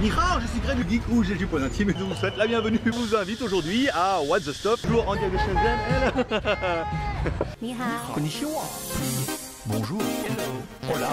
[0.00, 2.46] Nihao, je suis Greg Geek ou j'ai du point intime et je vous souhaite la
[2.46, 2.78] bienvenue.
[2.84, 5.78] Je vous invite aujourd'hui à What the Stuff, toujours en direct de Shenzhen.
[7.62, 7.74] Hello.
[8.12, 8.62] Konnichiwa.
[9.64, 10.02] Bonjour.
[10.26, 10.94] Hello.
[10.94, 11.08] Hola.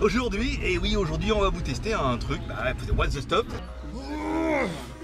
[0.00, 3.46] Aujourd'hui, et oui aujourd'hui on va vous tester un truc, bah, What's the Stop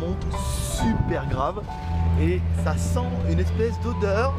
[0.00, 0.24] Monte
[0.78, 1.62] super grave
[2.20, 4.34] et ça sent une espèce d'odeur.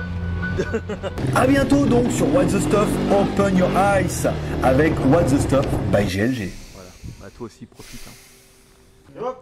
[1.36, 4.28] A bientôt donc sur What the Stuff Open Your Eyes
[4.64, 6.50] avec What the Stuff by GLG.
[6.74, 6.90] Voilà,
[7.20, 8.02] bah toi aussi profite.
[8.08, 9.36] hein.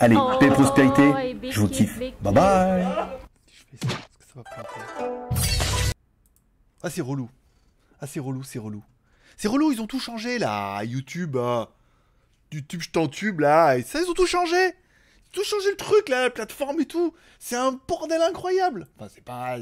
[0.00, 1.12] Allez, paix Oh, prospérité,
[1.50, 1.98] je vous kiffe.
[1.98, 2.84] Bye bye
[3.46, 5.24] Si je fais ça, est-ce que ça va planter
[6.82, 7.28] Ah c'est relou.
[8.00, 8.82] Ah c'est relou, c'est relou.
[9.36, 11.36] C'est relou, ils ont tout changé là, YouTube.
[11.36, 11.64] euh,
[12.52, 14.74] YouTube, je t'entube là, et ça ils ont tout changé.
[15.32, 17.14] Tout changé le truc là, la plateforme et tout.
[17.38, 18.86] C'est un bordel incroyable.
[18.96, 19.58] Enfin c'est pas...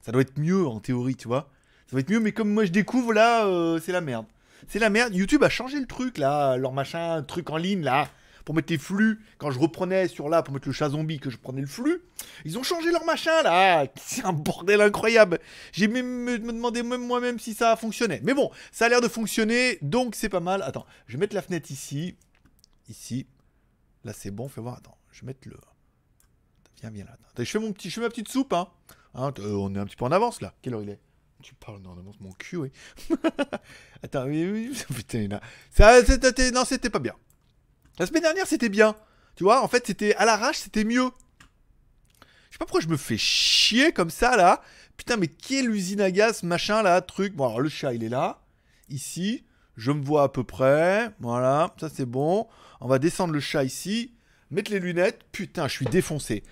[0.00, 1.50] Ça doit être mieux en théorie, tu vois.
[1.86, 4.26] Ça doit être mieux, mais comme moi je découvre là, euh, c'est la merde.
[4.68, 5.14] C'est la merde.
[5.14, 8.08] YouTube a changé le truc là, leur machin, truc en ligne là,
[8.44, 9.20] pour mettre les flux.
[9.38, 12.02] Quand je reprenais sur là, pour mettre le chat zombie, que je prenais le flux,
[12.44, 13.86] ils ont changé leur machin là.
[13.96, 15.38] C'est un bordel incroyable.
[15.72, 18.20] J'ai même me, demandé même moi-même si ça fonctionnait.
[18.22, 20.62] Mais bon, ça a l'air de fonctionner, donc c'est pas mal.
[20.62, 22.16] Attends, je vais mettre la fenêtre ici.
[22.88, 23.26] Ici.
[24.04, 24.76] Là c'est bon, fais voir.
[24.76, 25.56] Attends, je vais mettre le.
[26.80, 27.16] Viens, viens là.
[27.30, 28.68] Attends, je fais mon petit, je fais ma petite soupe, hein.
[29.14, 30.54] Hein, euh, on est un petit peu en avance là.
[30.62, 31.00] Quelle heure il est?
[31.42, 32.72] Tu parles en avance, mon cul, oui.
[34.02, 34.78] Attends, oui, oui.
[34.94, 35.40] Putain, là.
[35.70, 37.14] Ça, c'était, non, c'était pas bien.
[37.98, 38.94] La semaine dernière, c'était bien.
[39.36, 41.10] Tu vois, en fait, c'était à l'arrache, c'était mieux.
[42.50, 44.60] Je sais pas pourquoi je me fais chier comme ça là.
[44.96, 47.34] Putain, mais quelle usine à gaz, machin là, truc?
[47.34, 48.42] Bon, alors le chat, il est là.
[48.88, 49.44] Ici.
[49.76, 51.10] Je me vois à peu près.
[51.20, 52.48] Voilà, ça c'est bon.
[52.80, 54.12] On va descendre le chat ici.
[54.50, 55.20] Mettre les lunettes.
[55.32, 56.42] Putain, je suis défoncé.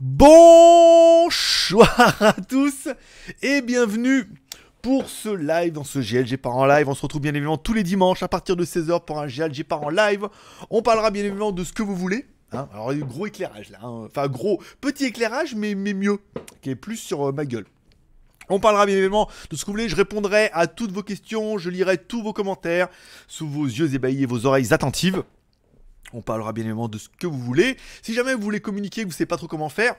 [0.00, 1.22] Bonsoir
[2.22, 2.88] à tous
[3.42, 4.24] et bienvenue
[4.82, 6.88] pour ce live dans ce GLG part en live.
[6.88, 9.64] On se retrouve bien évidemment tous les dimanches à partir de 16h pour un GLG
[9.64, 10.28] part en live.
[10.70, 12.26] On parlera bien évidemment de ce que vous voulez.
[12.52, 12.68] hein.
[12.72, 13.78] Alors, gros éclairage là.
[13.82, 14.06] hein.
[14.06, 16.18] Enfin, gros, petit éclairage, mais, mais mieux.
[16.62, 17.66] Qui est plus sur euh, ma gueule.
[18.48, 19.88] On parlera bien évidemment de ce que vous voulez.
[19.88, 21.58] Je répondrai à toutes vos questions.
[21.58, 22.88] Je lirai tous vos commentaires
[23.26, 25.22] sous vos yeux ébahis et vos oreilles attentives.
[26.12, 27.76] On parlera bien évidemment de ce que vous voulez.
[28.02, 29.96] Si jamais vous voulez communiquer, que vous ne savez pas trop comment faire,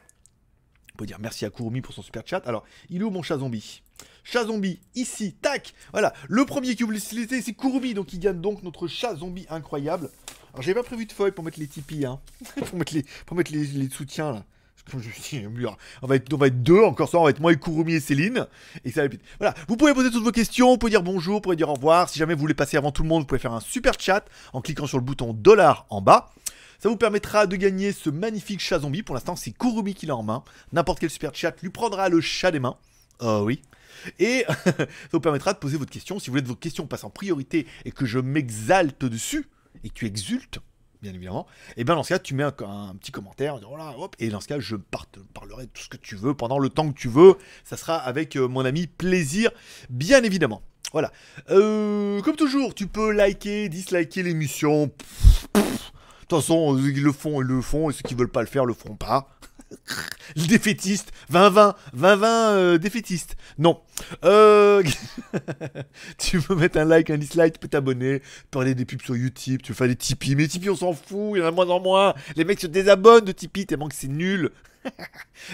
[0.94, 2.46] on peut dire merci à Kurumi pour son super chat.
[2.48, 3.84] Alors, il est où mon chat zombie?
[4.24, 8.42] Chat zombie, ici, tac Voilà, le premier qui les célébrités, c'est Kurumi, donc il gagne
[8.42, 10.10] donc notre chat zombie incroyable.
[10.54, 12.20] Alors, j'avais pas prévu de feuille pour mettre les Tipeee, hein.
[12.66, 14.46] pour mettre les, pour mettre les, les soutiens, là.
[16.02, 17.94] On va, être, on va être deux, encore ça, on va être moi et Kurumi
[17.94, 18.48] et Céline.
[18.86, 19.04] Et ça.
[19.38, 21.74] Voilà, vous pouvez poser toutes vos questions, vous pouvez dire bonjour, vous pouvez dire au
[21.74, 22.10] revoir.
[22.10, 24.26] Si jamais vous voulez passer avant tout le monde, vous pouvez faire un super chat
[24.54, 26.32] en cliquant sur le bouton dollar en bas.
[26.80, 29.04] Ça vous permettra de gagner ce magnifique chat zombie.
[29.04, 30.44] Pour l'instant, c'est Kurumi qui l'a en main.
[30.72, 32.78] N'importe quel super chat lui prendra le chat des mains.
[33.20, 33.62] Oh oui.
[34.18, 36.20] Et ça vous permettra de poser votre question.
[36.20, 39.46] Si vous voulez que vos questions passent en priorité et que je m'exalte dessus,
[39.84, 40.60] et que tu exultes,
[41.02, 44.30] bien évidemment, et bien dans ce cas, tu mets un, petit commentaire, voilà, hop, et
[44.30, 44.76] dans ce cas, je
[45.34, 47.36] parlerai de tout ce que tu veux pendant le temps que tu veux.
[47.64, 49.52] Ça sera avec euh, mon ami plaisir,
[49.90, 50.62] bien évidemment.
[50.92, 51.12] Voilà.
[51.52, 54.92] Euh, comme toujours, tu peux liker, disliker l'émission.
[55.54, 55.62] De
[56.28, 58.66] toute façon, qui le font, ils le font, et ceux qui veulent pas le faire,
[58.66, 59.30] le feront pas.
[60.36, 63.36] Le défaitiste, 20-20, 20-20 euh, défaitiste.
[63.58, 63.80] Non.
[64.24, 64.84] Euh...
[66.18, 68.22] tu peux mettre un like, un dislike, tu peux t'abonner,
[68.52, 71.34] parler des pubs sur YouTube, tu veux faire des Tipeee, mais Tipeee on s'en fout,
[71.36, 72.14] il y en a moins en moins.
[72.36, 74.52] Les mecs se désabonnent de Tipeee tellement que c'est nul.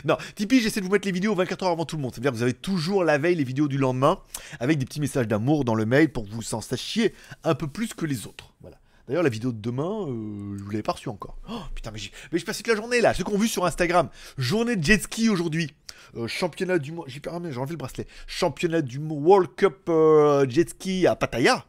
[0.05, 2.13] non, Tipeee, j'essaie de vous mettre les vidéos 24 heures avant tout le monde.
[2.13, 4.19] C'est-à-dire que vous avez toujours la veille les vidéos du lendemain
[4.59, 7.13] avec des petits messages d'amour dans le mail pour que vous s'en sachiez
[7.43, 8.53] un peu plus que les autres.
[8.61, 8.77] Voilà.
[9.07, 11.37] D'ailleurs, la vidéo de demain, euh, je vous l'avais pas reçue encore.
[11.49, 13.13] Oh, putain, mais j'ai mais j'ai toute la journée là.
[13.13, 15.71] Ceux qui ont vu sur Instagram, journée de jet ski aujourd'hui.
[16.15, 18.07] Euh, championnat du monde, j'ai pas j'ai enlevé le bracelet.
[18.25, 21.65] Championnat du monde, World Cup euh, jet ski à Pattaya.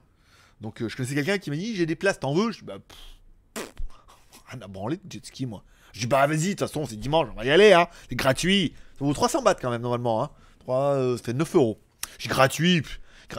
[0.62, 2.52] Donc je connaissais quelqu'un qui m'a dit j'ai des places, t'en veux?
[2.52, 2.98] Je dis bah pff,
[3.54, 3.72] pff,
[4.48, 5.62] rien à de jet ski moi.
[5.92, 8.16] Je dis bah vas-y, de toute façon c'est dimanche, on va y aller hein, c'est
[8.16, 8.72] gratuit.
[8.98, 10.30] Ça vaut 300 bahts quand même normalement hein.
[10.60, 11.78] 3, euh, ça fait 9 euros.
[12.18, 12.82] Dis gratuit.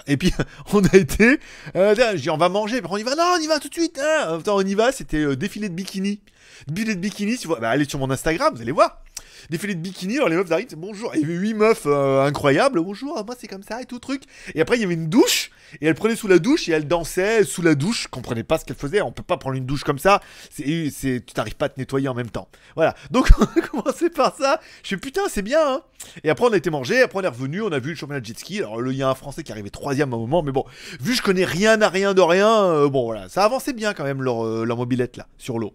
[0.08, 0.34] Et puis
[0.74, 1.40] on a été,
[1.76, 3.70] euh, je dis on va manger, puis on y va, non on y va tout
[3.70, 4.00] de suite.
[4.00, 4.38] Hein.
[4.40, 6.22] Attends, on y va, c'était euh, défilé de bikini.
[6.68, 9.02] Défilé de bikini, tu vois, bah allez sur mon Instagram, vous allez voir.
[9.50, 11.12] Défilé de bikini, alors les meufs arrivent, bonjour.
[11.16, 14.24] Il y avait 8 meufs euh, incroyables, bonjour, moi c'est comme ça et tout truc.
[14.56, 15.52] Et après il y avait une douche,
[15.82, 18.04] et elle prenait sous la douche et elle dansait sous la douche.
[18.04, 19.02] Je comprenais pas ce qu'elle faisait.
[19.02, 20.22] On peut pas prendre une douche comme ça.
[20.52, 22.50] C'est, c'est, tu t'arrives pas à te nettoyer en même temps.
[22.76, 22.96] Voilà.
[23.12, 24.60] Donc on a commencé par ça.
[24.84, 25.60] Je fais putain, c'est bien.
[25.62, 25.82] Hein
[26.24, 27.02] et après on a été manger.
[27.02, 27.62] Après on est revenu.
[27.62, 28.60] On a vu le championnat de jet ski.
[28.60, 30.66] Alors il y a un Français qui arrivait troisième à un moment, mais bon,
[31.00, 33.94] vu que je connais rien à rien de rien, euh, bon voilà, ça avançait bien
[33.94, 35.74] quand même leur, euh, leur mobilette là sur l'eau.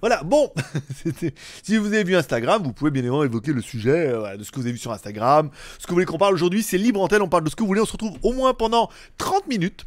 [0.00, 0.52] Voilà, bon,
[1.62, 4.50] si vous avez vu Instagram, vous pouvez bien évidemment évoquer le sujet euh, de ce
[4.50, 5.50] que vous avez vu sur Instagram.
[5.78, 7.62] Ce que vous voulez qu'on parle aujourd'hui, c'est libre antenne, on parle de ce que
[7.62, 9.86] vous voulez, on se retrouve au moins pendant 30 minutes.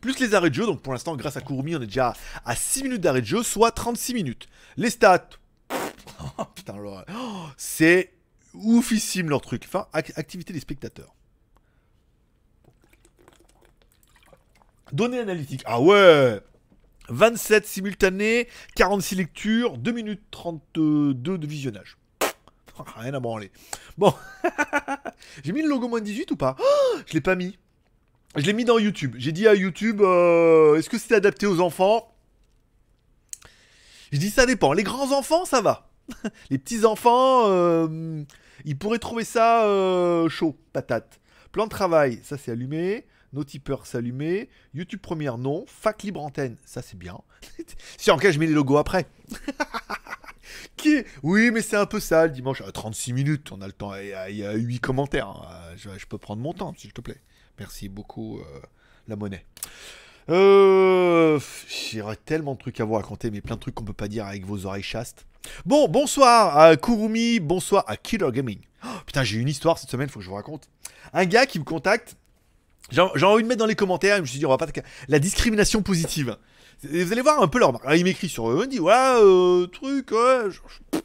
[0.00, 2.14] Plus les arrêts de jeu, donc pour l'instant, grâce à Kurumi, on est déjà
[2.44, 4.46] à 6 minutes d'arrêt de jeu, soit 36 minutes.
[4.76, 5.28] Les stats,
[6.38, 8.12] oh, putain, oh, c'est
[8.54, 9.64] oufissime leur truc.
[9.66, 11.14] Enfin, ac- activité des spectateurs.
[14.92, 16.40] Données analytiques, ah ouais
[17.08, 21.96] 27 simultanés, 46 lectures, 2 minutes 32 de visionnage.
[22.96, 23.50] Rien à branler.
[23.96, 24.12] Bon.
[25.44, 26.56] J'ai mis le logo moins de 18 ou pas?
[27.06, 27.58] Je l'ai pas mis.
[28.36, 29.14] Je l'ai mis dans YouTube.
[29.18, 32.14] J'ai dit à YouTube, euh, est-ce que c'est adapté aux enfants?
[34.12, 34.72] Je dis ça dépend.
[34.72, 35.88] Les grands enfants, ça va.
[36.50, 38.22] Les petits enfants, euh,
[38.64, 41.18] ils pourraient trouver ça euh, chaud, patate.
[41.50, 43.06] Plan de travail, ça c'est allumé.
[43.36, 44.48] Notipeur, c'est allumé.
[44.74, 45.64] YouTube première, non.
[45.68, 47.18] Fac libre antenne, ça c'est bien.
[47.98, 49.06] si en cas je mets les logos après.
[50.76, 52.62] Qui Oui, mais c'est un peu ça le dimanche.
[52.62, 53.94] À 36 minutes, on a le temps.
[53.94, 55.28] Il y a, il y a 8 commentaires.
[55.28, 55.74] hein.
[55.76, 57.20] Je, peux prendre mon temps, s'il te plaît.
[57.58, 58.42] Merci beaucoup, euh,
[59.08, 59.44] la monnaie.
[60.28, 61.38] Euh,
[61.92, 64.26] J'aurais tellement de trucs à vous raconter, mais plein de trucs qu'on peut pas dire
[64.26, 65.26] avec vos oreilles chastes.
[65.64, 68.58] Bon, bonsoir à Kurumi, bonsoir à Killer Gaming.
[68.84, 70.68] Oh, putain, j'ai une histoire cette semaine, faut que je vous raconte.
[71.12, 72.16] Un gars qui me contacte.
[72.90, 74.66] J'ai envie de mettre dans les commentaires, je me suis dit, on va pas.
[75.08, 76.36] La discrimination positive.
[76.82, 79.66] Vous allez voir un peu leur il m'écrit sur eux, il me dit, ouais, euh,
[79.66, 80.50] truc, ouais,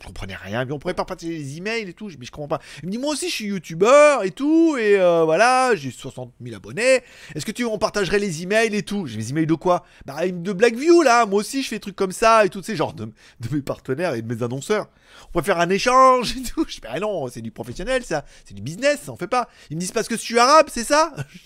[0.02, 2.48] je comprenais rien, mais on pourrait pas partager les emails et tout, mais je comprends
[2.48, 2.60] pas.
[2.82, 6.34] Il me dit, moi aussi, je suis youtubeur et tout, et euh, voilà, j'ai 60
[6.42, 7.02] 000 abonnés.
[7.36, 9.06] Est-ce que tu on partagerait les emails et tout?
[9.06, 9.86] J'ai mes emails de quoi?
[10.06, 12.94] Bah, de Blackview, là, moi aussi, je fais trucs comme ça et tout, sais, genre
[12.94, 13.12] de,
[13.52, 14.88] mes partenaires et de mes annonceurs.
[15.28, 16.66] On pourrait faire un échange et tout.
[16.68, 19.48] Je fais, ah non, c'est du professionnel, ça, c'est du business, ça on fait pas.
[19.70, 21.14] Ils me disent parce que je suis arabe, c'est ça?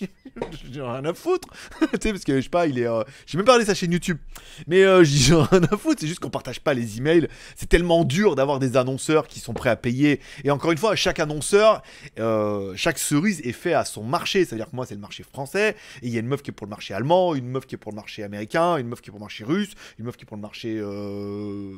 [0.72, 1.48] J'ai rien à foutre.
[1.80, 2.86] tu sais, parce que je sais pas, il est.
[2.86, 4.18] euh, J'ai même parlé de sa chaîne YouTube.
[4.66, 7.28] Mais euh, dis j'ai rien à foutre, c'est juste qu'on partage pas les emails.
[7.56, 10.20] C'est tellement dur d'avoir des annonceurs qui sont prêts à payer.
[10.44, 11.82] Et encore une fois, chaque annonceur,
[12.18, 14.44] euh, chaque cerise est fait à son marché.
[14.44, 15.76] C'est-à-dire que moi, c'est le marché français.
[16.02, 17.74] Et il y a une meuf qui est pour le marché allemand, une meuf qui
[17.74, 20.16] est pour le marché américain, une meuf qui est pour le marché russe, une meuf
[20.16, 21.72] qui est pour le marché euh,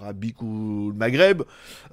[0.00, 1.42] arabique ou le Maghreb.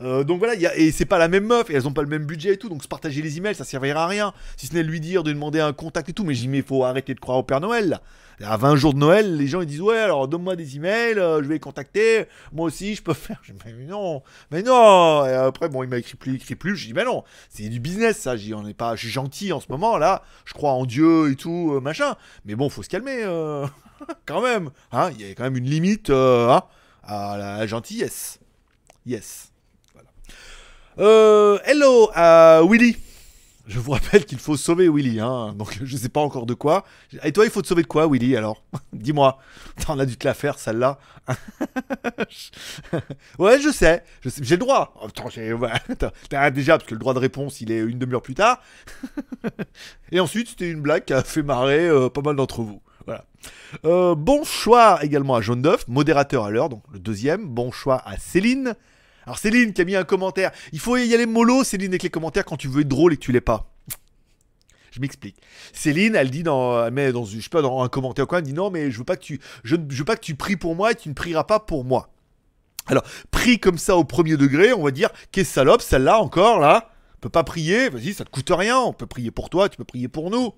[0.02, 1.94] Euh, donc voilà, il y a- et c'est pas la même meuf, et elles ont
[1.94, 2.70] pas le même budget et tout.
[2.70, 4.34] Donc se partager les emails, ça servira à rien.
[4.58, 6.24] Si ce n'est lui dire, de demander un contact et tout.
[6.24, 8.00] Mais j'y mets, faut arrêter de croire au Père Noël.
[8.44, 11.44] À 20 jours de Noël, les gens ils disent ouais alors donne-moi des emails, euh,
[11.44, 13.42] je vais les contacter, moi aussi je peux faire.
[13.66, 15.26] Mais non, mais non.
[15.26, 16.78] Et après bon il m'a écrit plus, il écrit plus.
[16.78, 18.38] Je dis mais non, c'est du business ça.
[18.38, 21.32] Je dis on pas, je suis gentil en ce moment là, je crois en Dieu
[21.32, 22.16] et tout euh, machin.
[22.46, 23.68] Mais bon faut se calmer euh,
[24.26, 24.70] quand même.
[24.94, 26.64] Hein, il y a quand même une limite hein,
[27.04, 28.40] à la gentillesse.
[29.06, 29.52] Yes.
[29.94, 31.60] Voilà.
[31.66, 32.96] Hello à Willy.
[33.70, 35.54] Je vous rappelle qu'il faut sauver Willy, hein.
[35.56, 36.86] Donc je sais pas encore de quoi.
[37.24, 38.64] Et toi, il faut te sauver de quoi, Willy, alors?
[38.94, 39.38] Dis-moi.
[39.88, 40.98] On a dû te la faire, celle-là.
[43.38, 44.04] ouais, je sais.
[44.42, 44.96] J'ai le droit.
[45.04, 45.08] Oh,
[46.52, 48.60] déjà, parce que le droit de réponse, il est une demi-heure plus tard.
[50.12, 52.82] Et ensuite, c'était une blague qui a fait marrer euh, pas mal d'entre vous.
[53.86, 57.46] Euh, bon choix également à Jaune d'œuf, modérateur à l'heure, donc le deuxième.
[57.46, 58.74] Bon choix à Céline.
[59.30, 60.50] Alors Céline qui a mis un commentaire.
[60.74, 63.16] Il faut y aller mollo, Céline, avec les commentaires quand tu veux être drôle et
[63.16, 63.72] que tu l'es pas.
[64.90, 65.36] Je m'explique.
[65.72, 68.54] Céline, elle dit dans, elle met dans, sais pas, dans un commentaire quoi, elle dit
[68.54, 70.94] non, mais je veux pas que tu, je, veux pas que tu pries pour moi
[70.94, 72.10] et tu ne prieras pas pour moi.
[72.88, 76.90] Alors, prie comme ça au premier degré, on va dire, qu'est salope, celle-là encore, là,
[77.18, 79.78] on peut pas prier, vas-y, ça te coûte rien, on peut prier pour toi, tu
[79.78, 80.54] peux prier pour nous.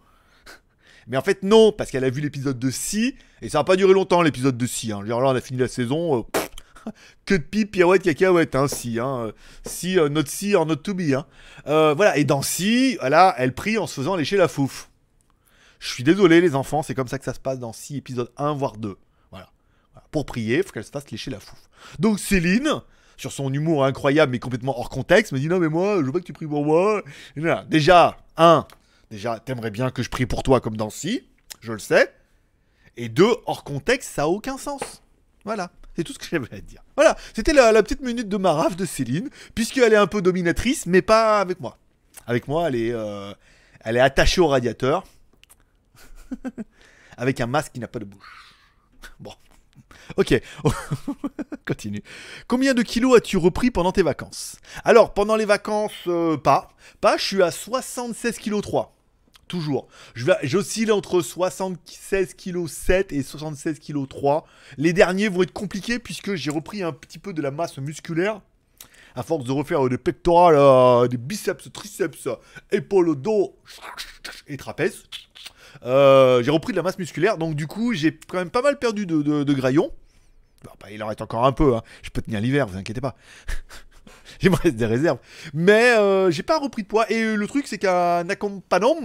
[1.07, 3.75] Mais en fait, non, parce qu'elle a vu l'épisode de Si, et ça va pas
[3.75, 4.93] durer longtemps, l'épisode de Si.
[4.93, 5.03] Hein.
[5.05, 6.40] Genre là, on a fini la saison, euh,
[7.25, 8.99] que de pipe, pirouette, cacahuète, hein, Si.
[8.99, 9.31] Hein.
[9.65, 11.13] Si, euh, not Si, or not to be.
[11.13, 11.25] Hein.
[11.67, 14.89] Euh, voilà, et dans Si, voilà, elle prie en se faisant lécher la fouf.
[15.79, 18.31] Je suis désolé, les enfants, c'est comme ça que ça se passe dans Si, épisode
[18.37, 18.97] 1, voire 2.
[19.31, 19.49] Voilà.
[20.11, 21.59] pour prier, faut qu'elle se fasse lécher la fouf.
[21.99, 22.81] Donc Céline,
[23.17, 26.11] sur son humour incroyable mais complètement hors contexte, me dit non mais moi, je veux
[26.11, 27.03] pas que tu pries pour moi.
[27.67, 28.67] Déjà, un,
[29.09, 31.23] déjà, t'aimerais bien que je prie pour toi comme dans Si,
[31.61, 32.13] je le sais.
[32.97, 35.01] Et deux, hors contexte, ça a aucun sens.
[35.45, 35.71] Voilà.
[36.01, 36.81] C'est tout ce que j'avais à dire.
[36.95, 40.87] Voilà, c'était la, la petite minute de marave de Céline, puisqu'elle est un peu dominatrice,
[40.87, 41.77] mais pas avec moi.
[42.25, 43.31] Avec moi, elle est, euh,
[43.81, 45.03] elle est attachée au radiateur,
[47.17, 48.55] avec un masque qui n'a pas de bouche.
[49.19, 49.31] Bon.
[50.17, 50.41] Ok,
[51.67, 52.01] continue.
[52.47, 54.55] Combien de kilos as-tu repris pendant tes vacances?
[54.83, 56.69] Alors, pendant les vacances, euh, pas.
[56.99, 58.95] Pas, je suis à 76 kg 3.
[59.51, 59.89] Toujours.
[60.15, 64.45] J'oscille entre 76 kg 7 et 76 kg 3.
[64.77, 68.39] Les derniers vont être compliqués puisque j'ai repris un petit peu de la masse musculaire.
[69.13, 72.29] À force de refaire des pectorales, euh, des biceps, triceps,
[72.71, 73.57] épaules, dos
[74.47, 75.03] et trapèzes.
[75.83, 78.79] Euh, j'ai repris de la masse musculaire, donc du coup j'ai quand même pas mal
[78.79, 79.91] perdu de, de, graillons.
[80.63, 81.81] Bah, il en reste encore un peu, hein.
[82.03, 83.17] je peux tenir l'hiver, vous inquiétez pas.
[84.41, 85.19] il me reste des réserves.
[85.53, 87.11] Mais euh, j'ai pas repris de poids.
[87.11, 88.95] Et le truc c'est qu'un accompagnant,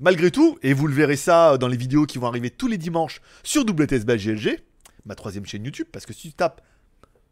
[0.00, 2.78] malgré tout, et vous le verrez ça dans les vidéos qui vont arriver tous les
[2.78, 4.58] dimanches sur WTS by GLG,
[5.04, 6.62] ma troisième chaîne YouTube, parce que si tu tapes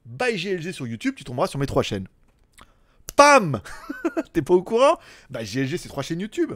[0.04, 2.06] by GLG sur YouTube, tu tomberas sur mes trois chaînes.
[3.16, 3.60] Pam
[4.32, 4.98] T'es pas au courant?
[5.28, 6.52] Bah GLG c'est trois chaînes YouTube.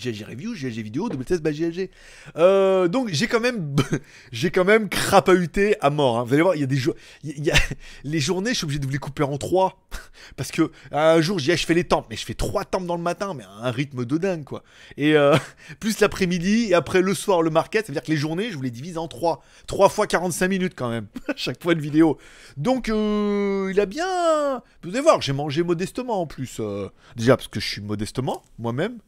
[0.00, 1.90] GLG Review, GLG Vidéo, WTS by GLG.
[2.36, 3.74] Euh, donc j'ai quand même,
[4.32, 6.18] j'ai quand même crapahuté à mort.
[6.18, 6.24] hein.
[6.24, 6.94] Vous allez voir, il y a des jours,
[8.04, 9.80] les journées, je suis obligé de vous les couper en trois
[10.36, 12.96] parce que un jour, j'ai je fais les tempes, mais je fais trois tempes dans
[12.96, 14.62] le matin, mais à un rythme de dingue quoi.
[14.96, 15.36] Et euh,
[15.80, 18.56] plus l'après-midi et après le soir le market, ça veut dire que les journées, je
[18.56, 22.18] vous les divise en trois, trois fois 45 minutes quand même chaque fois de vidéo.
[22.56, 26.58] Donc euh, il a bien, vous allez voir, j'ai mangé modestement en plus.
[26.60, 28.98] euh, déjà parce que je suis modestement moi-même.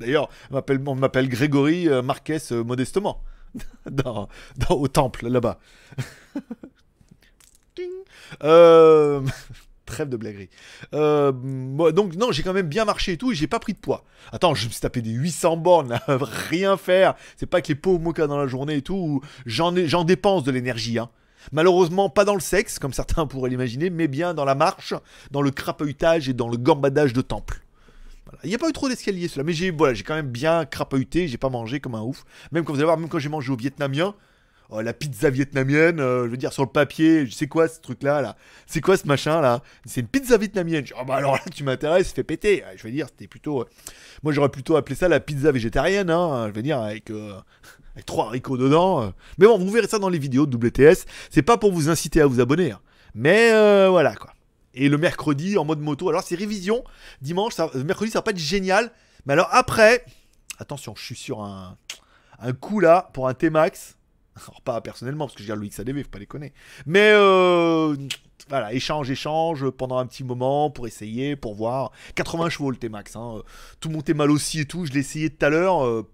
[0.00, 3.22] D'ailleurs, on m'appelle, Grégory euh, Marquez euh, modestement.
[3.90, 4.28] dans,
[4.70, 5.58] au temple, là-bas.
[8.44, 9.22] Euh,
[9.86, 10.50] Trêve de blaguerie.
[10.92, 14.04] Donc, non, j'ai quand même bien marché et tout, et j'ai pas pris de poids.
[14.32, 17.14] Attends, je me suis tapé des 800 bornes rien faire.
[17.38, 20.98] C'est pas que les pauvres mocas dans la journée et tout, j'en dépense de l'énergie,
[20.98, 21.08] hein.
[21.52, 24.94] Malheureusement, pas dans le sexe, comme certains pourraient l'imaginer, mais bien dans la marche,
[25.30, 27.62] dans le crapahutage et dans le gambadage de temple.
[28.44, 31.28] Il n'y a pas eu trop d'escaliers, cela, mais j'ai voilà, quand même bien crapahuté,
[31.28, 32.24] j'ai pas mangé comme un ouf.
[32.52, 34.14] Même quand vous allez voir, même quand j'ai mangé au vietnamien,
[34.70, 38.20] oh, la pizza vietnamienne, euh, je veux dire, sur le papier, sais quoi ce truc-là,
[38.22, 38.36] là?
[38.66, 40.84] C'est quoi ce machin, là C'est une pizza vietnamienne.
[40.86, 42.62] Je dis, oh, bah alors là, tu m'intéresses, fais péter.
[42.76, 43.62] Je veux dire, c'était plutôt.
[43.62, 43.64] euh,
[44.22, 47.10] Moi, j'aurais plutôt appelé ça la pizza végétarienne, hein, je veux dire, avec.
[47.10, 47.34] euh,
[47.94, 49.02] avec trois haricots dedans.
[49.02, 49.08] euh.
[49.38, 51.04] Mais bon, vous verrez ça dans les vidéos de WTS.
[51.30, 52.70] C'est pas pour vous inciter à vous abonner.
[52.72, 52.80] hein.
[53.14, 53.50] Mais
[53.88, 54.30] voilà quoi.
[54.78, 56.08] Et le mercredi en mode moto.
[56.08, 56.84] Alors c'est révision.
[57.20, 58.92] Dimanche, ça, mercredi ça va pas être génial.
[59.26, 60.04] Mais alors après,
[60.58, 61.76] attention, je suis sur un,
[62.60, 63.96] coup là pour un T-Max.
[64.36, 66.52] Alors pas personnellement parce que je garde le XADV, faut pas déconner.
[66.86, 67.96] Mais euh,
[68.48, 71.90] voilà, échange, échange pendant un petit moment pour essayer, pour voir.
[72.14, 73.16] 80 chevaux le T-Max.
[73.16, 73.42] Hein.
[73.80, 74.86] Tout montait mal aussi et tout.
[74.86, 75.84] Je l'ai essayé tout à l'heure.
[75.84, 76.08] euh.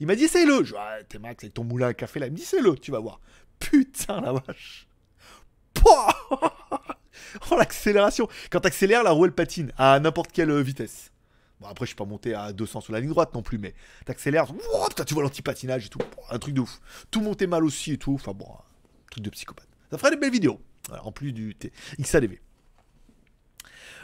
[0.00, 0.64] Il m'a dit essaye-le.
[0.64, 2.26] Je dis, ah, T-Max avec ton moulin à café là.
[2.26, 3.20] Il me dit essaye-le, tu vas voir.
[3.60, 4.88] Putain la vache.
[7.50, 8.28] oh l'accélération.
[8.50, 11.12] Quand t'accélères, la roue elle patine à n'importe quelle euh, vitesse.
[11.60, 13.74] Bon après je suis pas monté à 200 sur la ligne droite non plus, mais
[14.06, 14.46] t'accélères,
[15.06, 16.00] tu vois l'anti-patinage et tout.
[16.30, 16.80] Un truc de ouf.
[17.10, 18.14] Tout montait mal aussi et tout.
[18.14, 19.68] Enfin bon, un truc de psychopathe.
[19.90, 20.60] Ça ferait des belles vidéos.
[21.04, 21.56] En plus du
[22.00, 22.40] XADV.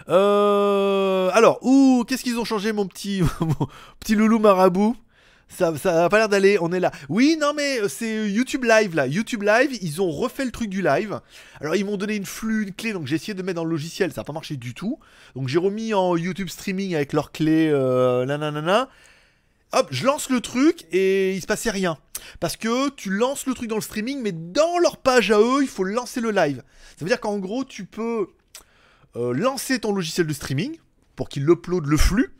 [0.08, 3.68] Euh, alors, ouh, qu'est-ce qu'ils ont changé, mon petit, mon
[3.98, 4.96] petit loulou marabout?
[5.48, 6.90] Ça, ça a pas l'air d'aller, on est là.
[7.08, 9.06] Oui, non, mais euh, c'est YouTube Live là.
[9.06, 11.20] YouTube Live, ils ont refait le truc du live.
[11.60, 13.70] Alors, ils m'ont donné une flux, une clé, donc j'ai essayé de mettre dans le
[13.70, 14.98] logiciel, ça n'a pas marché du tout.
[15.34, 18.88] Donc, j'ai remis en YouTube Streaming avec leur clé, euh, nanana.
[19.72, 21.98] Hop, je lance le truc et il se passait rien.
[22.40, 25.62] Parce que tu lances le truc dans le streaming, mais dans leur page à eux,
[25.62, 26.62] il faut lancer le live.
[26.96, 28.28] Ça veut dire qu'en gros, tu peux
[29.16, 30.76] euh, lancer ton logiciel de streaming
[31.14, 32.32] pour qu'il upload le flux.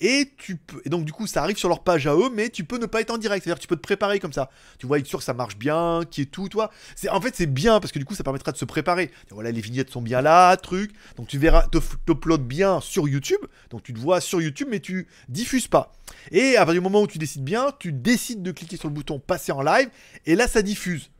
[0.00, 2.50] Et tu peux, et donc du coup ça arrive sur leur page à eux, mais
[2.50, 3.44] tu peux ne pas être en direct.
[3.44, 4.50] C'est-à-dire tu peux te préparer comme ça.
[4.78, 6.70] Tu vois, être sûr que ça marche bien, qui est tout, toi.
[6.94, 9.10] C'est en fait c'est bien parce que du coup ça permettra de se préparer.
[9.30, 10.92] Voilà, les vignettes sont bien là, truc.
[11.16, 13.40] Donc tu verras, te t'uploades bien sur YouTube.
[13.70, 15.92] Donc tu te vois sur YouTube, mais tu diffuses pas.
[16.30, 18.94] Et à partir du moment où tu décides bien, tu décides de cliquer sur le
[18.94, 19.88] bouton passer en live,
[20.24, 21.10] et là ça diffuse.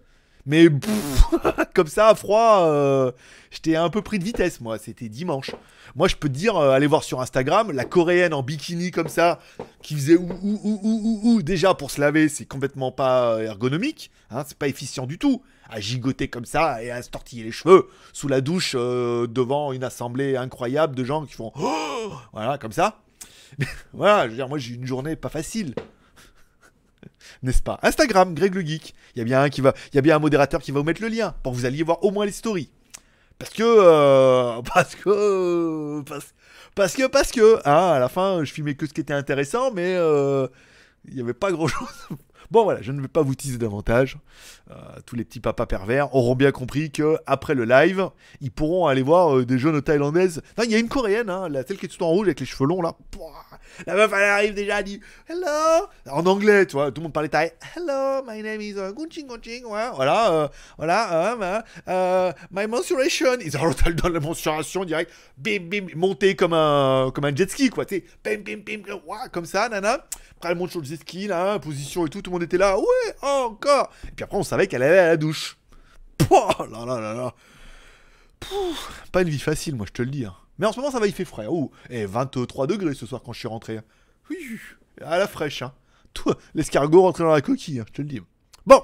[0.47, 0.69] Mais
[1.75, 3.12] comme ça, à froid, euh,
[3.50, 4.79] j'étais un peu pris de vitesse, moi.
[4.79, 5.50] C'était dimanche.
[5.97, 9.09] Moi, je peux te dire, euh, allez voir sur Instagram, la coréenne en bikini comme
[9.09, 9.41] ça,
[9.83, 11.43] qui faisait ou ou ou ou ou ou.
[11.43, 14.11] Déjà, pour se laver, c'est complètement pas ergonomique.
[14.31, 15.43] Hein, c'est pas efficient du tout.
[15.69, 19.73] À gigoter comme ça et à se tortiller les cheveux sous la douche euh, devant
[19.73, 21.53] une assemblée incroyable de gens qui font
[22.33, 23.00] voilà comme ça.
[23.93, 25.75] voilà, je veux dire, moi j'ai une journée pas facile.
[27.42, 27.78] N'est-ce pas?
[27.83, 28.95] Instagram, Greg le Geek.
[29.14, 30.80] Il y a bien un qui va, il y a bien un modérateur qui va
[30.80, 32.71] vous mettre le lien pour que vous alliez voir au moins les stories.
[33.38, 36.35] Parce que, euh, parce que, parce,
[36.75, 39.71] parce que, parce que, hein, à la fin, je filmais que ce qui était intéressant,
[39.73, 40.47] mais euh,
[41.09, 41.88] il n'y avait pas grand-chose.
[42.52, 44.18] Bon voilà, je ne vais pas vous teaser davantage.
[44.71, 48.09] Euh, tous les petits papas pervers auront bien compris que après le live,
[48.40, 50.40] ils pourront aller voir des jeunes thaïlandaises.
[50.56, 52.38] Non, il y a une coréenne, hein, la, celle qui est tout en rouge avec
[52.38, 52.95] les cheveux longs là.
[53.11, 53.33] Pouah,
[53.87, 57.13] La meuf elle arrive déjà, elle dit Hello En anglais, tu vois, tout le monde
[57.13, 57.53] parlait thaï.
[57.75, 59.65] Hello, my name is uh, Gunching Gunching.
[59.65, 63.57] Ouais, voilà, euh, voilà, euh, euh, my menstruation is.
[63.57, 67.71] Alors elle donne la menstruation direct, bim bim, montée comme un, comme un jet ski
[67.71, 68.99] quoi, tu sais, bim bim bim,
[69.33, 70.07] comme ça, nana.
[70.37, 72.59] Après elle monte sur le jet ski là, position et tout, tout le monde était
[72.59, 72.85] là, ouais,
[73.23, 73.91] encore.
[74.09, 75.57] Et puis après on savait qu'elle allait à la douche.
[76.19, 77.35] Pouah, là là là là.
[78.41, 80.25] Pouf, pas une vie facile, moi je te le dis.
[80.25, 80.35] hein.
[80.59, 81.47] Mais en ce moment ça va, il fait frais.
[81.49, 83.79] Oh, et 23 degrés ce soir quand je suis rentré.
[83.79, 83.85] hein.
[84.31, 84.37] Oui,
[85.03, 85.63] à la fraîche.
[85.63, 85.75] Hein.
[86.15, 88.21] Tout, l'escargot rentré dans la coquille, hein, je te le dis.
[88.65, 88.83] Bon,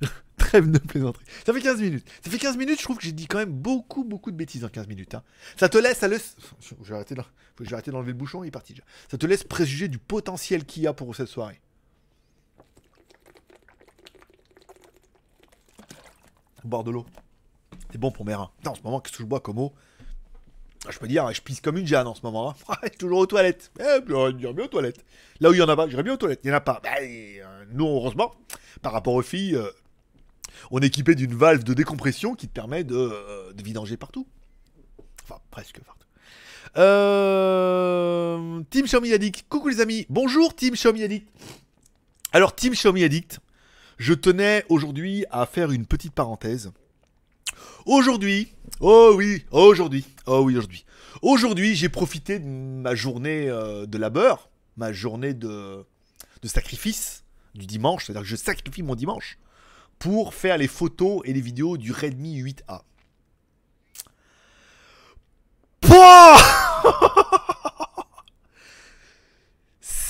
[0.36, 1.24] trêve de plaisanterie.
[1.46, 2.06] Ça fait 15 minutes.
[2.24, 4.64] Ça fait 15 minutes, je trouve que j'ai dit quand même beaucoup, beaucoup de bêtises
[4.64, 5.14] en 15 minutes.
[5.14, 5.22] hein.
[5.56, 6.36] Ça te laisse, ça laisse...
[6.60, 8.84] Je vais arrêter d'enlever le bouchon, il est parti déjà.
[9.10, 11.60] Ça te laisse préjuger du potentiel qu'il y a pour cette soirée.
[16.64, 17.06] Boire de l'eau.
[17.90, 18.50] C'est bon pour mes reins.
[18.66, 19.72] En ce moment, qu'est-ce que je bois comme eau?
[20.90, 22.54] Je peux dire, je pisse comme une Jeanne en ce moment.
[22.68, 22.74] Hein.
[22.98, 23.70] Toujours aux toilettes.
[23.78, 25.04] Eh, bien, aux toilettes.
[25.40, 26.40] Là où il y en a pas, j'irais bien aux toilettes.
[26.44, 26.80] Il y en a pas.
[26.82, 28.34] Bah, euh, nous, heureusement,
[28.82, 29.70] par rapport aux filles, euh,
[30.70, 34.26] on est équipé d'une valve de décompression qui te permet de, euh, vidanger partout.
[35.24, 36.06] Enfin, presque partout.
[38.70, 39.44] Team Xiaomi Addict.
[39.48, 40.06] Coucou les amis.
[40.08, 41.28] Bonjour Team Xiaomi Addict.
[42.32, 43.40] Alors, Team Xiaomi Addict,
[43.98, 46.70] je tenais aujourd'hui à faire une petite parenthèse.
[47.88, 50.84] Aujourd'hui, oh oui, aujourd'hui, oh oui, aujourd'hui.
[51.22, 55.86] Aujourd'hui, j'ai profité de ma journée euh, de labeur, ma journée de,
[56.42, 59.38] de sacrifice du dimanche, c'est-à-dire que je sacrifie mon dimanche
[59.98, 62.82] pour faire les photos et les vidéos du Redmi 8A.
[65.80, 66.67] Pouah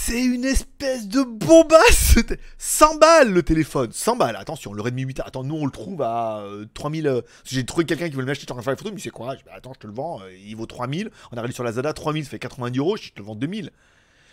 [0.09, 2.15] C'est une espèce de bombasse
[2.57, 5.21] 100 balles le téléphone 100 balles, attention, le Redmi 8A.
[5.27, 7.07] Attends, nous on le trouve à euh, 3000.
[7.07, 9.35] euh, J'ai trouvé quelqu'un qui veut l'acheter, j'étais en faire les photos, dit c'est quoi?
[9.45, 11.11] Bah, attends, je te le vends, euh, il vaut 3000.
[11.31, 13.71] On allé sur la Zada, 3000, ça fait 90 euros, je te le vends 2000.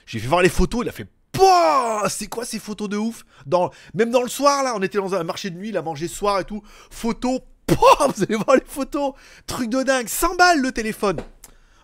[0.06, 1.08] J'ai fait voir les photos, il a fait
[2.08, 3.26] C'est quoi ces photos de ouf?
[3.46, 5.82] Dans, Même dans le soir là, on était dans un marché de nuit, il a
[5.82, 6.64] mangé soir et tout.
[6.90, 9.12] Photos, Pouah Vous allez voir les photos
[9.46, 11.18] Truc de dingue 100 balles le téléphone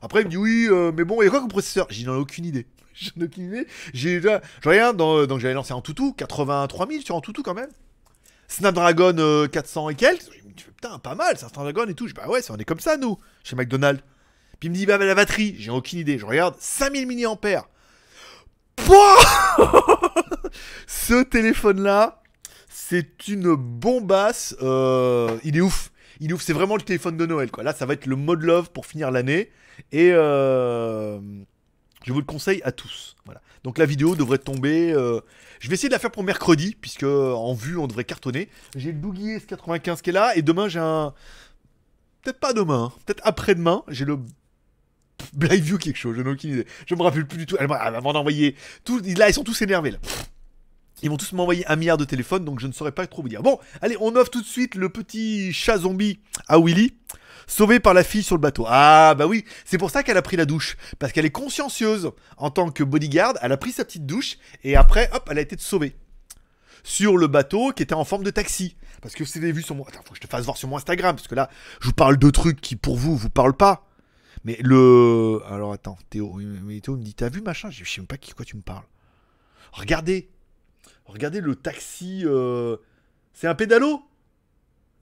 [0.01, 1.87] Après il me dit oui, euh, mais bon, il y a quoi comme processeur?
[1.89, 2.67] J'ai n'en ai aucune idée.
[3.15, 3.67] J'en ai aucune idée.
[3.93, 4.41] J'ai déjà.
[4.63, 7.69] Je regarde, dans, donc j'avais lancé en toutou, 83 000 sur en toutou quand même.
[8.47, 10.23] Snapdragon euh, 400 et quelques.
[10.23, 12.07] Je me dis, putain, pas mal, c'est un Snapdragon et tout.
[12.07, 14.03] Je dis, bah ouais, on est comme ça, nous, chez McDonald's.
[14.59, 16.19] Puis il me dit, bah, bah, la batterie, j'ai aucune idée.
[16.19, 17.67] Je regarde, 5000 mAh.
[20.87, 22.21] Ce téléphone-là,
[22.69, 24.55] c'est une bombasse.
[24.61, 25.91] euh, il est ouf.
[26.19, 26.41] Il est ouf.
[26.41, 27.63] C'est vraiment le téléphone de Noël, quoi.
[27.63, 29.51] Là, ça va être le mode love pour finir l'année.
[29.91, 31.19] Et euh,
[32.03, 33.15] je vous le conseille à tous.
[33.25, 33.41] Voilà.
[33.63, 34.91] Donc la vidéo devrait tomber.
[34.91, 35.21] euh,
[35.59, 38.49] Je vais essayer de la faire pour mercredi, puisque euh, en vue, on devrait cartonner.
[38.75, 41.13] J'ai le Boogie S95 qui est là, et demain, j'ai un.
[42.23, 44.19] Peut-être pas demain, hein, peut-être après-demain, j'ai le
[45.33, 46.67] Blind View quelque chose, je n'ai aucune idée.
[46.87, 47.55] Je me rappelle plus du tout.
[47.59, 48.55] Elle m'a envoyé.
[48.83, 49.01] Tout...
[49.17, 49.91] Là, ils sont tous énervés.
[49.91, 49.97] Là.
[51.01, 53.29] Ils vont tous m'envoyer un milliard de téléphones, donc je ne saurais pas trop vous
[53.29, 53.41] dire.
[53.41, 56.93] Bon, allez, on offre tout de suite le petit chat zombie à Willy,
[57.47, 58.65] sauvé par la fille sur le bateau.
[58.67, 60.77] Ah, bah oui, c'est pour ça qu'elle a pris la douche.
[60.99, 63.33] Parce qu'elle est consciencieuse en tant que bodyguard.
[63.41, 65.95] Elle a pris sa petite douche et après, hop, elle a été sauvée.
[66.83, 68.75] Sur le bateau qui était en forme de taxi.
[69.01, 69.83] Parce que vous avez vu sur mon.
[69.83, 71.15] Attends, faut que je te fasse voir sur mon Instagram.
[71.15, 73.87] Parce que là, je vous parle de trucs qui pour vous, vous parlent pas.
[74.43, 75.41] Mais le.
[75.47, 76.39] Alors attends, Théo.
[76.81, 77.69] Théo me dit T'as vu machin?
[77.69, 78.85] Je sais même pas qui quoi tu me parles.
[79.71, 80.29] Regardez.
[81.11, 82.23] Regardez le taxi.
[82.25, 82.77] euh,
[83.33, 84.01] C'est un pédalo?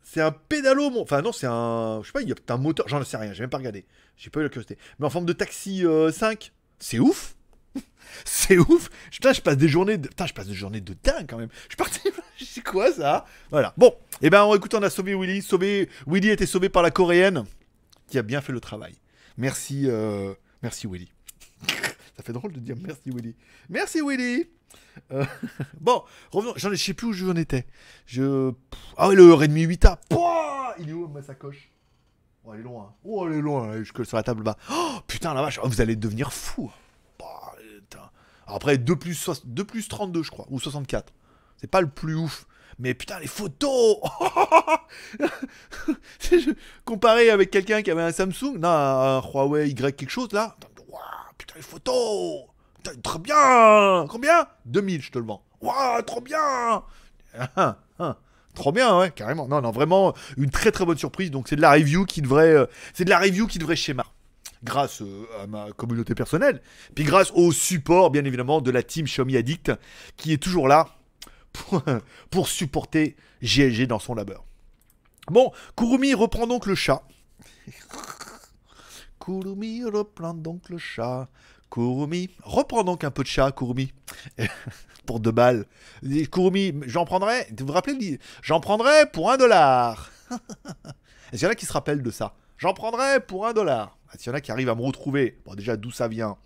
[0.01, 1.03] C'est un pédalo, mon.
[1.03, 1.99] Enfin, non, c'est un.
[2.01, 2.87] Je sais pas, il y a un moteur.
[2.87, 3.85] J'en sais rien, j'ai même pas regardé.
[4.17, 4.77] J'ai pas eu la curiosité.
[4.97, 6.51] Mais en forme de taxi euh, 5.
[6.79, 7.35] C'est ouf
[8.25, 10.07] C'est ouf Putain, je passe des journées de...
[10.07, 11.49] Putain, je passe des journées de dingue quand même.
[11.63, 11.99] Je suis parti...
[12.39, 13.25] C'est quoi ça?
[13.51, 13.73] Voilà.
[13.77, 15.41] Bon, et ben écoute, on a sauvé Willy.
[15.41, 15.89] Sauvé...
[16.07, 17.43] Willy a été sauvé par la coréenne
[18.07, 18.95] qui a bien fait le travail.
[19.37, 21.11] Merci, euh, merci Willy.
[22.17, 23.35] Ça fait drôle de dire merci Willy.
[23.69, 24.49] Merci Willy.
[25.12, 25.25] Euh,
[25.79, 26.53] bon, revenons.
[26.58, 27.65] J'en ai, je sais plus où j'en étais.
[28.05, 28.51] Je.
[28.97, 29.97] Ah le Redmi 8A.
[30.10, 31.69] Pouah Il est où ma sacoche?
[32.45, 32.93] Oh, elle est loin.
[33.03, 33.77] Oh, elle est loin.
[33.77, 34.58] Jusque sur la table bas.
[34.71, 35.60] Oh, putain, la vache.
[35.63, 36.71] Oh, vous allez devenir fou.
[37.19, 37.53] Bah,
[38.47, 40.45] après, 2 plus, soix- 2 plus 32, je crois.
[40.49, 41.13] Ou 64.
[41.58, 42.45] C'est pas le plus ouf.
[42.79, 43.97] Mais putain, les photos
[46.86, 50.55] Comparé avec quelqu'un qui avait un Samsung, non, un Huawei Y quelque chose, là.
[51.38, 52.45] Putain, les photos
[53.03, 54.47] Très bien Combien?
[54.65, 55.43] 2000, je te le vends.
[55.61, 56.83] Waouh, trop bien
[57.55, 58.17] Ah, ah,
[58.55, 59.47] Trop bien, ouais, carrément.
[59.47, 61.31] Non, non, vraiment une très très bonne surprise.
[61.31, 64.05] Donc c'est de la review qui devrait, euh, c'est de la review qui devrait schéma.
[64.63, 66.61] Grâce euh, à ma communauté personnelle,
[66.93, 69.71] puis grâce au support, bien évidemment, de la team Xiaomi Addict,
[70.17, 70.89] qui est toujours là
[71.53, 71.81] pour,
[72.31, 74.43] pour supporter GLG dans son labeur.
[75.29, 77.03] Bon, Kurumi reprend donc le chat.
[79.19, 81.29] Kurumi reprend donc le chat.
[81.71, 83.93] Kurumi, reprends donc un peu de chat, Kurumi.
[85.05, 85.65] pour deux balles.
[86.32, 90.12] Kurumi, j'en prendrais, vous vous rappelez, j'en prendrais pour un dollar.
[91.32, 92.36] Est-ce qu'il y en a qui se rappellent de ça?
[92.58, 93.97] J'en prendrais pour un dollar.
[94.13, 95.39] Est-ce qu'il y en a qui arrivent à me retrouver?
[95.45, 96.38] Bon, déjà, d'où ça vient?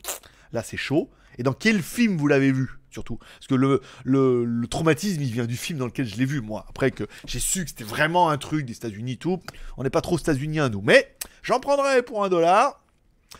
[0.51, 1.09] Là, c'est chaud.
[1.37, 3.17] Et dans quel film vous l'avez vu Surtout?
[3.17, 6.65] Parce que le, le, traumatisme, il vient du film dans lequel je l'ai vu, moi.
[6.69, 9.41] Après que j'ai su que c'était vraiment un truc des États-Unis, tout.
[9.77, 10.81] On n'est pas trop États-Uniens, nous.
[10.81, 12.81] Mais j'en prendrais pour un dollar.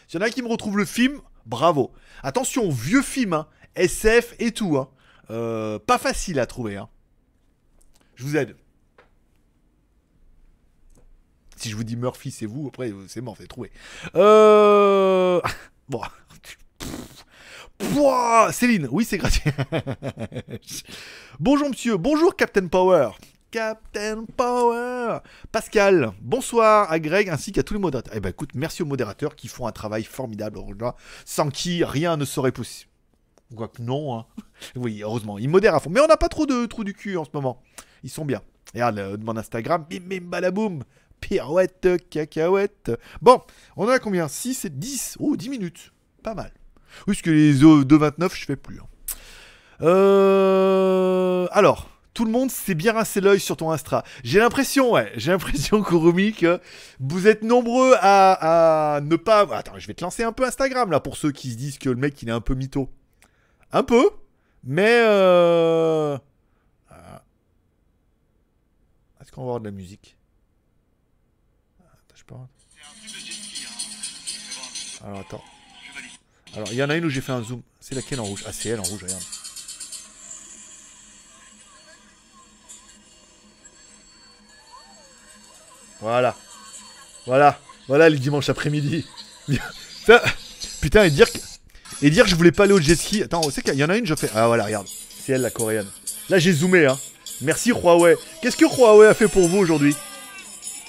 [0.08, 1.92] S'il y en a qui me retrouvent le film, bravo.
[2.22, 3.48] Attention, vieux film, hein.
[3.76, 4.78] SF et tout.
[4.78, 4.90] Hein.
[5.30, 6.78] Euh, pas facile à trouver.
[6.78, 6.90] Hein.
[8.16, 8.56] Je vous aide.
[11.56, 12.68] Si je vous dis Murphy, c'est vous.
[12.68, 13.72] Après, c'est mort, c'est trouvé.
[14.16, 15.42] Euh...
[15.90, 16.02] Bon.
[18.52, 19.52] Céline, oui, c'est gratuit.
[21.40, 21.98] Bonjour, monsieur.
[21.98, 23.10] Bonjour, Captain Power.
[23.54, 25.20] Captain Power.
[25.52, 28.12] Pascal, bonsoir à Greg ainsi qu'à tous les modérateurs.
[28.16, 30.58] Eh ben écoute, merci aux modérateurs qui font un travail formidable,
[31.24, 32.90] sans qui rien ne serait possible.
[33.56, 34.26] Quoique non, hein.
[34.76, 35.92] Oui, heureusement, ils modèrent à fond.
[35.92, 37.62] Mais on n'a pas trop de trous du cul en ce moment.
[38.02, 38.42] Ils sont bien.
[38.74, 40.82] Regarde, euh, demande Instagram, bim bim balaboum.
[41.22, 42.92] Pirouette, cacahuète.
[43.22, 43.40] Bon,
[43.78, 44.28] on a combien?
[44.28, 45.18] 6 et 10.
[45.20, 45.94] Oh, 10 minutes.
[46.24, 46.52] Pas mal.
[47.06, 48.80] Oui, parce que les 2,29, je fais plus.
[48.80, 48.88] hein.
[49.84, 51.48] Euh...
[51.52, 54.04] Alors, tout le monde s'est bien rincé l'œil sur ton Astra.
[54.24, 56.60] J'ai l'impression, ouais, j'ai l'impression, Kurumi, que
[57.00, 59.42] vous êtes nombreux à, ne pas...
[59.56, 61.90] Attends, je vais te lancer un peu Instagram, là, pour ceux qui se disent que
[61.90, 62.90] le mec, il est un peu mytho.
[63.72, 64.10] Un peu,
[64.64, 65.02] mais...
[65.06, 66.18] Euh...
[69.22, 70.18] Est-ce qu'on va avoir de la musique?
[71.80, 72.36] Attends, je peux
[75.06, 75.44] Alors, attends.
[76.56, 77.64] Alors, il y en a une où j'ai fait un zoom.
[77.80, 78.44] C'est laquelle en rouge?
[78.46, 79.24] Ah, c'est elle en rouge, regarde.
[86.04, 86.36] Voilà.
[87.26, 87.58] Voilà.
[87.88, 89.06] Voilà les dimanches après-midi.
[90.82, 91.38] Putain, et dire que...
[92.02, 93.24] Et dire que je voulais pas aller au jet ski.
[93.24, 94.30] Attends, on qu'il y en a une, je fais...
[94.36, 94.88] Ah voilà, regarde.
[95.26, 95.88] C'est elle, la coréenne.
[96.30, 97.00] Là, j'ai zoomé, hein.
[97.42, 98.18] Merci Huawei.
[98.42, 99.96] Qu'est-ce que Huawei a fait pour vous aujourd'hui?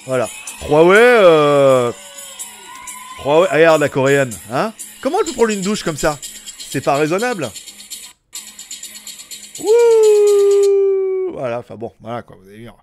[0.05, 0.29] Voilà.
[0.67, 1.93] Huawei, euh...
[3.23, 6.19] Huawei, ah, regarde la coréenne, hein Comment elle peut prendre une douche comme ça?
[6.69, 7.49] C'est pas raisonnable.
[9.59, 12.75] Ouh Voilà, enfin bon, voilà quoi, vous allez dire.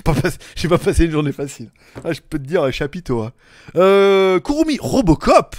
[0.00, 1.70] J'ai pas, passé, pas passé une journée facile.
[2.04, 3.22] Ah, je peux te dire, chapiteau.
[3.22, 3.32] Hein.
[3.76, 5.56] Euh, Kurumi, Robocop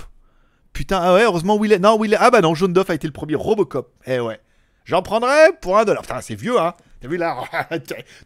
[0.74, 3.36] Putain, ah ouais, heureusement Will Non, Ah bah non, Jaune Doff a été le premier
[3.36, 3.94] Robocop.
[4.08, 4.40] Eh ouais.
[4.86, 6.02] J'en prendrais pour un dollar.
[6.02, 7.44] Putain, c'est vieux, hein T'as vu là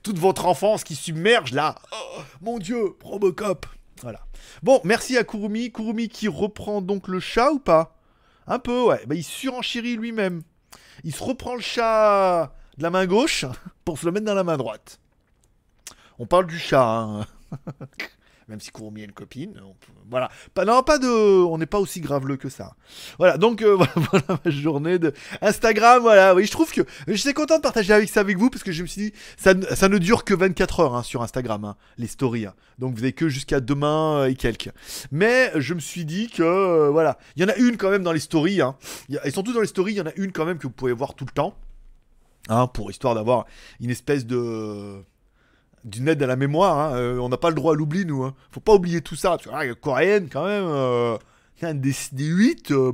[0.03, 1.75] Toute votre enfance qui submerge là.
[1.91, 3.65] Oh, mon dieu, Robocop.
[4.01, 4.21] Voilà.
[4.63, 5.71] Bon, merci à Kurumi.
[5.71, 7.97] Kurumi qui reprend donc le chat ou pas?
[8.47, 9.01] Un peu, ouais.
[9.07, 10.43] Bah, il surenchérit lui-même.
[11.03, 13.45] Il se reprend le chat de la main gauche
[13.85, 14.99] pour se le mettre dans la main droite.
[16.19, 17.25] On parle du chat, hein.
[18.47, 19.59] Même si Kurumi a une copine.
[20.07, 20.29] Voilà.
[20.53, 21.07] Pas, non, pas de.
[21.07, 22.75] On n'est pas aussi graveleux que ça.
[23.17, 26.03] Voilà, donc euh, voilà ma journée de Instagram.
[26.03, 26.81] Voilà, oui, je trouve que.
[27.07, 29.55] J'étais content de partager avec ça avec vous parce que je me suis dit, ça,
[29.55, 32.45] ne- dure que 24 heures hein, sur Instagram, hein, les stories.
[32.45, 32.53] hein.
[32.77, 34.69] Donc vous avez que jusqu'à demain euh, et quelques.
[35.11, 36.43] Mais je me suis dit que.
[36.43, 37.17] euh, voilà.
[37.37, 38.61] Il y en a une quand même dans les stories.
[38.61, 38.75] Hein.
[39.23, 40.93] Et surtout dans les stories, il y en a une quand même que vous pouvez
[40.93, 41.57] voir tout le temps.
[42.47, 43.47] Hein, pour histoire d'avoir
[43.79, 45.01] une espèce de
[45.85, 46.77] d'une aide à la mémoire.
[46.93, 46.97] hein.
[46.97, 48.23] Euh, on n'a pas le droit à l'oubli, nous.
[48.23, 48.35] hein.
[48.51, 49.29] Faut pas oublier tout ça.
[49.37, 50.65] Parce que, ah, coréenne, quand même.
[50.67, 51.17] euh,
[51.61, 52.71] des, des 8.
[52.71, 52.91] euh,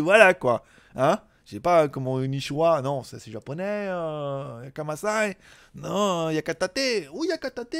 [0.00, 0.64] voilà, quoi.
[0.96, 2.82] Hein Je sais pas comment Nishua.
[2.82, 3.86] Non, ça c'est japonais.
[3.88, 5.36] Euh, Yakamasai.
[5.74, 7.08] Non, Yakatate.
[7.12, 7.76] Ou Yakatate,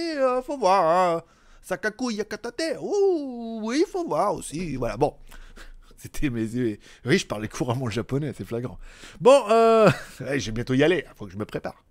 [0.46, 1.16] faut voir.
[1.16, 1.22] hein.
[1.62, 2.76] Sakaku Yakatate.
[2.80, 4.76] Ouh, oui, faut voir aussi.
[4.76, 5.14] Voilà, bon.
[5.96, 6.78] C'était mes.
[7.06, 8.78] Oui, je parlais couramment le japonais, c'est flagrant.
[9.20, 9.90] Bon, euh.
[10.20, 11.04] vais bientôt y aller.
[11.16, 11.82] Faut que je me prépare.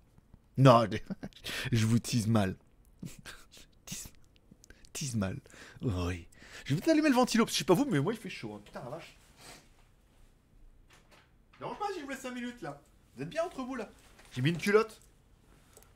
[0.58, 0.86] Non,
[1.72, 2.56] je- vous tease mal.
[3.84, 4.08] tease,
[4.92, 5.38] tease mal.
[5.82, 6.26] Oui.
[6.64, 8.18] Je vais peut-être allumer le ventilo, parce que je sais pas vous, mais moi il
[8.18, 8.54] fait chaud.
[8.54, 8.60] hein.
[8.64, 9.16] Putain la vache.
[11.58, 12.80] Dérange pas si je vous laisse 5 minutes là.
[13.16, 13.88] Vous êtes bien entre vous là
[14.32, 15.00] J'ai mis une culotte.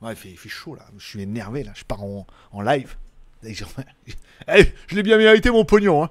[0.01, 0.88] Ouais, il fait, chaud là.
[0.96, 1.73] Je suis énervé là.
[1.75, 2.27] Je pars en
[2.62, 2.96] live.
[4.48, 6.05] Eh, je l'ai bien mérité mon pognon.
[6.05, 6.11] Hein.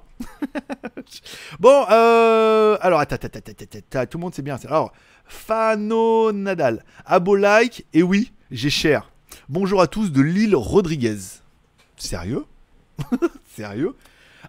[1.58, 4.56] bon, euh, alors, tout le monde sait bien.
[4.66, 4.92] Alors,
[5.26, 9.10] Fano Nadal, abo like, et oui, j'ai cher.
[9.48, 11.18] Bonjour à tous de Lille Rodriguez.
[11.96, 12.44] Sérieux?
[13.56, 13.96] Sérieux?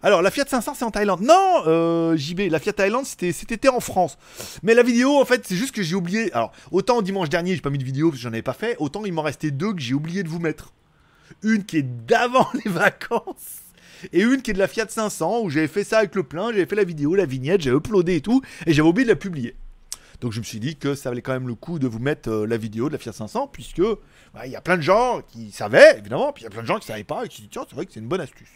[0.04, 1.22] Alors, la Fiat 500, c'est en Thaïlande.
[1.22, 4.20] Non, euh, JB, la Fiat Thaïlande, c'était en France.
[4.62, 6.32] Mais la vidéo, en fait, c'est juste que j'ai oublié.
[6.34, 8.76] Alors, autant dimanche dernier, j'ai pas mis de vidéo parce que j'en avais pas fait,
[8.78, 10.72] autant il m'en restait deux que j'ai oublié de vous mettre.
[11.44, 13.62] Une qui est d'avant les vacances.
[14.14, 16.52] Et une qui est de la Fiat 500 où j'avais fait ça avec le plein,
[16.52, 19.16] j'avais fait la vidéo, la vignette, j'ai uploadé et tout, et j'avais oublié de la
[19.16, 19.56] publier.
[20.22, 22.30] Donc je me suis dit que ça valait quand même le coup de vous mettre
[22.30, 23.82] euh, la vidéo de la Fiat 500, puisque
[24.34, 26.62] bah, il y a plein de gens qui savaient, évidemment, puis il y a plein
[26.62, 28.00] de gens qui ne savaient pas, et qui se disent, tiens, c'est vrai que c'est
[28.00, 28.50] une bonne astuce.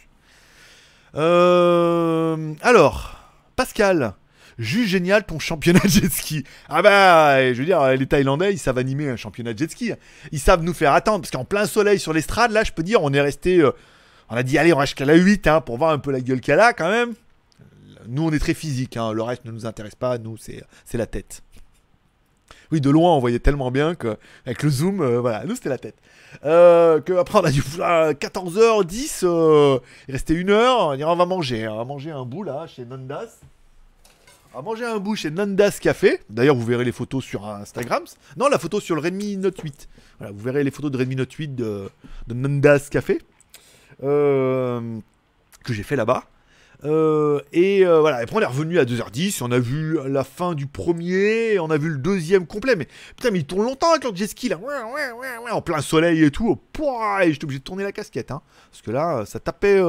[1.16, 3.20] Euh, alors,
[3.56, 4.14] Pascal,
[4.58, 6.44] juste génial ton championnat de jet ski.
[6.68, 9.92] Ah bah, je veux dire, les Thaïlandais, ils savent animer un championnat de jet ski.
[10.32, 13.02] Ils savent nous faire attendre, parce qu'en plein soleil sur l'estrade, là, je peux dire,
[13.02, 13.58] on est resté...
[13.58, 13.72] euh,
[14.28, 16.20] on a dit, allez, on va jusqu'à la 8, hein, pour voir un peu la
[16.20, 17.14] gueule qu'elle a, quand même.
[18.08, 20.62] Nous, on est très physique, hein, le reste ne nous intéresse pas, nous, c'est
[20.94, 21.42] la tête.
[22.72, 25.68] Oui, de loin, on voyait tellement bien que avec le zoom, euh, voilà, nous c'était
[25.68, 25.96] la tête.
[26.44, 31.14] Euh, que après on a dû 14h10, euh, il restait une heure, on dit, on
[31.14, 33.38] va manger, hein, on va manger un bout là chez Nandas.
[34.56, 36.18] Va manger un bout chez Nandas Café.
[36.30, 38.04] D'ailleurs, vous verrez les photos sur Instagram.
[38.38, 39.86] Non, la photo sur le Redmi Note 8.
[40.18, 41.90] Voilà, vous verrez les photos de Redmi Note 8 de,
[42.32, 43.20] Nandas Café
[44.02, 44.98] euh,
[45.62, 46.24] que j'ai fait là-bas.
[46.84, 50.54] Euh, et euh, voilà, après on est revenu à 2h10, on a vu la fin
[50.54, 54.04] du premier, on a vu le deuxième complet, mais putain, mais il tourne longtemps avec
[54.04, 57.32] leur jet ski là, ouais, ouais, ouais, ouais, en plein soleil et tout, Pouah, et
[57.32, 58.40] j'étais obligé de tourner la casquette, hein,
[58.70, 59.82] parce que là, ça tapait,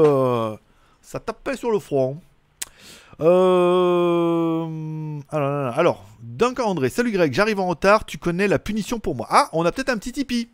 [1.01, 2.19] ça tapait sur le front.
[3.19, 4.67] Euh...
[5.29, 9.27] Alors, alors, Duncan André, salut Greg, j'arrive en retard, tu connais la punition pour moi.
[9.29, 10.49] Ah, on a peut-être un petit Tipeee.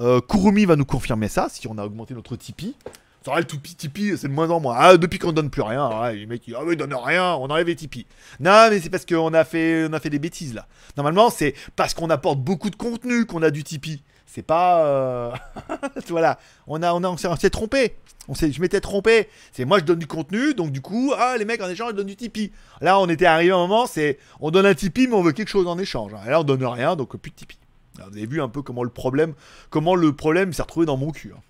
[0.00, 2.74] Euh, Kurumi va nous confirmer ça, si on a augmenté notre Tipeee.
[3.22, 4.76] C'est vrai, le Tipeee, Tipeee, c'est de moins en moins.
[4.78, 7.66] Ah, depuis qu'on donne plus rien, les mecs, ah oui, ils donnent rien, on enlève
[7.66, 8.06] les Tipeee.
[8.38, 10.66] Non, mais c'est parce qu'on a fait, a fait des bêtises là.
[10.98, 14.02] Normalement, c'est parce qu'on apporte beaucoup de contenu qu'on a du Tipeee.
[14.34, 15.30] C'est pas, euh,
[16.08, 17.94] voilà, on a, on on s'est- trompé.
[18.26, 19.28] On je m'étais trompé.
[19.52, 21.96] C'est moi, je donne du contenu, donc du coup, ah, les mecs en échange, ils
[21.96, 22.50] donnent du Tipeee.
[22.80, 25.30] Là, on était arrivé à un moment, c'est, on donne un Tipeee, mais on veut
[25.30, 26.12] quelque chose en échange.
[26.26, 27.58] Et là, on donne rien, donc plus de Tipeee.
[27.96, 29.34] Vous avez vu un peu comment le problème,
[29.70, 31.32] comment le problème s'est retrouvé dans mon cul.
[31.36, 31.40] hein.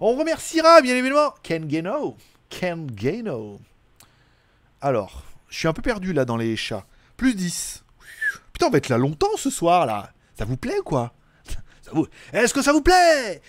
[0.00, 2.16] On remerciera bien évidemment Ken Gano.
[2.50, 3.60] Ken Gano.
[4.80, 6.86] Alors, je suis un peu perdu là dans les chats.
[7.16, 7.84] Plus 10.
[8.52, 10.10] Putain, on va être là longtemps ce soir là.
[10.36, 11.12] Ça vous plaît ou quoi?
[11.92, 13.40] Vous- Est-ce que ça vous plaît?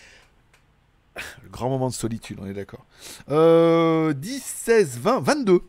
[1.43, 2.86] Le grand moment de solitude, on est d'accord.
[3.30, 5.62] Euh, 10, 16, 20, 22.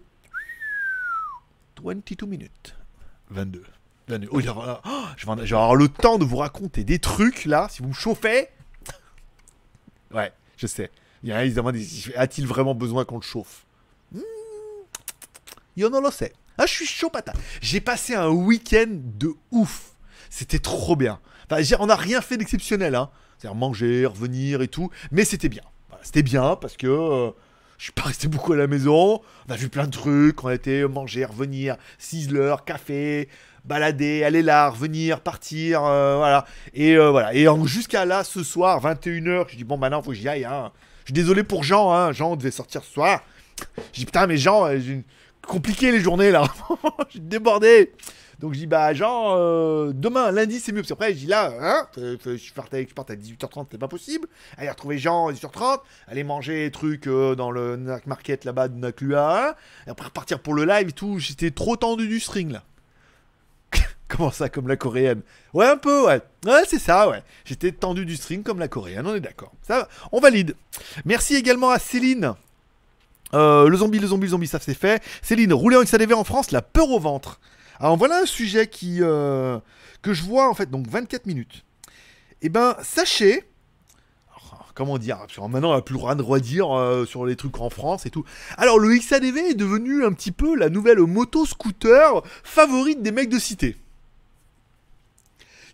[1.83, 2.76] 22 minutes.
[3.31, 3.64] 22.
[4.09, 4.28] 22.
[4.31, 4.40] Oh, oh,
[5.16, 8.48] je, vais avoir le temps de vous raconter des trucs là, si vous me chauffez.
[10.12, 10.90] Ouais, je sais.
[11.22, 11.87] Il y a évidemment des...
[12.16, 13.64] A-t-il vraiment besoin qu'on le chauffe?
[14.12, 14.20] Hmm.
[15.76, 16.33] Yo non lo sais.
[16.57, 17.37] Ah, je suis chaud patate.
[17.61, 19.92] J'ai passé un week-end de ouf.
[20.31, 21.20] C'était trop bien.
[21.50, 23.11] Enfin, on n'a rien fait d'exceptionnel, hein.
[23.38, 24.90] C'est-à-dire manger, revenir et tout.
[25.12, 25.62] Mais c'était bien.
[26.02, 27.30] C'était bien parce que euh,
[27.78, 29.20] je suis pas resté beaucoup à la maison.
[29.48, 30.42] On a vu plein de trucs.
[30.42, 33.28] On a été manger, revenir, Sizzler, café,
[33.64, 36.44] balader, aller là, revenir, partir, euh, voilà.
[36.74, 37.34] Et euh, voilà.
[37.34, 40.44] Et jusqu'à là, ce soir, 21h, je dis bon, maintenant, faut que j'y aille.
[40.44, 40.72] Hein.
[41.04, 42.12] Je suis désolé pour Jean, hein.
[42.12, 43.22] Jean devait sortir ce soir.
[43.92, 44.80] Je dis putain, mais Jean, euh,
[45.46, 46.44] compliqué les journées là.
[47.06, 47.92] je suis débordé.
[48.38, 50.83] Donc je dis bah Jean, euh, demain, lundi c'est mieux.
[50.83, 54.29] Parce qu'après je dis là, hein, je partais, je à 18h30, c'était pas possible.
[54.57, 58.77] Aller retrouver Jean à 18h30, aller manger des trucs euh, dans le Market là-bas de
[58.77, 59.57] Naklua.
[59.87, 61.18] Et après repartir pour le live et tout.
[61.18, 62.62] J'étais trop tendu du string là.
[64.09, 65.20] Comment ça, comme la coréenne?
[65.53, 66.20] Ouais, un peu, ouais.
[66.46, 67.22] Ouais, c'est ça, ouais.
[67.44, 69.53] J'étais tendu du string comme la coréenne, on est d'accord.
[69.62, 70.55] Ça, on valide.
[71.05, 72.35] Merci également à Céline.
[73.35, 75.03] Euh, le zombie, le zombie, le zombie, ça c'est fait.
[75.20, 77.38] Céline, rouler en XADV en France, la peur au ventre.
[77.80, 79.58] Alors voilà un sujet qui euh,
[80.02, 81.64] que je vois en fait, donc 24 minutes.
[82.42, 83.44] Eh ben, sachez,
[84.30, 87.60] alors, comment dire, maintenant on n'a plus le droit de redire euh, sur les trucs
[87.60, 88.24] en France et tout.
[88.56, 93.38] Alors le XADV est devenu un petit peu la nouvelle moto-scooter favorite des mecs de
[93.38, 93.76] cité.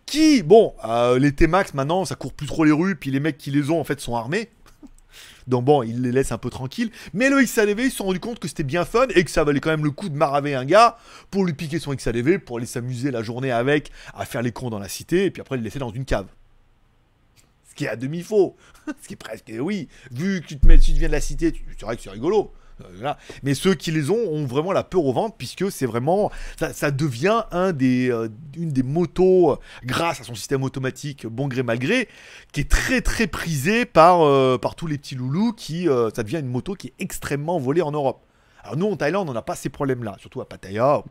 [0.07, 3.39] Qui, bon, euh, les T-Max maintenant, ça court plus trop les rues, puis les mecs
[3.39, 4.51] qui les ont en fait sont armés.
[5.47, 6.91] Donc bon, ils les laissent un peu tranquilles.
[7.13, 9.45] Mais le XADV, ils se sont rendus compte que c'était bien fun et que ça
[9.45, 10.99] valait quand même le coup de maraver un gars
[11.31, 14.71] pour lui piquer son XADV, pour aller s'amuser la journée avec, à faire les cons
[14.71, 16.27] dans la cité, et puis après le laisser dans une cave.
[17.69, 18.57] Ce qui est à demi faux.
[19.03, 21.53] Ce qui est presque, oui, vu que tu te mets, tu viens de la cité,
[21.79, 22.53] c'est vrai que c'est rigolo.
[22.81, 23.15] Euh.
[23.43, 26.73] Mais ceux qui les ont ont vraiment la peur au ventre puisque c'est vraiment ça,
[26.73, 31.49] ça devient un des, euh, une des motos euh, grâce à son système automatique bon
[31.49, 32.09] gré mal gré
[32.53, 34.19] qui est très très prisé par,
[34.61, 37.93] par tous les petits loulous qui ça devient une moto qui est extrêmement volée en
[37.93, 38.25] Europe.
[38.63, 41.03] Alors nous en Thaïlande on n'a pas ces problèmes là, surtout à Pattaya.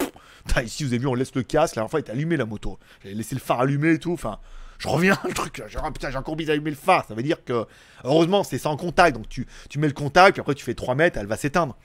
[0.63, 2.45] Ici vous avez vu on laisse le casque, la dernière fois il était allumé la
[2.45, 2.79] moto.
[3.03, 4.39] J'avais laissé le phare allumé et tout, enfin
[4.79, 7.05] Je reviens, le truc, putain, j'ai encore oublié d'allumer le phare.
[7.07, 7.65] Ça veut dire que,
[8.03, 9.15] heureusement, c'est sans contact.
[9.15, 11.75] Donc tu, tu mets le contact, puis après tu fais 3 mètres, elle va s'éteindre.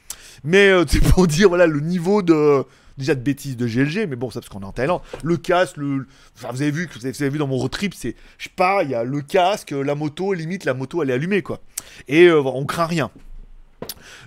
[0.45, 2.65] Mais euh, c'est pour dire, voilà, le niveau de.
[2.97, 5.03] Déjà de bêtises de GLG, mais bon, ça parce qu'on est en Thaïlande.
[5.23, 6.09] Le casque, le.
[6.37, 8.17] Enfin, vous avez vu, vous avez, vu dans mon road trip, c'est.
[8.39, 11.43] Je pars, il y a le casque, la moto, limite, la moto, elle est allumée,
[11.43, 11.61] quoi.
[12.09, 13.13] Et euh, on craint rien.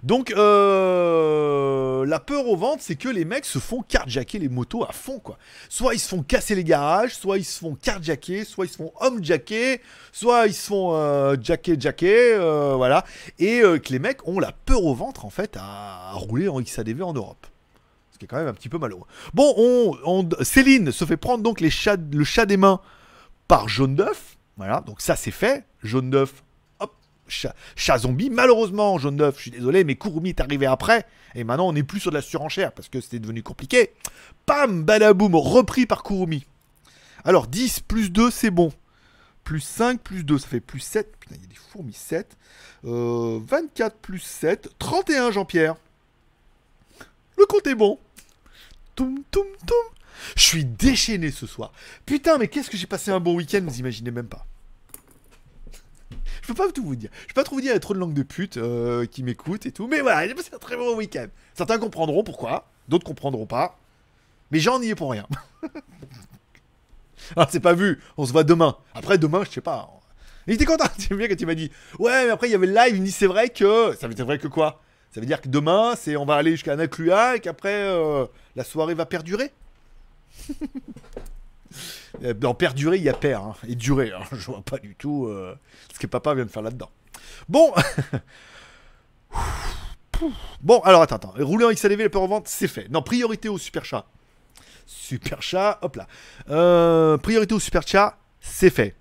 [0.03, 4.83] Donc, euh, la peur au ventre, c'est que les mecs se font carjacker les motos
[4.83, 5.37] à fond, quoi.
[5.69, 8.77] Soit ils se font casser les garages, soit ils se font carjacker, soit ils se
[8.77, 9.79] font homejacker,
[10.11, 13.05] soit ils se font euh, jacker, jacker, euh, voilà.
[13.37, 16.59] Et euh, que les mecs ont la peur au ventre, en fait, à, rouler en
[16.61, 17.45] XADV en Europe.
[18.11, 19.05] Ce qui est quand même un petit peu malheureux.
[19.33, 22.79] Bon, on, on- Céline se fait prendre donc le chat des mains
[23.47, 24.37] par Jaune d'œuf.
[24.57, 25.63] Voilà, donc ça c'est fait.
[25.83, 26.43] Jaune d'œuf,
[27.31, 28.29] chat, zombie.
[28.29, 31.05] Malheureusement, Jaune d'œuf, je suis désolé, mais Kurumi est arrivé après.
[31.35, 33.91] Et maintenant, on n'est plus sur de la surenchère parce que c'était devenu compliqué.
[34.45, 36.45] Pam, badaboum, repris par Kurumi.
[37.23, 38.71] Alors, 10 plus 2, c'est bon.
[39.43, 41.15] Plus 5 plus 2, ça fait plus 7.
[41.19, 42.37] Putain, il y a des fourmis 7.
[42.85, 45.75] Euh, 24 plus 7, 31, Jean-Pierre.
[47.37, 47.99] Le compte est bon.
[48.95, 49.77] Toum, toum, toum.
[50.35, 51.71] Je suis déchaîné ce soir.
[52.05, 54.45] Putain, mais qu'est-ce que j'ai passé un bon week-end, vous imaginez même pas.
[56.41, 57.09] Je peux pas tout vous dire.
[57.21, 59.05] Je peux pas trop vous dire, il y a trop de langues de pute euh,
[59.05, 59.87] qui m'écoutent et tout.
[59.87, 61.27] Mais voilà, j'ai passé un très bon week-end.
[61.53, 63.77] Certains comprendront pourquoi, d'autres comprendront pas.
[64.51, 65.27] Mais j'en y ai pour rien.
[67.35, 68.75] Alors, c'est pas vu, on se voit demain.
[68.93, 69.89] Après, demain, je sais pas.
[70.47, 72.67] Il était content, j'aime bien quand il m'a dit Ouais, mais après, il y avait
[72.67, 73.95] le live, il me dit C'est vrai que.
[73.99, 74.81] Ça veut dire vrai que quoi?
[75.13, 78.25] Ça veut dire que demain, c'est on va aller jusqu'à Naklua et qu'après, euh,
[78.55, 79.51] la soirée va perdurer?
[82.35, 84.11] Dans perdurer, il y a père hein, et durer.
[84.11, 84.23] hein.
[84.31, 85.55] Je vois pas du tout euh,
[85.93, 86.89] ce que papa vient de faire là-dedans.
[87.47, 87.71] Bon.
[90.61, 91.33] bon, alors attends, attends.
[91.39, 92.89] Rouler en XLV, la peur en vente, c'est fait.
[92.89, 94.05] Non, priorité au super chat.
[94.85, 96.07] Super chat, hop là.
[96.49, 98.95] Euh, priorité au super chat, c'est fait.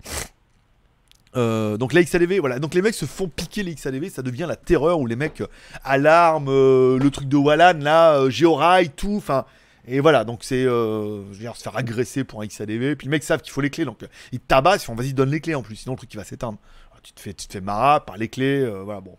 [1.35, 2.59] Euh, donc la XADV, voilà.
[2.59, 5.41] Donc les mecs se font piquer les XADV, ça devient la terreur où les mecs
[5.41, 5.47] euh,
[5.83, 9.45] alarment, euh, le truc de Wallan, là, euh, Géorail, tout, enfin.
[9.87, 10.63] Et voilà, donc c'est.
[10.65, 12.95] Euh, je se faire agresser pour un XADV.
[12.95, 14.95] Puis les mecs savent qu'il faut les clés, donc euh, ils te tabassent, ils font
[14.95, 16.57] vas-y, donne les clés en plus, sinon le truc il va s'éteindre.
[17.03, 19.17] Tu te fais, tu te fais marrer par les clés, euh, voilà, bon.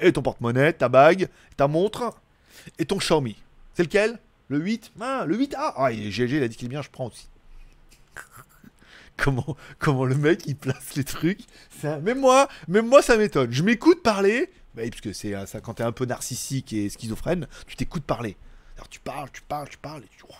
[0.00, 2.12] Et ton porte-monnaie, ta bague, ta montre,
[2.78, 3.36] et ton Xiaomi.
[3.74, 4.18] C'est lequel?
[4.48, 6.82] Le 8 Ah, le 8A Ah, il est GG, il a dit qu'il est bien,
[6.82, 7.28] je prends aussi.
[9.16, 11.40] comment, comment le mec il place les trucs?
[11.84, 13.52] Un- Même moi, même moi ça m'étonne.
[13.52, 17.76] Je m'écoute parler, bah, parce que c'est quand t'es un peu narcissique et schizophrène, tu
[17.76, 18.36] t'écoutes parler.
[18.80, 20.32] Alors tu parles, tu parles, tu parles, et tu oh,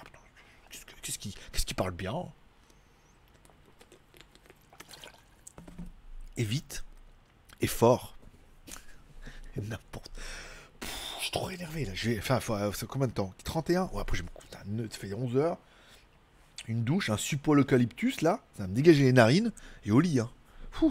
[0.70, 2.24] qu'est-ce que- qu'est-ce qui, qu'est-ce qui parle bien?
[6.38, 6.82] Et vite,
[7.60, 8.16] et fort,
[9.56, 10.10] n'importe.
[11.18, 11.92] Je suis trop énervé là.
[11.94, 13.34] Je vais, enfin, euh, combien de temps?
[13.44, 14.46] 31 Ouais, après je me coupe.
[14.54, 15.58] un Ça fait 11 heures
[16.66, 19.52] une douche, un suppôt eucalyptus là, ça va me dégager les narines
[19.84, 20.18] et au lit.
[20.20, 20.30] Hein.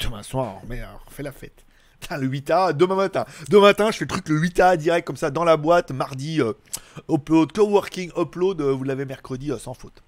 [0.00, 1.65] Demain soir, on, met, on fait la fête.
[2.10, 3.24] Le 8A, demain matin.
[3.48, 6.40] Demain matin, je fais le truc le 8A direct comme ça dans la boîte, mardi,
[6.40, 6.52] euh,
[7.10, 10.02] upload, coworking, upload, euh, vous l'avez mercredi euh, sans faute.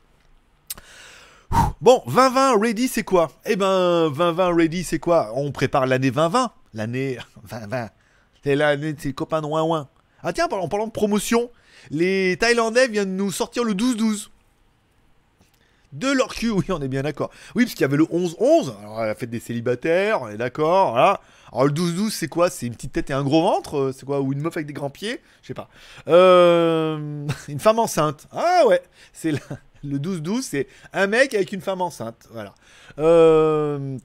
[1.80, 3.30] Bon, 2020 ready, c'est quoi?
[3.46, 5.32] Eh ben, 2020 ready, c'est quoi?
[5.34, 6.52] On prépare l'année 2020.
[6.74, 7.18] L'année
[7.50, 7.88] 2020.
[8.44, 9.88] C'est l'année de ses copains de Ouin.
[10.22, 11.50] Ah tiens, en parlant de promotion,
[11.90, 14.28] les Thaïlandais viennent nous sortir le 12-12.
[15.92, 17.30] De leur cul, oui, on est bien d'accord.
[17.54, 20.90] Oui, parce qu'il y avait le 11-11, alors la fête des célibataires, on est d'accord,
[20.90, 21.20] voilà.
[21.52, 22.50] Alors le 12-12, c'est quoi?
[22.50, 23.76] C'est une petite tête et un gros ventre?
[23.76, 24.20] Euh, C'est quoi?
[24.20, 25.20] Ou une meuf avec des grands pieds?
[25.42, 25.68] Je sais pas.
[26.08, 28.26] Euh, une femme enceinte.
[28.32, 28.82] Ah ouais,
[29.12, 29.32] c'est
[29.84, 32.28] le 12-12, c'est un mec avec une femme enceinte.
[32.32, 32.54] Voilà.
[32.98, 33.96] Euh,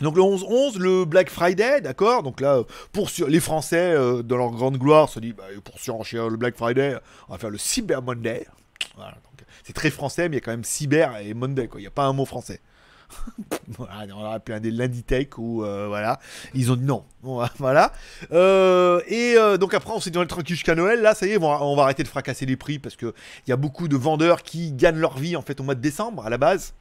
[0.00, 2.22] donc le 11-11, le Black Friday, d'accord?
[2.22, 2.62] Donc là,
[2.92, 5.76] pour sur- les Français, dans leur grande gloire, se disent, bah, pour
[6.30, 6.96] le Black Friday,
[7.28, 8.46] on va faire le Cyber Monday.
[9.62, 11.68] C'est très français, mais il y a quand même Cyber et Monday.
[11.74, 12.60] Il n'y a pas un mot français.
[13.68, 16.18] Voilà, on aurait pu un des Lundi Tech ou euh, voilà.
[16.54, 17.04] Ils ont dit non.
[17.58, 17.92] Voilà.
[18.32, 21.00] Euh, et euh, donc après, on s'est dit on est tranquille jusqu'à Noël.
[21.00, 23.12] Là, ça y est, on va, arrêter de fracasser les prix parce que
[23.46, 25.80] il y a beaucoup de vendeurs qui gagnent leur vie en fait au mois de
[25.80, 26.74] décembre à la base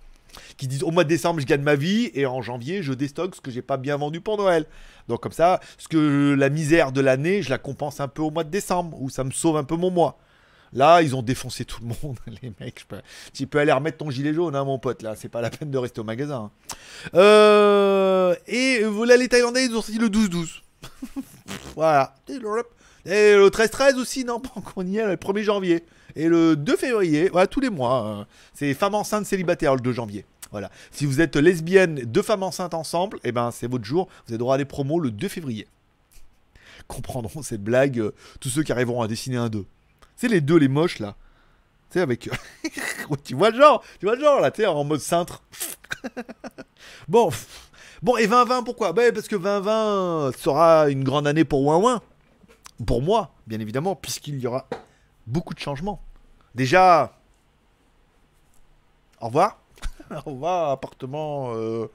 [0.58, 3.36] qui disent au mois de décembre je gagne ma vie et en janvier je déstocke
[3.36, 4.65] ce que j'ai pas bien vendu pour Noël.
[5.08, 8.30] Donc comme ça, ce que la misère de l'année, je la compense un peu au
[8.30, 10.20] mois de décembre où ça me sauve un peu mon mois.
[10.73, 12.86] Là, ils ont défoncé tout le monde, les mecs.
[13.34, 15.01] Tu peux aller remettre ton gilet jaune, hein, mon pote.
[15.01, 16.51] Là, c'est pas la peine de rester au magasin.
[16.51, 17.09] hein.
[17.15, 20.61] Euh, et voilà, les Thaïlandais, ils ont sorti le 12-12.
[21.76, 22.15] voilà.
[23.05, 24.41] Et le 13-13 aussi, non,
[24.76, 25.84] qu'on y est, le 1er janvier.
[26.15, 28.05] Et le 2 février, voilà, tous les mois.
[28.20, 30.26] euh, c'est femmes enceintes célibataires le 2 janvier.
[30.51, 30.72] Voilà.
[30.91, 34.07] Si vous êtes lesbienne, deux femmes enceintes ensemble, et ben c'est votre jour.
[34.26, 35.67] Vous avez droit à des promos le 2 février.
[36.88, 39.63] Comprendront cette blague euh, tous ceux qui arriveront à dessiner un 2.
[40.20, 41.15] C'est les deux, les moches là.
[41.91, 42.30] sais, avec.
[43.24, 45.41] tu vois le genre, tu vois le genre là, tu sais, en mode cintre.
[47.07, 47.30] bon.
[48.01, 48.91] Bon, et 2020, pourquoi?
[48.91, 52.01] Ben, parce que 2020 sera une grande année pour Ouin
[52.86, 54.67] Pour moi, bien évidemment, puisqu'il y aura
[55.26, 56.01] beaucoup de changements.
[56.53, 57.13] Déjà.
[59.22, 59.61] Au revoir.
[60.26, 61.53] Au revoir, appartement.
[61.55, 61.89] euh,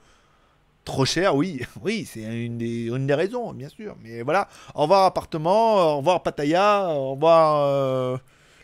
[0.85, 3.97] Trop cher, oui, oui, c'est une des, raisons, bien sûr.
[4.03, 8.17] Mais voilà, au revoir appartement, au revoir Pattaya, au revoir euh,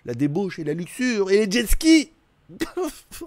[0.05, 2.11] la débauche et la luxure et les jet skis.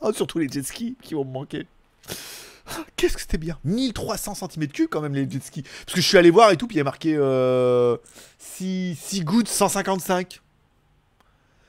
[0.00, 1.66] Oh, surtout les jet skis qui vont me manquer.
[2.96, 5.62] Qu'est-ce que c'était bien 1300 cm3 quand même les jet skis.
[5.62, 7.96] Parce que je suis allé voir et tout, puis il y a marqué euh,
[8.38, 10.40] 6, 6 gouttes 155.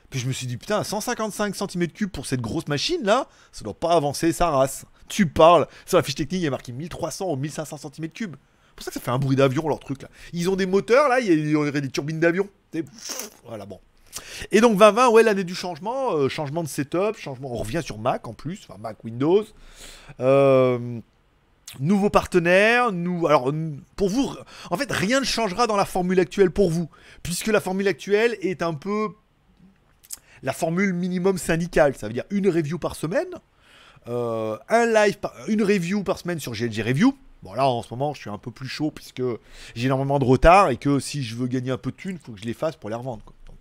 [0.09, 3.73] Puis je me suis dit, putain, 155 cm3 pour cette grosse machine là, ça doit
[3.73, 4.85] pas avancer sa race.
[5.07, 8.11] Tu parles, sur la fiche technique, il y a marqué 1300 ou 1500 cm3.
[8.17, 8.27] C'est
[8.75, 10.09] pour ça que ça fait un bruit d'avion leur truc là.
[10.33, 12.49] Ils ont des moteurs là, il y a- il y aurait des turbines d'avion.
[13.45, 13.79] Voilà, bon.
[14.51, 17.97] Et donc 2020, ouais, l'année du changement, euh, changement de setup, changement, on revient sur
[17.97, 19.45] Mac en plus, enfin Mac Windows.
[20.19, 20.99] Euh,
[21.79, 23.51] nouveaux partenaires, nous, alors
[23.95, 24.33] pour vous,
[24.71, 26.89] en fait, rien ne changera dans la formule actuelle pour vous,
[27.23, 29.09] puisque la formule actuelle est un peu
[30.43, 33.27] la formule minimum syndicale, ça veut dire une review par semaine,
[34.07, 37.17] euh, un live, par- une review par semaine sur GLG Review.
[37.43, 39.21] Bon là en ce moment je suis un peu plus chaud puisque
[39.75, 42.25] j'ai énormément de retard et que si je veux gagner un peu de thunes, il
[42.25, 43.23] faut que je les fasse pour les revendre.
[43.23, 43.35] quoi.
[43.47, 43.59] Donc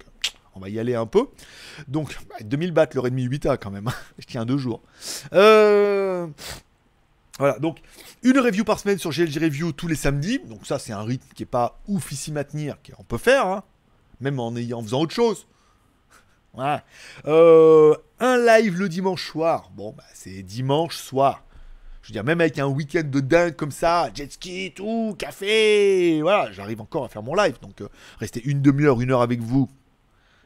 [0.54, 1.26] on va y aller un peu.
[1.88, 3.90] Donc bah, 2000 bahts l'heure et demie 8A quand même.
[4.18, 4.80] je tiens deux jours.
[5.34, 6.26] Euh,
[7.38, 7.78] Voilà, donc
[8.22, 10.38] une review par semaine sur GLG Review tous les samedis.
[10.46, 13.64] Donc ça c'est un rythme qui est pas oufissime à tenir, qu'on peut faire, hein,
[14.20, 15.46] même en, ayant, en faisant autre chose.
[17.26, 19.70] Euh, un live le dimanche soir.
[19.74, 21.42] Bon, bah, c'est dimanche soir.
[22.02, 26.20] Je veux dire, même avec un week-end de dingue comme ça, jet ski, tout, café,
[26.20, 27.56] voilà, j'arrive encore à faire mon live.
[27.62, 27.88] Donc, euh,
[28.20, 29.70] rester une demi-heure, une heure avec vous,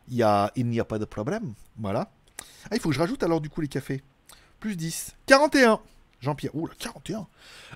[0.09, 1.54] y a- il n'y a pas de problème.
[1.78, 2.11] Voilà.
[2.70, 4.02] Ah, il faut que je rajoute alors du coup les cafés.
[4.61, 5.16] Plus 10.
[5.26, 5.80] 41.
[6.20, 6.54] Jean-Pierre.
[6.54, 7.26] Ouh, là, 41.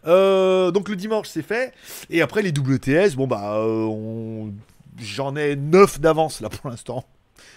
[0.07, 1.72] Euh, donc le dimanche, c'est fait.
[2.11, 4.51] Et après, les WTS, bon, bah, euh,
[4.99, 7.05] j'en ai 9 d'avance là pour l'instant.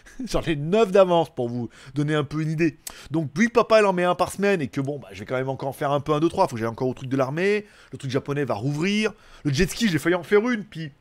[0.26, 2.78] J'en ai 9 d'avance pour vous donner un peu une idée.
[3.12, 5.36] Donc, puis papa, en met un par semaine et que bon, bah, je vais quand
[5.36, 6.48] même encore en faire un peu un, deux, trois.
[6.48, 7.66] Faut que j'aille encore au truc de l'armée.
[7.92, 9.14] Le truc japonais va rouvrir.
[9.44, 10.64] Le jet ski, j'ai failli en faire une.
[10.64, 10.92] Puis,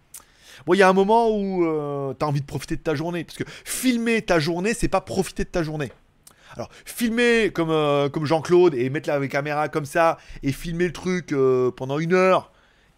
[0.66, 3.24] bon, il y a un moment où euh, t'as envie de profiter de ta journée.
[3.24, 5.92] Parce que filmer ta journée, c'est pas profiter de ta journée.
[6.56, 11.32] Alors, filmer comme, euh, Jean-Claude et mettre la caméra comme ça et filmer le truc
[11.32, 12.52] euh, pendant une heure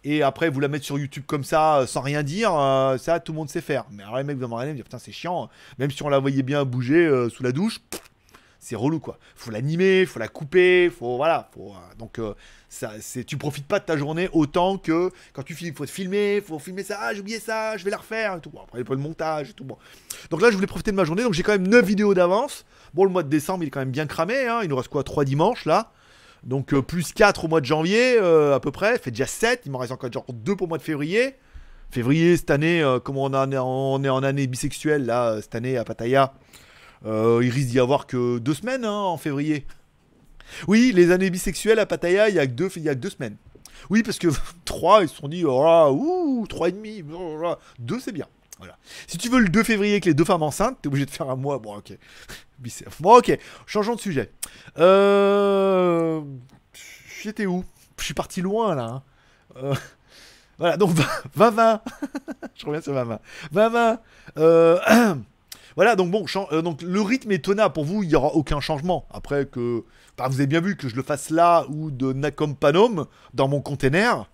[0.07, 3.19] et après vous la mettre sur YouTube comme ça euh, sans rien dire, euh, ça
[3.19, 3.83] tout le monde sait faire.
[3.91, 5.49] Mais alors les mecs regarder et me dire putain c'est chiant,
[5.79, 7.81] même si on la voyait bien bouger euh, sous la douche,
[8.57, 9.19] c'est relou quoi.
[9.35, 12.21] Faut l'animer, faut la couper, faut voilà, faut, donc
[12.69, 15.91] ça, c'est, tu profites pas de ta journée autant que quand tu filmes, faut te
[15.91, 18.49] filmer, faut filmer ça, ah, j'ai oublié ça, je vais la refaire tout.
[18.49, 19.65] Bon, après il y a pas de montage tout.
[19.65, 19.77] Bon.
[20.29, 22.65] Donc là je voulais profiter de ma journée, donc j'ai quand même 9 vidéos d'avance.
[22.93, 24.61] Bon le mois de décembre il est quand même bien cramé, hein.
[24.63, 25.91] il nous reste quoi 3 dimanches là.
[26.47, 29.61] Donc euh, plus 4 au mois de janvier euh, à peu près, fait déjà 7,
[29.65, 31.35] il m'en reste encore genre 2 pour le mois de février.
[31.91, 36.33] Février cette année, euh, comme on, est en- année bisexuelle là, cette année à Pattaya,
[37.05, 39.65] il risque d'y avoir que 2 semaines hein, en février.
[40.67, 43.09] Oui, les années bisexuelles à Pattaya, il y a que 2 il a que deux
[43.09, 43.35] semaines.
[43.89, 44.27] Oui, parce que
[44.65, 47.03] 3, ils se sont dit, oh là, ouh, 3 et demi,
[47.79, 48.25] 2 c'est bien.
[48.59, 48.77] Voilà.
[49.07, 51.29] Si tu veux le 2 février avec les deux femmes enceintes, t'es obligé de faire
[51.29, 51.59] un mois.
[51.59, 51.93] Bon, ok.
[52.99, 53.37] Bon, ok.
[53.67, 54.31] Changeons de sujet.
[54.79, 56.21] Euh...
[57.21, 57.63] J'étais où?
[57.99, 58.83] Je suis parti loin, là.
[58.83, 59.03] hein.
[59.57, 59.75] Euh,
[60.57, 60.91] Voilà, donc
[61.37, 61.81] 20-20.
[62.55, 63.19] Je reviens sur 20-20.
[63.53, 63.97] 20-20.
[64.37, 65.15] Euh...
[65.75, 67.71] Voilà, donc bon, euh, donc le rythme est tenable.
[67.71, 69.07] Pour vous, il n'y aura aucun changement.
[69.11, 69.83] Après que...
[70.17, 73.05] bah, vous avez bien vu que je le fasse là ou de Nakom Panom
[73.35, 74.27] dans mon container.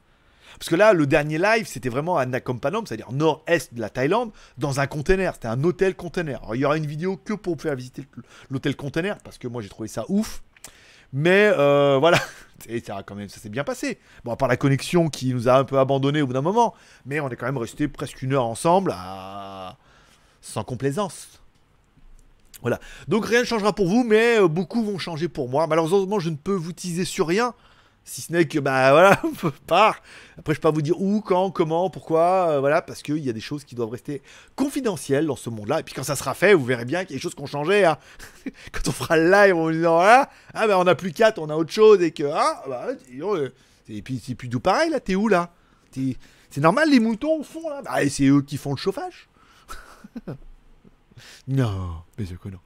[0.60, 3.90] Parce que là, le dernier live, c'était vraiment à Nakom Panom, c'est-à-dire nord-est de la
[3.90, 5.34] Thaïlande, dans un container.
[5.34, 6.40] C'était un hôtel container.
[6.42, 8.06] Alors, il y aura une vidéo que pour vous faire visiter
[8.50, 10.44] l'hôtel container, parce que moi, j'ai trouvé ça ouf.
[11.16, 12.20] Mais euh, voilà,
[12.68, 14.00] Et ça, quand même, ça s'est bien passé.
[14.24, 16.74] Bon, à part la connexion qui nous a un peu abandonné au bout d'un moment,
[17.06, 18.96] mais on est quand même resté presque une heure ensemble,
[20.42, 21.42] sans complaisance.
[22.62, 22.80] Voilà.
[23.08, 25.68] Donc rien ne changera pour vous, mais euh, beaucoup vont changer pour moi.
[25.68, 27.54] Malheureusement, je ne peux vous teaser sur rien.
[28.06, 29.96] Si ce n'est que, bah voilà, on pas.
[30.38, 33.30] Après, je peux pas vous dire où, quand, comment, pourquoi, euh, voilà, parce qu'il y
[33.30, 34.22] a des choses qui doivent rester
[34.56, 35.80] confidentielles dans ce monde-là.
[35.80, 37.42] Et puis quand ça sera fait, vous verrez bien qu'il y a des choses qui
[37.42, 37.86] ont changé.
[37.86, 37.98] hein.
[38.72, 41.50] quand on fera le live en disant, voilà, ah ben on a plus 4, on
[41.50, 42.88] a autre chose, et que, ah, bah,
[43.22, 43.50] euh,
[43.90, 45.54] et puis c'est plus tout pareil là, t'es où là?
[45.92, 47.82] C'est normal, les moutons au fond là?
[47.84, 49.30] Bah, c'est eux qui font le chauffage?
[51.48, 52.60] non, mais non.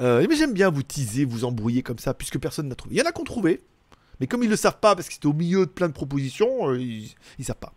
[0.00, 2.96] Euh, mais j'aime bien vous teaser, vous embrouiller comme ça, puisque personne n'a trouvé.
[2.96, 3.62] Il y en a qui ont trouvé,
[4.20, 6.70] mais comme ils le savent pas, parce que c'était au milieu de plein de propositions,
[6.70, 7.72] euh, ils, ils savent pas.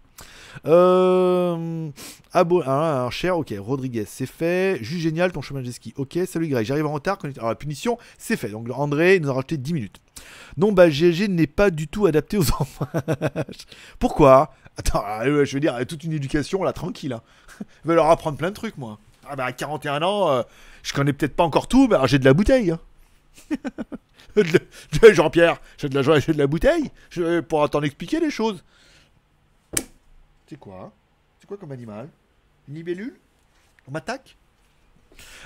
[0.65, 1.89] Euh...
[2.33, 2.61] Abo...
[2.61, 3.53] Alors, alors, cher, ok.
[3.57, 4.77] Rodriguez, c'est fait.
[4.81, 5.93] Juste génial, ton chemin de ski.
[5.97, 7.17] Ok, salut Greg, j'arrive en retard.
[7.37, 8.49] Alors, la punition, c'est fait.
[8.49, 10.01] Donc, André nous a rajouté 10 minutes.
[10.57, 12.87] Non, bah, GLG n'est pas du tout adapté aux enfants.
[13.99, 14.53] Pourquoi?
[14.77, 17.13] Attends, euh, je veux dire, toute une éducation, là, tranquille.
[17.13, 17.21] Hein.
[17.83, 18.99] Je vais leur apprendre plein de trucs, moi.
[19.29, 20.41] Ah, bah, à 41 ans, euh,
[20.81, 22.71] je connais peut-être pas encore tout, mais j'ai de la bouteille.
[22.71, 22.79] hein.
[25.13, 26.91] Jean-Pierre, j'ai de la joie, j'ai de la bouteille.
[27.09, 28.63] Je pourra t'en expliquer les choses.
[30.47, 30.91] C'est quoi hein?
[31.39, 32.09] C'est quoi comme animal?
[32.67, 33.15] Une libellule?
[33.87, 34.35] On m'attaque?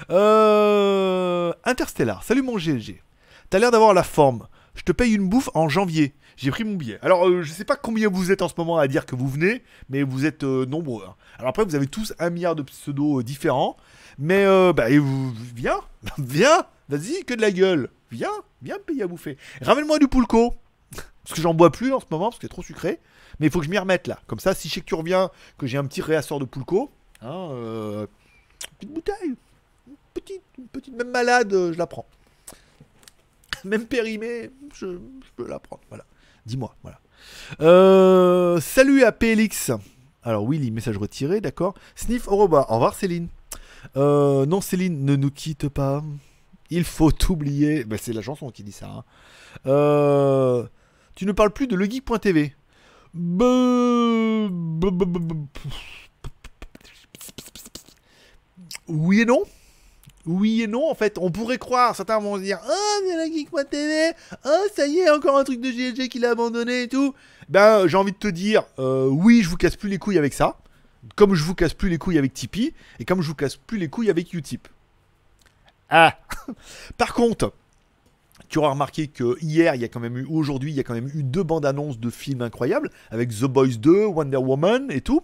[0.10, 1.54] Euh.
[1.64, 2.24] Interstellar.
[2.24, 3.02] Salut mon GLG.
[3.50, 4.48] T'as l'air d'avoir la forme.
[4.76, 6.14] Je te paye une bouffe en janvier.
[6.36, 6.98] J'ai pris mon billet.
[7.04, 9.28] Alors, euh, je sais pas combien vous êtes en ce moment à dire que vous
[9.28, 11.06] venez, mais vous êtes euh, nombreux.
[11.08, 11.16] hein.
[11.38, 13.78] Alors après, vous avez tous un milliard de pseudos différents.
[14.18, 15.80] Mais, bah, et vous, viens,
[16.18, 17.90] viens, vas-y, que de la gueule.
[18.12, 18.30] Viens,
[18.62, 19.38] viens me payer à bouffer.
[19.62, 20.54] Ramène-moi du poulco.
[21.24, 23.00] Parce que j'en bois plus en ce moment, parce que c'est trop sucré.
[23.40, 24.20] Mais il faut que je m'y remette là.
[24.28, 26.92] Comme ça, si je sais que tu reviens, que j'ai un petit réassort de poulco,
[27.22, 28.08] hein, euh,
[28.78, 29.36] petite bouteille,
[29.88, 32.06] une petite, petite, même malade, euh, je la prends.
[33.64, 35.00] Même périmée, je,
[35.38, 35.82] peux la prendre.
[35.88, 36.04] Voilà.
[36.46, 37.00] Dis-moi, voilà.
[37.62, 39.72] Euh, salut à PLX.
[40.24, 41.74] Alors, Willy, message retiré, d'accord.
[41.96, 42.70] Sniff au revoir.
[42.70, 43.30] Au revoir, Céline.
[43.96, 46.04] Non, Céline, ne nous quitte pas.
[46.76, 47.84] Il faut oublier.
[47.84, 48.88] Bah, c'est la chanson qui dit ça.
[48.88, 49.04] hein.
[49.68, 50.66] Euh,
[51.14, 52.56] tu ne parles plus de legeek.tv.
[58.88, 59.44] Oui et non.
[60.26, 63.26] Oui et non, en fait, on pourrait croire, certains vont se dire Ah, mais la
[63.26, 64.14] Geek.tv,
[64.44, 67.14] ah, ça y est, encore un truc de GLG qu'il a abandonné et tout.
[67.50, 70.34] Ben, j'ai envie de te dire euh, Oui, je vous casse plus les couilles avec
[70.34, 70.58] ça,
[71.16, 73.78] comme je vous casse plus les couilles avec Tipeee, et comme je vous casse plus
[73.78, 74.68] les couilles avec Utip.
[75.90, 76.18] Ah
[76.98, 77.54] Par contre,
[78.50, 80.80] tu auras remarqué que hier, il y a quand même eu, ou aujourd'hui, il y
[80.80, 84.38] a quand même eu deux bandes annonces de films incroyables, avec The Boys 2, Wonder
[84.38, 85.24] Woman et tout.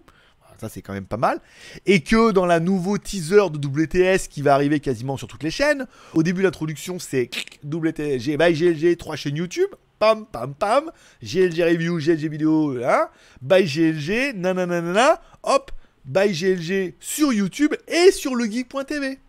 [0.60, 1.40] Ça, c'est quand même pas mal.
[1.86, 5.52] Et que dans la nouveau teaser de WTS qui va arriver quasiment sur toutes les
[5.52, 7.30] chaînes, au début de l'introduction, c'est
[7.64, 9.70] WTS, by GLG, trois chaînes YouTube.
[10.00, 10.92] Pam, pam, pam.
[11.22, 13.10] GLG Review, GLG Vidéo, hein.
[13.42, 15.72] By GLG, nanana, hop.
[16.04, 19.20] By GLG sur YouTube et sur legeek.tv.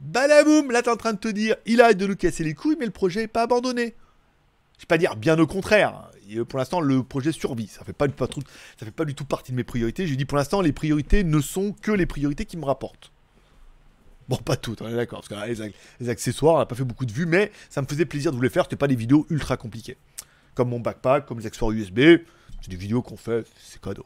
[0.00, 2.76] Balaboum, là t'es en train de te dire, il arrête de nous casser les couilles,
[2.78, 3.94] mais le projet n'est pas abandonné.
[4.76, 6.10] Je vais pas dire bien au contraire.
[6.34, 7.66] Euh, Pour l'instant, le projet survit.
[7.66, 10.06] Ça fait pas, ça fait pas du tout partie de mes priorités.
[10.06, 13.10] J'ai dit pour l'instant, les priorités ne sont que les priorités qui me rapportent.
[14.28, 15.20] Bon, pas toutes, on est d'accord.
[15.20, 15.70] Parce que ah,
[16.00, 18.36] les accessoires, on n'a pas fait beaucoup de vues, mais ça me faisait plaisir de
[18.36, 18.64] vous les faire.
[18.64, 19.96] C'était pas des vidéos ultra compliquées.
[20.54, 22.00] Comme mon backpack, comme les accessoires USB.
[22.66, 24.04] C'est des vidéos qu'on fait, c'est cadeau.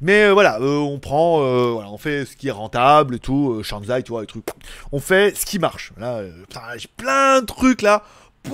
[0.00, 3.62] Mais euh, voilà, euh, on prend, euh, on fait ce qui est rentable et tout,
[3.62, 4.46] Shanzai, tu vois, les trucs.
[4.90, 5.92] On fait ce qui marche.
[5.96, 6.24] Là,
[6.76, 8.02] j'ai plein de trucs là.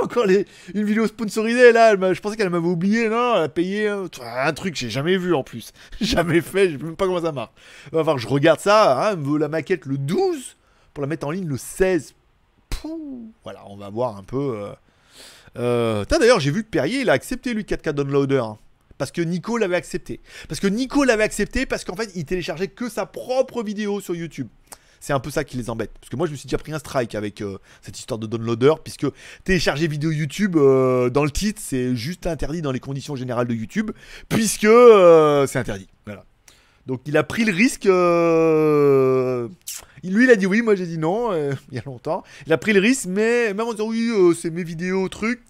[0.00, 3.88] Encore les, une vidéo sponsorisée là, je pensais qu'elle m'avait oublié, non, elle a payé
[3.88, 5.72] vois, un truc j'ai jamais vu en plus.
[6.00, 7.50] jamais fait, je sais même pas comment ça marche.
[7.90, 10.56] Que je regarde ça, hein, elle me veut la maquette le 12
[10.94, 12.14] pour la mettre en ligne le 16.
[12.68, 14.68] Pouh, voilà, on va voir un peu.
[15.58, 16.04] Euh...
[16.04, 18.38] D'ailleurs, j'ai vu que Perrier, il a accepté lui 4K Downloader.
[18.38, 18.58] hein.
[19.00, 20.20] Parce que Nico l'avait accepté.
[20.46, 24.14] Parce que Nico l'avait accepté parce qu'en fait, il téléchargeait que sa propre vidéo sur
[24.14, 24.48] YouTube.
[25.00, 25.90] C'est un peu ça qui les embête.
[25.98, 28.26] Parce que moi, je me suis déjà pris un strike avec euh, cette histoire de
[28.26, 29.06] downloader, puisque
[29.44, 33.54] télécharger vidéo YouTube euh, dans le titre, c'est juste interdit dans les conditions générales de
[33.54, 33.90] YouTube,
[34.28, 35.88] puisque euh, c'est interdit.
[36.04, 36.26] Voilà.
[36.84, 37.84] Donc il a pris le risque.
[40.04, 41.32] Lui, il a dit oui, moi j'ai dit non,
[41.72, 42.22] il y a longtemps.
[42.46, 45.40] Il a pris le risque, mais même en disant oui, c'est mes vidéos, trucs.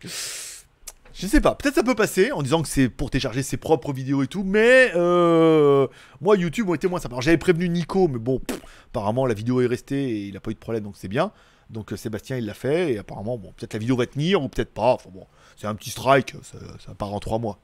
[1.21, 3.93] Je sais pas, peut-être ça peut passer en disant que c'est pour télécharger ses propres
[3.93, 5.87] vidéos et tout, mais euh,
[6.23, 7.16] moi YouTube ont été moins sympa.
[7.21, 8.41] J'avais prévenu Nico, mais bon,
[8.87, 11.31] apparemment la vidéo est restée et il a pas eu de problème donc c'est bien.
[11.68, 14.49] Donc euh, Sébastien il l'a fait et apparemment bon peut-être la vidéo va tenir ou
[14.49, 14.95] peut-être pas.
[14.95, 15.27] Enfin bon,
[15.59, 17.59] c'est un petit strike, ça, part en trois mois.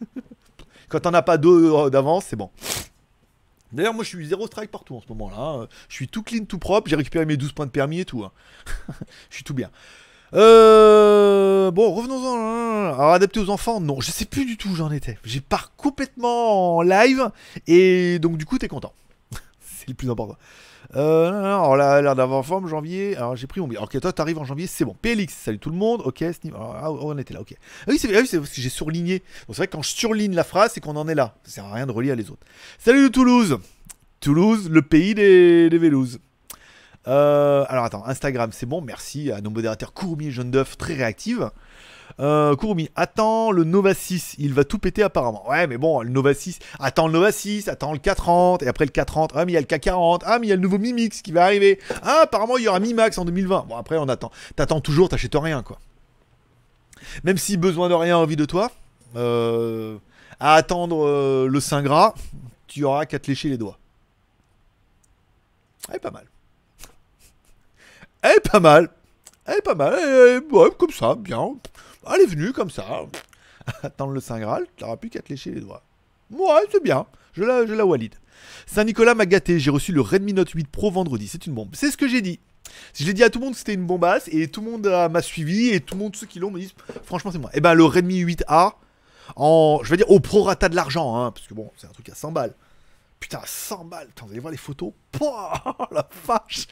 [0.88, 2.50] Quand t'en as pas deux euh, d'avance, c'est bon.
[3.70, 5.68] D'ailleurs, moi je suis zéro strike partout en ce moment là.
[5.88, 8.24] Je suis tout clean, tout propre, j'ai récupéré mes 12 points de permis et tout.
[8.24, 8.32] hein.
[9.30, 9.70] je suis tout bien.
[10.34, 12.94] Euh, bon, revenons-en.
[12.94, 15.18] Alors, adapté aux enfants, non, je sais plus du tout où j'en étais.
[15.24, 17.30] J'ai pars complètement en live
[17.66, 18.92] et donc du coup, t'es content.
[19.60, 20.36] c'est le plus important.
[20.96, 23.16] Euh, non, alors là, l'air d'avoir forme, janvier.
[23.16, 23.80] Alors j'ai pris mon billet.
[23.80, 24.94] Ok, toi, t'arrives en janvier, c'est bon.
[25.00, 26.02] PLX, salut tout le monde.
[26.04, 27.54] Ok, alors, ah, on était là, ok.
[27.82, 29.22] Ah oui, c'est ah oui, parce que j'ai surligné.
[29.46, 31.36] C'est vrai que quand je surligne la phrase, c'est qu'on en est là.
[31.44, 32.46] Ça sert à rien de relire les autres.
[32.78, 33.58] Salut de Toulouse.
[34.20, 35.78] Toulouse, le pays des, des.
[37.06, 40.94] Euh, alors attends, Instagram, c'est bon, merci à nos modérateurs Courmi et Jeune d'œuf, très
[40.94, 41.50] réactive.
[42.20, 42.54] Euh,
[42.94, 45.48] attends le Nova 6, il va tout péter apparemment.
[45.48, 48.84] Ouais, mais bon, le Nova 6, attends le Nova 6, attends le K30, et après
[48.84, 50.62] le K30, ah, mais il y a le K40, ah, mais il y a le
[50.62, 51.78] nouveau Mi Mix qui va arriver.
[52.02, 53.66] Ah, apparemment, il y aura Mi Max en 2020.
[53.68, 54.30] Bon, après, on attend.
[54.56, 55.78] T'attends toujours, t'achètes rien, quoi.
[57.24, 58.70] Même si besoin de rien, envie de toi.
[59.16, 59.98] Euh,
[60.40, 62.14] à attendre euh, le Saint Gras,
[62.66, 63.78] tu auras qu'à te lécher les doigts.
[65.92, 66.24] Est pas mal.
[68.24, 68.88] Elle est pas mal.
[69.44, 69.92] Elle est pas mal.
[69.98, 71.56] Elle est- comme ça, bien.
[72.10, 72.84] Elle est venue comme ça.
[73.82, 75.82] Attendre le Saint Graal, tu n'auras plus qu'à te lécher les doigts.
[76.30, 77.04] Ouais, c'est bien.
[77.34, 77.74] Je la, je.
[78.66, 79.58] Saint-Nicolas m'a gâté.
[79.58, 81.28] J'ai reçu le Redmi Note 8 Pro vendredi.
[81.28, 81.68] C'est une bombe.
[81.74, 82.40] C'est ce que j'ai dit.
[82.94, 85.10] Je l'ai dit à tout le monde c'était une bombasse et tout le monde euh,
[85.10, 86.72] m'a suivi et tout le monde, ceux qui l'ont, me disent
[87.04, 87.50] franchement, c'est moi.
[87.52, 88.72] Et ben, le Redmi 8A,
[89.36, 92.08] en, je vais dire au prorata de l'argent, hein, parce que bon, c'est un truc
[92.08, 92.54] à 100 balles.
[93.20, 94.08] Putain, 100 balles.
[94.08, 94.92] Putain, vous allez voir les photos.
[95.12, 96.66] Pouah, la vache.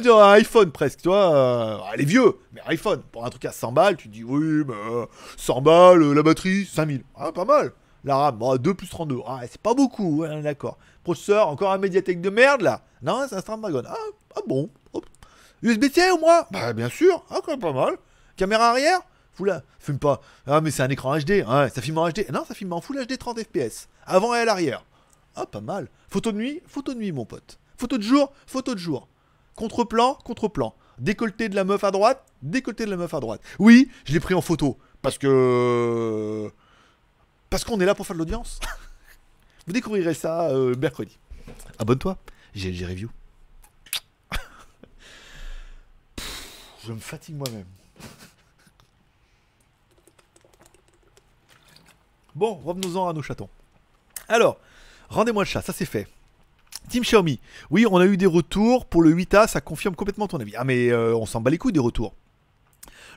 [0.00, 1.34] Dirait un iPhone presque, vois.
[1.34, 3.02] euh, elle est vieux, mais iPhone.
[3.10, 6.22] Pour un truc à 100 balles, tu dis oui, mais euh, 100 balles, euh, la
[6.22, 7.02] batterie, 5000.
[7.16, 7.72] Ah, pas mal.
[8.04, 9.18] La RAM, bon, 2 plus 32.
[9.26, 10.78] Ah, c'est pas beaucoup, ouais, d'accord.
[11.02, 12.82] Processeur, encore un médiathèque de merde là.
[13.02, 13.82] Non, c'est un Snapdragon.
[13.88, 13.94] Ah,
[14.36, 14.70] ah bon.
[15.62, 16.44] USB-C au moins?
[16.52, 17.24] Bah, bien sûr.
[17.30, 17.96] Ah, pas mal.
[18.36, 19.00] Caméra arrière?
[19.36, 19.62] Vous la...
[19.78, 20.20] Fume pas.
[20.46, 21.44] Ah, mais c'est un écran HD.
[21.46, 22.30] Ouais, ça filme en HD.
[22.32, 23.88] Non, ça filme en Full HD 30 FPS.
[24.06, 24.84] Avant et à l'arrière.
[25.36, 25.88] Ah, pas mal.
[26.08, 27.58] Photo de nuit, photo de nuit, mon pote.
[27.76, 29.06] Photo de jour, photo de jour.
[29.54, 30.74] Contre-plan, contre-plan.
[30.98, 33.42] Décolleté de la meuf à droite, décolleté de la meuf à droite.
[33.58, 34.78] Oui, je l'ai pris en photo.
[35.02, 36.50] Parce que.
[37.50, 38.60] Parce qu'on est là pour faire de l'audience.
[39.66, 41.18] Vous découvrirez ça euh, mercredi.
[41.78, 42.16] Abonne-toi.
[42.54, 43.10] GLG Review.
[46.86, 47.66] Je me fatigue moi-même.
[52.34, 53.48] Bon, revenons-en à nos chatons.
[54.28, 54.58] Alors,
[55.08, 56.06] rendez-moi le chat, ça c'est fait.
[56.88, 57.40] Team Xiaomi,
[57.70, 60.54] oui, on a eu des retours pour le 8A, ça confirme complètement ton avis.
[60.56, 62.14] Ah, mais euh, on s'en bat les couilles des retours.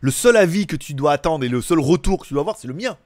[0.02, 2.58] Le seul avis que tu dois attendre et le seul retour que tu dois avoir,
[2.58, 2.98] c'est le mien.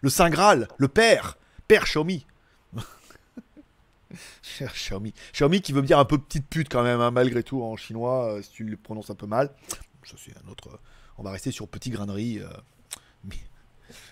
[0.00, 1.36] Le Saint Graal, le père,
[1.68, 2.26] père Xiaomi.
[4.74, 5.12] Xiaomi.
[5.32, 8.32] Xiaomi qui veut dire un peu petite pute quand même, hein, malgré tout en chinois,
[8.34, 9.50] euh, si tu le prononces un peu mal.
[10.04, 10.68] Ça c'est un autre.
[10.68, 10.78] euh,
[11.18, 12.38] on va rester sur petit grain de riz.
[12.40, 12.48] euh,
[13.24, 13.36] mi.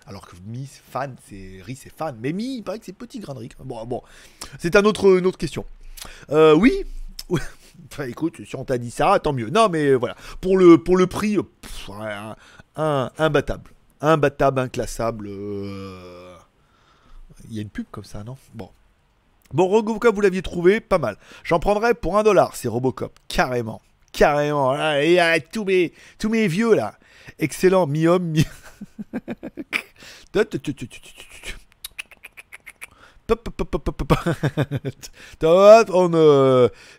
[0.07, 2.17] Alors que mi, fan, c'est riz, c'est fan.
[2.21, 3.49] Mais mi, il paraît que c'est petit grain de riz.
[3.65, 4.03] Bon, bon.
[4.59, 5.65] C'est un autre, une autre question.
[6.31, 6.85] Euh, oui.
[7.91, 9.51] Enfin, écoute, si on t'a dit ça, tant mieux.
[9.51, 10.15] Non, mais euh, voilà.
[10.41, 12.35] Pour le, pour le prix, euh,
[12.77, 13.73] un, imbattable.
[14.01, 15.27] Imbattable, inclassable.
[15.29, 16.37] euh,
[17.51, 18.37] Il y a une pub comme ça, non?
[18.55, 18.71] Bon.
[19.53, 21.17] Bon, Robocop, vous l'aviez trouvé, pas mal.
[21.43, 23.19] J'en prendrais pour un dollar, c'est Robocop.
[23.29, 23.81] Carrément.
[24.13, 24.75] Carrément.
[24.97, 26.97] Et ah, tous, mes, tous mes vieux, là.
[27.39, 28.47] Excellent, mi-homme, mi...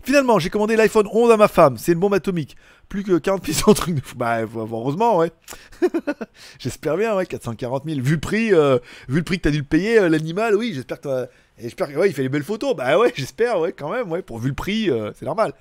[0.03, 1.77] Finalement, j'ai commandé l'iPhone 11 à ma femme.
[1.77, 2.55] C'est une bombe atomique.
[2.89, 4.15] Plus que 40 pièces en truc de fou.
[4.15, 5.31] Bah, heureusement, ouais.
[6.59, 7.25] j'espère bien, ouais.
[7.25, 8.01] 440 000.
[8.01, 10.71] Vu le prix, euh, vu le prix que t'as dû le payer, euh, l'animal, oui,
[10.73, 12.75] j'espère que et J'espère que ouais, il fait les belles photos.
[12.75, 14.21] Bah ouais, j'espère, ouais, quand même, ouais.
[14.21, 15.53] Pour vu le prix, euh, c'est normal.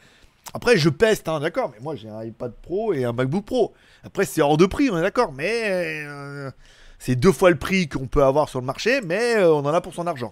[0.53, 1.71] Après, je peste, hein, d'accord.
[1.73, 3.73] Mais moi, j'ai un iPad Pro et un MacBook Pro.
[4.05, 5.33] Après, c'est hors de prix, on est d'accord.
[5.33, 6.51] Mais euh,
[6.99, 9.75] c'est deux fois le prix qu'on peut avoir sur le marché, mais euh, on en
[9.75, 10.31] a pour son argent.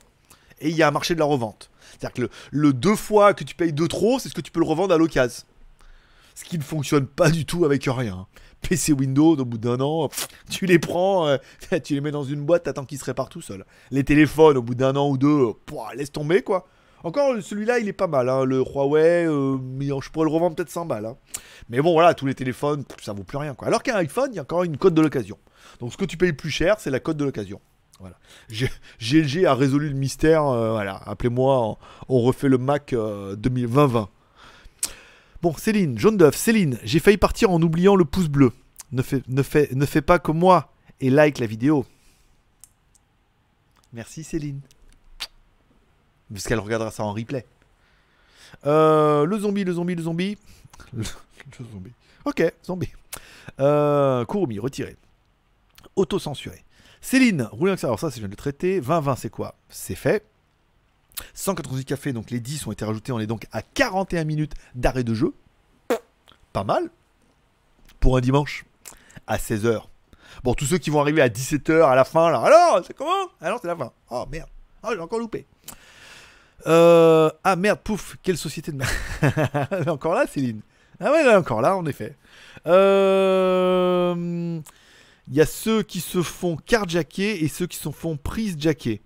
[0.60, 1.70] Et il y a un marché de la revente.
[1.90, 4.60] C'est-à-dire que le, deux fois que tu payes de trop, c'est ce que tu peux
[4.60, 5.44] le revendre à l'occasion.
[6.34, 8.26] Ce qui ne fonctionne pas du tout avec rien.
[8.62, 11.36] PC Windows, au bout d'un an, pff, tu les prends, euh,
[11.84, 13.64] tu les mets dans une boîte, t'attends qu'ils se réparent tout seuls.
[13.90, 16.66] Les téléphones, au bout d'un an ou deux, pouah, laisse tomber quoi.
[17.04, 20.70] Encore, celui-là, il est pas mal, hein, le Huawei, euh, je pourrais le revendre peut-être
[20.70, 21.06] 100 balles.
[21.06, 21.16] hein.
[21.68, 23.56] Mais bon, voilà, tous les téléphones, ça vaut plus rien.
[23.62, 25.38] Alors qu'un iPhone, il y a encore une cote de l'occasion.
[25.80, 27.60] Donc ce que tu payes plus cher, c'est la cote de l'occasion.
[27.98, 28.18] Voilà.
[29.00, 30.44] GLG a résolu le mystère.
[30.46, 31.78] euh, voilà, appelez-moi.
[32.08, 34.08] On, refait le Mac euh, 2020.
[35.40, 36.36] Bon, Céline, jaune d'œuf.
[36.36, 38.52] Céline, j'ai failli partir en oubliant le pouce bleu.
[38.90, 41.86] Ne fais, ne fais, ne fais pas comme moi et like la vidéo.
[43.92, 44.60] Merci Céline.
[46.32, 47.44] Parce qu'elle regardera ça en replay.
[48.66, 50.38] Euh, le zombie, le zombie, le zombie.
[51.72, 51.92] Zombie.
[52.24, 52.92] Ok, zombie.
[53.60, 54.96] Euh, Kurumi, retiré.
[55.96, 56.64] Auto-censuré.
[57.00, 58.80] Céline, rouler alors ça, c'est viens de le traiter.
[58.80, 59.56] 20-20, c'est quoi?
[59.68, 60.24] C'est fait.
[61.34, 63.12] 198 cafés, donc les 10 ont été rajoutés.
[63.12, 65.34] On est donc à 41 minutes d'arrêt de jeu.
[66.52, 66.90] Pas mal.
[68.00, 68.64] Pour un dimanche.
[69.26, 69.82] À 16h.
[70.44, 72.40] Bon, tous ceux qui vont arriver à 17h à la fin, là.
[72.40, 73.28] Alors, c'est comment?
[73.40, 73.92] Alors, c'est la fin.
[74.10, 74.48] Oh merde.
[74.84, 75.46] Oh, j'ai encore loupé.
[76.66, 78.90] Euh, ah merde, pouf, quelle société de merde.
[79.70, 80.60] Elle est encore là, Céline?
[81.00, 82.14] Ah ouais, elle est encore là, en effet.
[82.68, 84.14] Euh,
[85.28, 89.00] Il y a ceux qui se font carjacker et ceux qui se font prise jacker.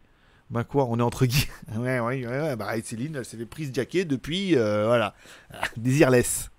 [0.51, 1.47] Bah quoi, on est entre guillemets.
[1.77, 5.15] Ouais, ouais, ouais, bah Céline, elle s'est fait prise jacker depuis, euh, voilà,
[5.77, 6.51] Désirless.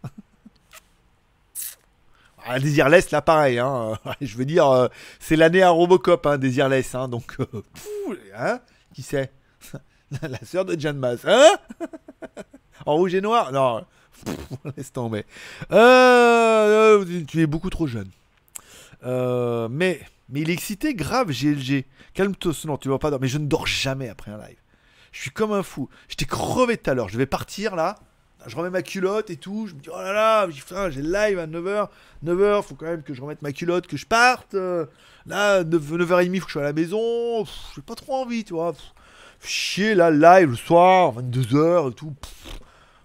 [2.46, 3.98] Ah, Désirless, là, pareil, hein.
[4.22, 4.90] Je veux dire,
[5.20, 7.46] c'est l'année à Robocop, hein, Désirless, hein, donc, euh,
[8.36, 8.60] hein,
[8.94, 9.32] qui c'est
[10.22, 11.58] La sœur de Jeanne Masse, hein
[12.86, 13.86] En rouge et noir Non,
[14.26, 14.36] pff,
[14.78, 15.26] laisse tomber.
[15.72, 18.10] Euh, euh, tu es beaucoup trop jeune.
[19.06, 21.86] Euh, mais Mais il est excité, grave, GLG.
[22.14, 23.24] Calme-toi, non, tu vas pas dormir.
[23.24, 24.58] Mais je ne dors jamais après un live.
[25.12, 25.90] Je suis comme un fou.
[26.08, 27.10] J'étais crevé tout à l'heure.
[27.10, 27.98] Je vais partir là.
[28.46, 29.68] Je remets ma culotte et tout.
[29.68, 30.48] Je me dis, oh là là,
[30.90, 31.90] j'ai live à 9h.
[32.24, 34.54] 9h, faut quand même que je remette ma culotte, que je parte.
[34.54, 34.86] Euh,
[35.26, 37.44] Là, 9, 9h30, faut que je sois à la maison.
[37.76, 38.74] J'ai pas trop envie, tu vois.
[39.42, 42.14] Chier là, live le soir, 22h et tout.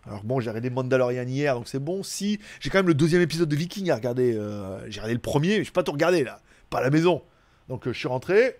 [0.06, 2.02] Alors bon, j'ai regardé Mandalorian hier, donc c'est bon.
[2.02, 4.34] Si, j'ai quand même le deuxième épisode de Viking à regarder.
[4.34, 6.40] euh, j'ai regardé le premier, mais je pas tout regardé là.
[6.70, 7.22] Pas à la maison.
[7.68, 8.56] Donc euh, je suis rentré.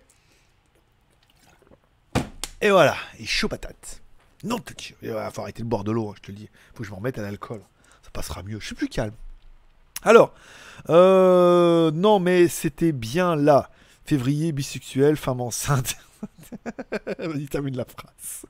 [2.61, 4.01] Et voilà, et chaud patate.
[4.43, 4.95] Non, Dieu.
[5.01, 6.49] Il va faut arrêter de boire de l'eau, hein, je te le dis.
[6.73, 7.61] Faut que je m'en remette à l'alcool.
[8.03, 8.59] Ça passera mieux.
[8.59, 9.13] Je suis plus calme.
[10.01, 10.33] Alors,
[10.89, 13.69] euh, non, mais c'était bien là.
[14.05, 15.95] Février, bisexuel, femme enceinte.
[17.19, 18.45] Vas-y, termine la phrase.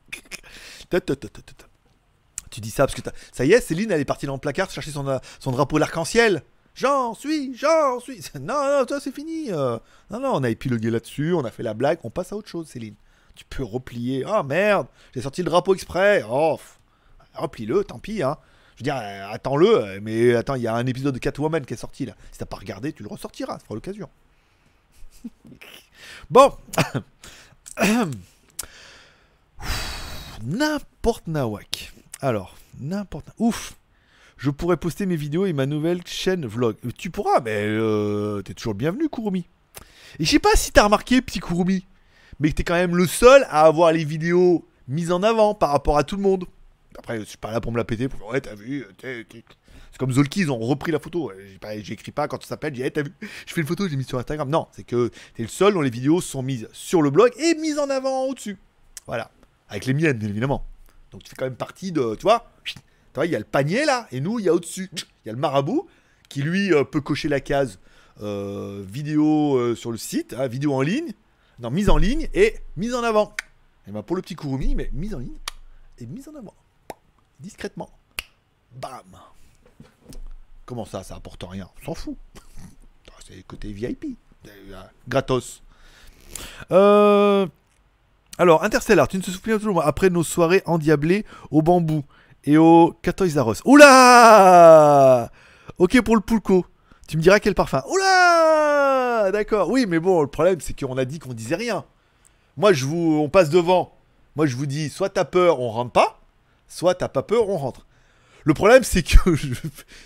[2.50, 4.70] Tu dis ça parce que ça y est, Céline, elle est partie dans le placard
[4.70, 6.44] chercher son, euh, drapeau l'arc-en-ciel.
[6.76, 8.22] J'en suis, j'en suis.
[8.40, 9.52] Non, non, toi, c'est fini.
[9.52, 9.78] euh.
[10.12, 12.50] Non, non, on a épilogué là-dessus, on a fait la blague, on passe à autre
[12.50, 12.96] chose, Céline.
[13.36, 14.24] Tu peux replier.
[14.28, 16.24] Ah merde, j'ai sorti le drapeau exprès.
[16.30, 16.60] Oh,
[17.34, 18.22] replie-le, tant pis.
[18.22, 18.38] Hein.
[18.76, 21.74] Je veux dire, euh, attends-le, mais attends, il y a un épisode de Catwoman qui
[21.74, 22.14] est sorti là.
[22.32, 24.10] Si t'as pas regardé, tu le ressortiras, ça fera l'occasion.
[26.30, 26.52] bon.
[30.44, 31.94] N'importe nawak.
[32.22, 33.28] Alors, n'importe.
[33.40, 33.76] Ouf.
[34.38, 36.76] Je pourrais poster mes vidéos et ma nouvelle chaîne vlog.
[36.86, 39.48] Euh, Tu pourras, mais euh, t'es toujours bienvenu, Kurumi.
[40.20, 41.86] Et je sais pas si t'as remarqué, petit Kurumi,
[42.40, 45.70] mais que t'es quand même le seul à avoir les vidéos mises en avant par
[45.72, 46.46] rapport à tout le monde.
[47.00, 48.10] Après, je suis pas là pour me la péter.
[48.10, 48.86] Pour ouais, t'as vu.
[48.98, 49.26] t'es-
[49.94, 51.32] C'est comme Zolki, ils ont repris la photo.
[51.62, 53.14] Pas- J'écris pas quand ça s'appelle, j'ai hey, t'as vu.
[53.46, 54.50] Je fais une photo, j'ai mis sur Instagram.
[54.50, 57.54] Non, c'est que t'es le seul dont les vidéos sont mises sur le blog et
[57.54, 58.58] mises en avant au-dessus.
[59.06, 59.30] Voilà.
[59.70, 60.66] Avec les miennes, bien évidemment.
[61.12, 62.16] Donc tu fais quand même partie de.
[62.16, 62.74] Tu vois Tu
[63.14, 64.90] vois, il y a le panier là, et nous, il y a au-dessus.
[64.96, 65.88] Il y a le marabout
[66.28, 67.78] qui lui euh, peut cocher la case
[68.22, 71.14] euh, vidéo euh, sur le site, hein, vidéo en ligne,
[71.60, 73.36] non, mise en ligne et mise en avant.
[73.88, 75.38] Et ben pour le petit Kurumi, mais mise en ligne
[76.00, 76.56] et mise en avant.
[77.40, 77.92] Discrètement.
[78.72, 79.04] Bam
[80.66, 81.70] Comment ça, ça apporte rien?
[81.82, 82.18] On s'en fout.
[83.28, 84.18] C'est le côté VIP.
[84.48, 85.62] Euh, Gratos.
[86.72, 87.48] Euh.
[88.38, 92.04] Alors, Interstellar, tu ne te souviens toujours après nos soirées endiablées au bambou
[92.44, 93.62] et au Us.
[93.66, 95.32] Oula
[95.78, 96.66] Ok pour le Poulco.
[97.08, 97.84] Tu me diras quel parfum.
[97.90, 99.70] Oula D'accord.
[99.70, 101.86] Oui, mais bon, le problème, c'est qu'on a dit qu'on disait rien.
[102.58, 103.96] Moi, je vous, on passe devant.
[104.36, 106.20] Moi, je vous dis, soit t'as peur, on rentre pas,
[106.68, 107.86] soit t'as pas peur, on rentre.
[108.44, 109.54] Le problème, c'est que je,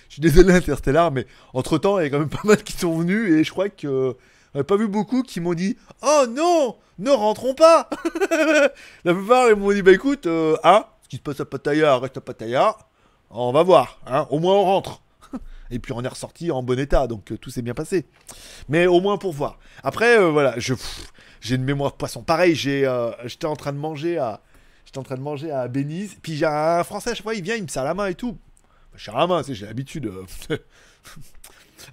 [0.09, 2.97] suis désolé, Interstellar, mais entre temps, il y a quand même pas mal qui sont
[2.97, 4.15] venus et je crois que
[4.53, 7.89] j'en ai pas vu beaucoup qui m'ont dit, oh non, ne rentrons pas.
[9.03, 11.97] La plupart, ils m'ont dit, bah écoute, euh, hein, ce qui se passe à Pattaya
[11.97, 12.75] reste à Pattaya.
[13.29, 15.01] On va voir, hein, au moins on rentre.
[15.71, 18.05] Et puis on est ressorti en bon état, donc euh, tout s'est bien passé.
[18.69, 19.59] Mais au moins pour voir.
[19.83, 20.73] Après, euh, voilà, je,
[21.41, 22.23] j'ai une mémoire poisson.
[22.23, 24.41] Pareil, euh, j'étais en train de manger à,
[24.97, 26.15] en train de manger à Benize.
[26.21, 28.15] Puis j'ai un Français à chaque fois, il vient, il me serre la main et
[28.15, 28.37] tout.
[28.95, 30.07] Je serre la main, tu sais, j'ai l'habitude.
[30.51, 30.57] euh,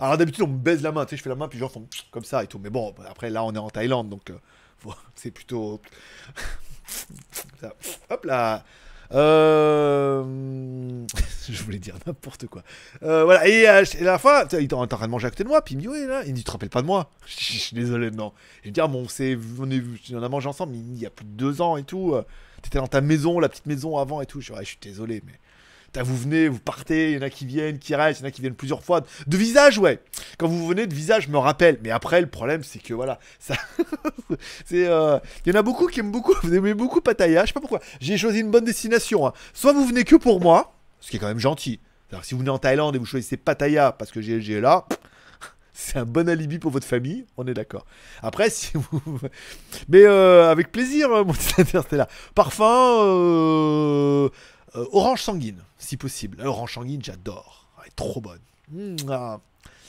[0.01, 1.87] Alors d'habitude, on me baise la main, tu sais, je fais la main, puis font
[2.11, 2.59] comme ça et tout.
[2.59, 4.39] Mais bon, après là, on est en Thaïlande, donc euh,
[5.15, 5.81] c'est plutôt.
[8.11, 8.65] Hop là.
[9.13, 10.25] Euh...
[11.49, 12.63] je voulais dire n'importe quoi.
[13.01, 15.49] Voilà, et, euh, et la fin, il est en train de manger à côté de
[15.49, 16.87] moi, puis il me dit, ouais, là, il me dit, tu te rappelles pas de
[16.87, 17.11] moi?
[17.27, 18.33] Je suis désolé, non.
[18.61, 19.83] Je lui dis, ah, bon, c'est, on, est,
[20.13, 22.17] on a mangé ensemble il y a plus de deux ans et tout.
[22.65, 24.41] T'étais dans ta maison, la petite maison avant et tout.
[24.41, 25.35] Je suis désolé, mais.
[26.03, 28.29] Vous venez, vous partez, il y en a qui viennent, qui restent, il y en
[28.29, 29.03] a qui viennent plusieurs fois.
[29.29, 30.01] De visage, ouais.
[30.39, 31.79] Quand vous venez de visage, je me rappelle.
[31.85, 34.89] Mais après, le problème, c'est que voilà, c'est.
[34.89, 36.35] euh, Il y en a beaucoup qui aiment beaucoup.
[36.43, 37.81] Vous aimez beaucoup Pattaya, je sais pas pourquoi.
[38.01, 39.27] J'ai choisi une bonne destination.
[39.27, 39.33] hein.
[39.53, 41.79] Soit vous venez que pour moi, ce qui est quand même gentil.
[42.23, 44.87] Si vous venez en Thaïlande et vous choisissez Pattaya parce que est là,
[45.77, 47.85] c'est un bon alibi pour votre famille, on est d'accord.
[48.23, 49.03] Après, si vous.
[49.89, 52.07] Mais euh, avec plaisir, euh, mon petit interstellar.
[52.35, 54.29] Parfum, euh,
[54.93, 56.41] orange sanguine, si possible.
[56.47, 57.67] Orange sanguine, j'adore.
[57.81, 58.39] Elle est trop bonne.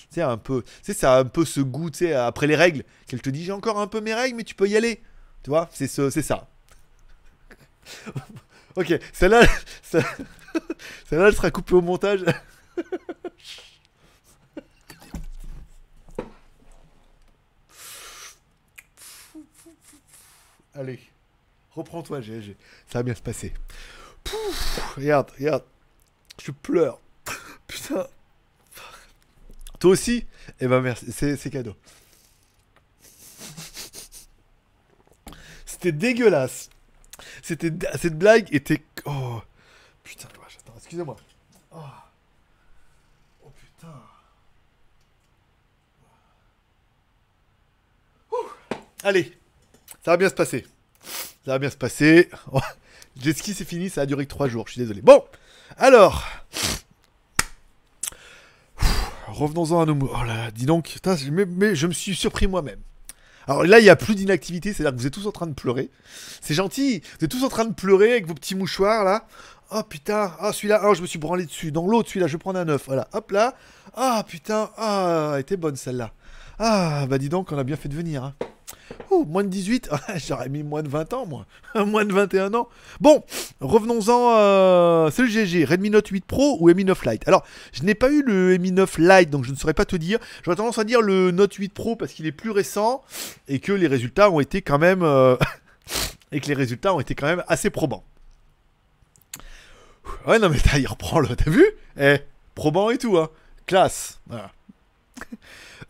[0.09, 0.63] Sais, un peu.
[0.81, 3.87] Sais, ça un peu ce goût, après les règles, qu'elle te dit j'ai encore un
[3.87, 5.01] peu mes règles, mais tu peux y aller.
[5.43, 6.47] Tu vois, c'est ce, c'est ça.
[8.75, 9.43] ok, celle-là,
[9.83, 12.25] celle-là, elle sera coupée au montage.
[20.75, 20.99] Allez,
[21.71, 22.57] reprends-toi, GG.
[22.87, 23.53] Ça va bien se passer.
[24.23, 25.63] Pouf, regarde, regarde.
[26.43, 26.99] Je pleure.
[27.67, 28.07] Putain.
[29.79, 30.25] Toi aussi
[30.59, 31.75] Eh ben merci, c'est cadeau.
[35.65, 36.69] C'était dégueulasse.
[37.41, 39.41] C'était cette blague était oh
[40.03, 41.15] putain attends, excusez-moi.
[41.71, 41.77] Oh.
[43.43, 44.01] Oh, putain.
[49.03, 49.37] Allez,
[50.05, 50.67] ça va bien se passer.
[51.45, 52.29] Ça va bien se passer.
[52.51, 52.59] Oh,
[53.19, 55.01] Jet ski, c'est fini, ça a duré que 3 jours, je suis désolé.
[55.01, 55.23] Bon,
[55.77, 56.23] alors.
[59.27, 60.11] Revenons-en à nos mots.
[60.13, 60.99] Oh là dis donc,
[61.31, 62.79] mais, je me suis surpris moi-même.
[63.47, 65.53] Alors là, il n'y a plus d'inactivité, c'est-à-dire que vous êtes tous en train de
[65.53, 65.89] pleurer.
[66.39, 69.25] C'est gentil, vous êtes tous en train de pleurer avec vos petits mouchoirs là.
[69.71, 71.71] Oh putain, ah celui-là, oh je me suis branlé dessus.
[71.71, 72.83] Dans l'autre, celui-là, je vais prendre un œuf.
[72.85, 73.55] Voilà, hop là.
[73.95, 76.11] Ah putain, ah, elle était bonne celle-là.
[76.59, 78.23] Ah, bah dis donc, on a bien fait de venir.
[78.23, 78.35] Hein.
[79.11, 81.45] Ouh, moins de 18 Ah, J'aurais mis moins de 20 ans, moi.
[81.85, 82.69] moins de 21 ans.
[82.99, 83.23] Bon,
[83.61, 84.35] revenons-en.
[84.37, 87.27] euh, C'est le GG, Redmi Note 8 Pro ou Mi 9 Lite?
[87.27, 89.95] Alors, je n'ai pas eu le Mi 9 Lite, donc je ne saurais pas te
[89.95, 90.19] dire.
[90.43, 93.03] J'aurais tendance à dire le Note 8 Pro parce qu'il est plus récent
[93.47, 95.01] et que les résultats ont été quand même...
[95.03, 95.35] euh,
[96.31, 98.03] et que les résultats ont été quand même assez probants.
[100.27, 101.35] Ouais, non, mais t'as, il reprend le...
[101.35, 101.65] T'as vu?
[101.99, 102.17] Eh,
[102.53, 103.29] probant et tout, hein.
[103.65, 104.19] Classe.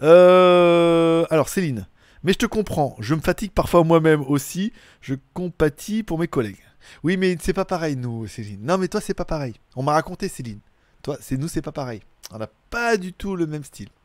[0.01, 1.87] Euh, alors, Céline.
[2.25, 6.57] Mais je te comprends, je me fatigue parfois moi-même aussi, je compatis pour mes collègues.
[7.03, 8.65] Oui, mais c'est pas pareil, nous, Céline.
[8.65, 9.53] Non, mais toi, c'est pas pareil.
[9.75, 10.59] On m'a raconté, Céline.
[11.03, 12.01] Toi, c'est nous, c'est pas pareil.
[12.31, 13.89] On n'a pas du tout le même style.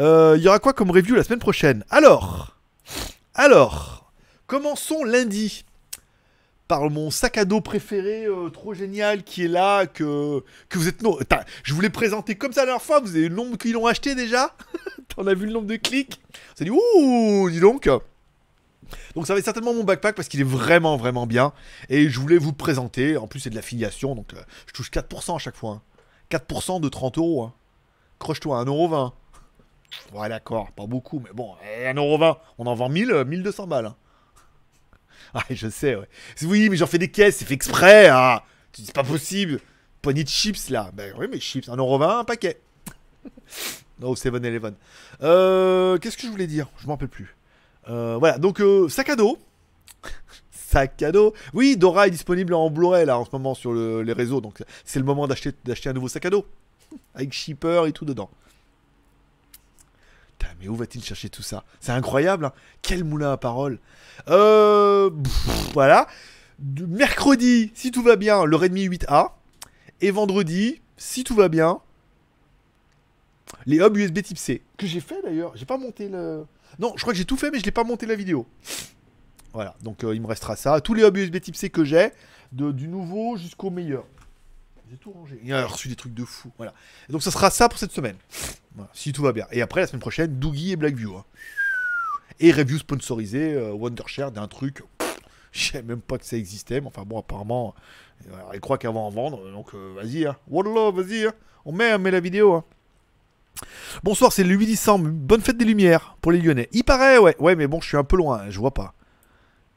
[0.00, 1.84] Euh, Il y aura quoi comme review la semaine prochaine?
[1.90, 2.56] Alors,
[3.34, 4.10] alors,
[4.48, 5.64] commençons lundi
[6.68, 10.88] par mon sac à dos préféré, euh, trop génial, qui est là, que, que vous
[10.88, 11.02] êtes...
[11.02, 11.18] Non,
[11.62, 13.86] je vous l'ai présenté comme ça la dernière fois, vous avez le nombre qui l'ont
[13.86, 14.54] acheté déjà?
[15.16, 16.20] On a vu le nombre de clics?
[16.52, 17.88] On s'est dit, ouh, dis donc
[19.14, 21.52] Donc ça va être certainement mon backpack parce qu'il est vraiment, vraiment bien.
[21.88, 23.16] Et je voulais vous présenter.
[23.16, 25.70] En plus, c'est de l'affiliation, donc euh, je touche 4% à chaque fois.
[25.70, 25.82] hein.
[26.30, 27.42] 4% de 30 euros.
[27.44, 27.54] Hein.
[28.18, 29.12] Croche-toi, 1,20€.
[30.12, 32.36] Ouais, d'accord, pas beaucoup, mais bon, eh, 1,20€.
[32.58, 33.86] On en vend 1000, euh, 1200 balles.
[33.86, 33.96] hein.
[35.38, 36.08] Ah, je sais, ouais.
[36.42, 38.08] Oui, mais j'en fais des caisses, c'est fait exprès.
[38.72, 39.60] Dis, C'est pas possible.
[40.00, 40.90] Poignée de chips, là.
[40.94, 42.58] Ben oui, mais chips, 1,20€, un paquet.
[44.00, 44.74] No, 7-Eleven.
[45.22, 46.68] Euh, Qu'est-ce que je voulais dire?
[46.78, 47.34] Je m'en rappelle plus.
[47.88, 49.38] Euh, voilà, donc euh, sac à dos.
[50.50, 51.32] sac à dos.
[51.54, 54.62] Oui, Dora est disponible en Blu-ray là en ce moment sur le- les réseaux, donc
[54.84, 56.44] c'est le moment d'acheter d'acheter un nouveau sac à dos
[57.14, 58.28] avec shipper et tout dedans.
[60.60, 61.64] Mais où va-t-il chercher tout ça?
[61.80, 62.46] C'est incroyable.
[62.46, 62.52] hein.
[62.82, 63.78] Quel moulin à parole.
[64.28, 65.10] Euh,
[65.74, 66.06] voilà.
[66.58, 69.32] Mercredi, si tout va bien, le Redmi 8A.
[70.00, 71.80] Et vendredi, si tout va bien,
[73.66, 74.62] les hubs USB type C.
[74.76, 75.52] Que j'ai fait d'ailleurs.
[75.56, 76.44] J'ai pas monté le.
[76.78, 78.46] Non, je crois que j'ai tout fait, mais je l'ai pas monté la vidéo.
[79.52, 80.80] Voilà, donc euh, il me restera ça.
[80.80, 82.10] Tous les hubs USB type C que j'ai,
[82.52, 84.04] du nouveau jusqu'au meilleur.
[84.90, 85.40] J'ai tout rangé.
[85.42, 86.52] Il a reçu des trucs de fou.
[86.56, 86.72] Voilà.
[87.08, 88.16] Et donc ça sera ça pour cette semaine.
[88.92, 89.46] Si tout va bien.
[89.50, 91.16] Et après, la semaine prochaine, Doogie et Blackview.
[91.16, 91.24] hein.
[92.40, 94.82] Et review sponsorisé, euh, Wondershare d'un truc.
[95.52, 97.74] Je savais même pas que ça existait, mais enfin bon, apparemment,
[98.30, 99.50] euh, ils croient va en vendre.
[99.50, 100.36] Donc euh, vas-y, hein.
[100.48, 101.24] Wallah, vas-y.
[101.26, 101.32] hein.
[101.64, 102.52] On met, on met la vidéo.
[102.54, 102.64] hein.
[104.04, 105.08] Bonsoir, c'est le 8 décembre.
[105.08, 106.68] Bonne fête des Lumières pour les Lyonnais.
[106.72, 107.34] Il paraît, ouais.
[107.38, 108.92] Ouais, mais bon, je suis un peu loin, je vois pas.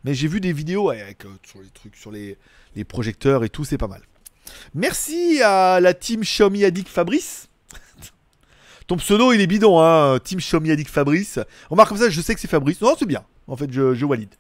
[0.04, 2.38] Mais j'ai vu des vidéos avec, sur les trucs, sur les,
[2.76, 4.02] les projecteurs et tout, c'est pas mal.
[4.74, 7.50] Merci à la team Xiaomi Addict Fabrice.
[8.88, 10.20] Ton pseudo, il est bidon, hein.
[10.20, 11.40] Team Xiaomi Addict Fabrice.
[11.70, 12.82] Remarque comme ça, je sais que c'est Fabrice.
[12.82, 13.24] Non, c'est bien.
[13.48, 14.34] En fait, je, valide.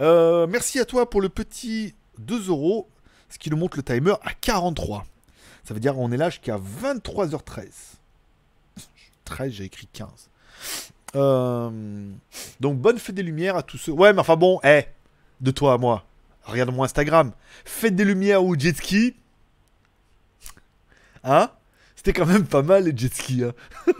[0.00, 2.88] Euh, merci à toi pour le petit 2 euros,
[3.28, 5.06] ce qui nous montre le timer à 43.
[5.64, 7.66] Ça veut dire on est là jusqu'à 23h13.
[9.24, 10.08] 13, j'ai écrit 15.
[11.14, 11.70] Euh,
[12.60, 13.92] donc bonne fête des lumières à tous ceux.
[13.92, 14.84] Ouais, mais enfin bon, eh,
[15.40, 16.04] de toi à moi.
[16.44, 17.32] Regarde mon Instagram.
[17.64, 19.14] Fête des lumières ou jet ski.
[21.24, 21.50] Hein?
[21.96, 23.44] C'était quand même pas mal les jet skis.
[23.44, 23.52] Hein.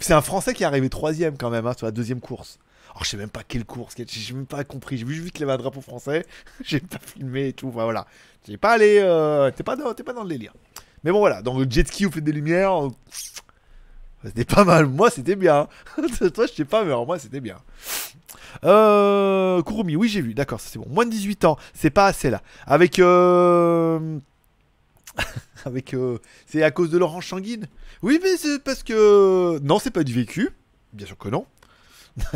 [0.00, 2.58] C'est un Français qui est arrivé troisième quand même hein, sur la deuxième course.
[3.00, 4.98] Je sais même pas quelle course, j'ai même pas compris.
[4.98, 6.26] J'ai vu juste qu'il avait un drapeau français.
[6.64, 7.68] j'ai pas filmé et tout.
[7.68, 8.06] Enfin, voilà.
[8.46, 8.98] J'ai pas allé.
[9.02, 9.50] Euh...
[9.50, 10.52] T'es pas, dans- pas dans le délire.
[11.04, 11.42] Mais bon voilà.
[11.42, 12.72] Donc le jet ski ou fête des lumières.
[14.24, 14.86] c'était pas mal.
[14.86, 15.68] Moi, c'était bien.
[16.34, 17.56] Toi, je sais pas, mais moi, c'était bien.
[18.64, 20.34] Euh, Kurumi, oui, j'ai vu.
[20.34, 20.86] D'accord, c'est bon.
[20.88, 22.42] Moins de 18 ans, c'est pas assez là.
[22.66, 22.98] Avec.
[22.98, 24.18] Euh...
[25.64, 25.94] Avec.
[25.94, 27.66] euh, C'est à cause de l'orange sanguine
[28.02, 29.58] Oui, mais c'est parce que.
[29.60, 30.50] Non, c'est pas du vécu.
[30.92, 31.46] Bien sûr que non.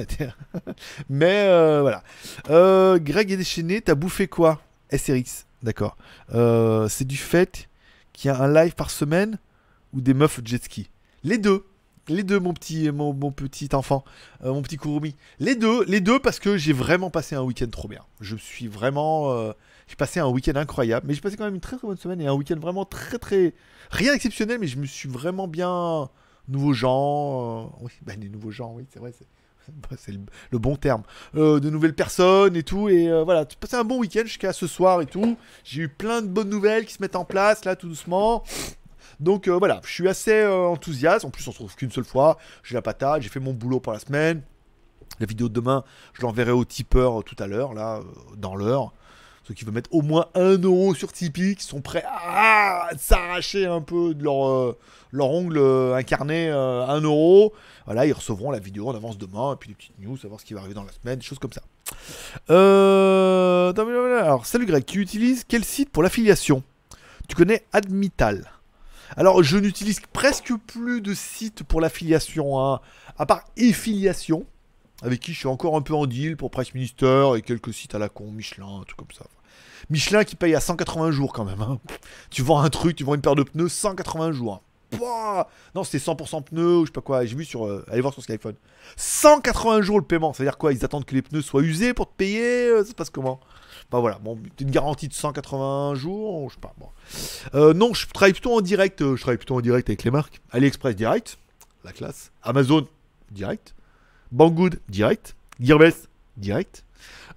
[1.11, 2.03] mais euh, voilà.
[2.49, 4.62] Euh, Greg est déchaîné, t'as bouffé quoi?
[4.91, 5.97] SRX, d'accord.
[6.89, 7.68] C'est du fait
[8.12, 9.39] qu'il y a un live par semaine
[9.93, 10.91] ou des meufs jet ski
[11.24, 11.66] Les deux.
[12.09, 14.05] Les deux, mon petit, mon, petit enfant,
[14.43, 15.16] mon petit Kurumi.
[15.41, 18.03] Les deux, les deux, parce que j'ai vraiment passé un week-end trop bien.
[18.20, 19.53] Je suis vraiment.
[19.89, 22.20] J'ai passé un week-end incroyable, mais j'ai passé quand même une très très bonne semaine
[22.20, 23.55] et un week-end vraiment très très.
[23.91, 26.09] Rien d'exceptionnel, mais je me suis vraiment bien.
[26.49, 27.64] Nouveaux gens.
[27.64, 29.26] euh, Oui, bah, des nouveaux gens, oui, c'est vrai, c'est.
[29.91, 29.97] bah,
[30.53, 31.03] le, bon terme.
[31.34, 32.89] Euh, de nouvelles personnes et tout.
[32.89, 35.37] Et euh, voilà, j'ai passé un bon week-end jusqu'à ce soir et tout.
[35.64, 38.45] J'ai eu plein de bonnes nouvelles qui se mettent en place là tout doucement.
[39.18, 41.24] Donc euh, voilà, je suis assez euh, enthousiaste.
[41.24, 42.39] En plus, on se retrouve qu'une seule fois.
[42.62, 44.43] J'ai la patate, j'ai fait mon boulot pour la semaine.
[45.18, 45.82] La vidéo de demain,
[46.12, 48.03] je l'enverrai au tipeur euh, tout à l'heure, là, euh,
[48.37, 48.93] dans l'heure.
[49.47, 53.64] Ceux qui veulent mettre au moins 1 euro sur Tipeee, qui sont prêts à s'arracher
[53.64, 54.76] un peu de leur, euh,
[55.12, 57.53] ongle euh, incarné euh, 1 euro.
[57.84, 60.44] Voilà, ils recevront la vidéo en avance demain, et puis des petites news, savoir ce
[60.44, 61.62] qui va arriver dans la semaine, des choses comme ça.
[62.51, 66.64] Euh, alors, salut Greg, tu utilises quel site pour l'affiliation?
[67.28, 68.51] Tu connais Admital?
[69.16, 72.80] Alors, je n'utilise presque plus de site pour l'affiliation, hein,
[73.16, 74.44] à part Effiliation,
[75.03, 77.94] avec qui je suis encore un peu en deal pour Price Minister et quelques sites
[77.94, 79.26] à la con, Michelin, truc comme ça.
[79.90, 81.61] Michelin qui paye à 180 jours quand même.
[81.61, 81.78] hein.
[82.30, 84.54] Tu vends un truc, tu vends une paire de pneus, 180 jours.
[84.54, 84.61] hein.
[85.74, 87.24] Non, c'était 100% pneus, ou je sais pas quoi.
[87.26, 87.66] J'ai vu sur.
[87.66, 88.54] euh, allez voir sur Skyphone.
[88.96, 90.32] 180 jours le paiement.
[90.32, 92.94] C'est-à-dire quoi Ils attendent que les pneus soient usés pour te payer euh, Ça se
[92.94, 93.40] passe comment?
[93.90, 96.74] Bah voilà, bon, une garantie de 180 jours, je sais pas.
[97.54, 99.00] Euh, non, je travaille plutôt en direct.
[99.00, 100.40] Je travaille plutôt en direct avec les marques.
[100.50, 101.36] AliExpress direct,
[101.84, 102.32] la classe.
[102.42, 102.86] Amazon
[103.30, 103.74] direct.
[104.32, 105.36] Banggood direct.
[105.61, 106.84] Gearbest direct.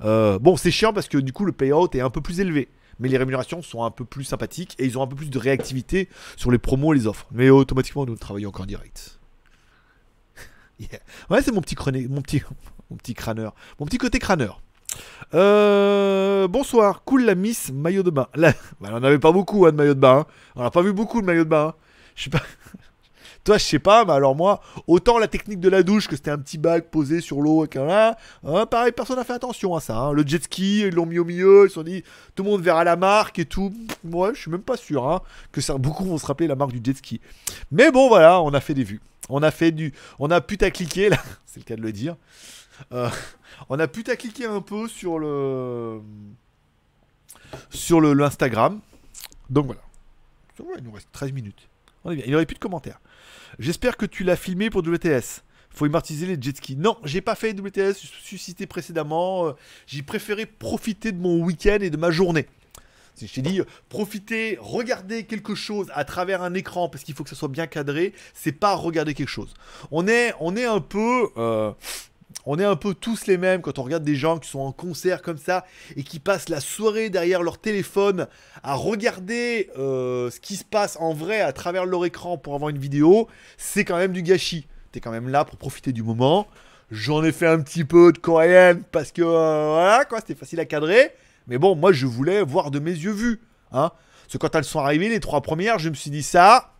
[0.02, 2.70] Euh, bon, c'est chiant parce que du coup le payout est un peu plus élevé.
[3.00, 5.40] Mais les rémunérations sont un peu plus sympathiques et ils ont un peu plus de
[5.40, 7.28] réactivité sur les promos et les offres.
[7.32, 9.20] Mais automatiquement, nous travaillons encore en direct.
[11.30, 11.76] Ouais, c'est mon petit
[12.10, 12.42] mon petit,
[12.90, 14.62] mon petit crâneur, mon petit côté crâneur.
[15.34, 18.28] Euh, bonsoir, cool la Miss maillot de bain.
[18.36, 20.20] Là, bah, on en avait pas beaucoup hein, de maillot de bain.
[20.20, 20.26] hein.
[20.56, 21.68] On n'a pas vu beaucoup de maillot de bain.
[21.68, 21.74] hein.
[22.16, 22.42] Je sais pas.
[23.44, 26.32] Toi, je sais pas, mais alors moi, autant la technique de la douche, que c'était
[26.32, 29.76] un petit bac posé sur l'eau, et que là, hein, pareil, personne n'a fait attention
[29.76, 29.98] à ça.
[29.98, 30.12] hein.
[30.14, 32.04] Le jet ski, ils l'ont mis au milieu, ils se sont dit,
[32.36, 33.74] tout le monde verra la marque et tout.
[34.04, 35.22] Ouais, je suis même pas sûr hein,
[35.52, 37.22] que beaucoup vont se rappeler la marque du jet ski.
[37.72, 39.02] Mais bon, voilà, on a fait des vues.
[39.30, 39.94] On a fait du.
[40.20, 42.18] On a putacliqué, là, c'est le cas de le dire.
[42.92, 43.10] Euh,
[43.70, 46.02] on a putacliqué un peu sur le.
[47.70, 48.14] Sur le.
[49.50, 49.82] Donc voilà.
[50.78, 51.70] Il nous reste 13 minutes.
[52.04, 52.24] On est bien.
[52.26, 53.00] Il n'y aurait plus de commentaires.
[53.58, 55.44] J'espère que tu l'as filmé pour WTS.
[55.72, 56.76] Faut immortaliser les jet skis.
[56.76, 59.48] Non, j'ai pas fait WTS, je suis cité précédemment.
[59.48, 59.52] euh,
[59.88, 62.48] J'ai préféré profiter de mon week-end et de ma journée.
[63.22, 67.24] Je t'ai dit, euh, profiter, regarder quelque chose à travers un écran parce qu'il faut
[67.26, 69.54] que ça soit bien cadré, c'est pas regarder quelque chose.
[69.92, 71.28] On est, on est un peu.
[71.38, 71.72] euh,
[72.46, 74.72] on est un peu tous les mêmes quand on regarde des gens qui sont en
[74.72, 75.66] concert comme ça
[75.96, 78.28] et qui passent la soirée derrière leur téléphone
[78.64, 82.70] à regarder euh, ce qui se passe en vrai à travers leur écran pour avoir
[82.70, 83.28] une vidéo.
[83.58, 84.68] C'est quand même du gâchis.
[84.92, 86.48] T'es quand même là pour profiter du moment.
[86.92, 90.60] J'en ai fait un petit peu de coréenne parce que euh, voilà quoi, c'était facile
[90.60, 91.12] à cadrer.
[91.48, 93.42] Mais bon, moi je voulais voir de mes yeux vus.
[93.72, 93.92] Hein.
[94.24, 96.74] Parce que quand elles sont arrivées, les trois premières, je me suis dit ça.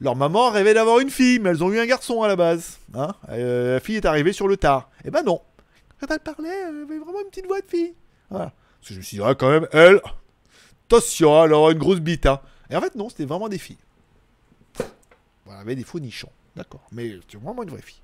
[0.00, 2.78] Leur maman rêvait d'avoir une fille, mais elles ont eu un garçon à la base.
[2.94, 3.14] Hein.
[3.30, 4.90] Euh, la fille est arrivée sur le tard.
[5.04, 5.40] Eh ben non.
[6.00, 7.94] Quand elle parlait, elle avait vraiment une petite voix de fille.
[8.30, 8.52] Voilà.
[8.78, 10.00] Parce que je me suis dit, ah, quand même, elle,
[10.86, 12.26] attention, elle aura une grosse bite.
[12.26, 12.40] Hein.
[12.70, 13.78] Et en fait, non, c'était vraiment des filles.
[15.44, 16.30] Voilà, avait des faux nichons.
[16.54, 16.86] D'accord.
[16.92, 18.02] Mais c'est vraiment une vraie fille.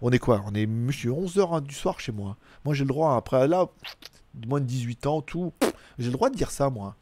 [0.00, 0.42] On est quoi?
[0.46, 2.36] On est monsieur 11h du soir chez moi.
[2.64, 3.68] Moi, j'ai le droit, après là,
[4.46, 5.52] moins de 18 ans, tout.
[5.98, 6.96] J'ai le droit de dire ça, moi.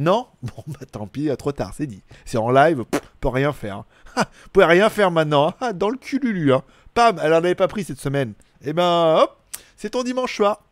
[0.00, 2.02] Non Bon, bah tant pis, trop tard, c'est dit.
[2.24, 3.84] C'est en live, pff, peut rien faire.
[4.16, 5.54] Ah, pouvez rien faire maintenant.
[5.60, 6.64] Ah, dans le cululu, hein.
[6.94, 8.32] Pam, elle en avait pas pris cette semaine.
[8.60, 9.38] Eh ben, hop,
[9.76, 10.64] c'est ton dimanche soir.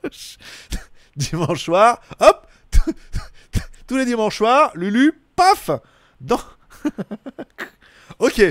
[1.16, 2.48] dimanche soir, hop,
[3.86, 5.70] tous les dimanches soirs, Lulu, paf,
[6.20, 6.40] dans...
[8.18, 8.42] ok,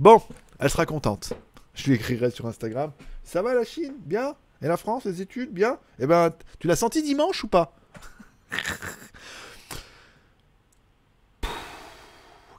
[0.00, 0.20] bon,
[0.58, 1.32] elle sera contente.
[1.74, 2.90] Je lui écrirai sur Instagram.
[3.22, 3.94] Ça va la Chine?
[4.04, 4.34] Bien?
[4.62, 5.52] Et la France, les études?
[5.52, 5.78] Bien?
[6.00, 7.76] Eh ben, tu l'as senti dimanche ou pas?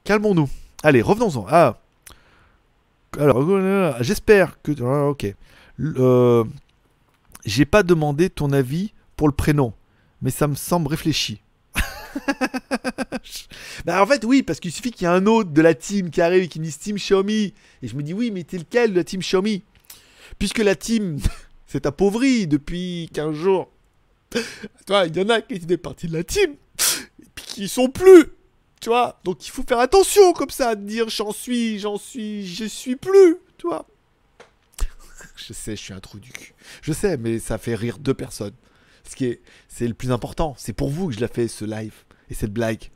[0.05, 0.47] Calmons-nous.
[0.83, 1.45] Allez, revenons-en.
[1.49, 1.79] Ah.
[3.19, 4.71] Alors, euh, j'espère que.
[4.83, 5.25] ah, ok.
[5.79, 6.43] Euh,
[7.43, 9.73] J'ai pas demandé ton avis pour le prénom,
[10.21, 11.41] mais ça me semble réfléchi.
[13.85, 16.09] bah en fait oui parce qu'il suffit qu'il y ait un autre de la team
[16.09, 18.57] qui arrive et qui me dise team Xiaomi et je me dis oui mais t'es
[18.57, 19.63] lequel de la team Xiaomi?
[20.39, 21.19] Puisque la team
[21.67, 23.69] s'est appauvrie depuis 15 jours
[24.85, 26.51] toi il y en a qui étaient partie de la team
[27.21, 28.27] et puis qui sont plus
[29.23, 32.95] donc il faut faire attention comme ça de dire j'en suis j'en suis je suis
[32.95, 33.87] plus tu vois.
[35.35, 36.53] Je sais je suis un trou du cul.
[36.81, 38.53] Je sais mais ça fait rire deux personnes.
[39.03, 40.55] Ce qui est c'est le plus important.
[40.57, 41.93] C'est pour vous que je l'ai fait ce live
[42.29, 42.89] et cette blague.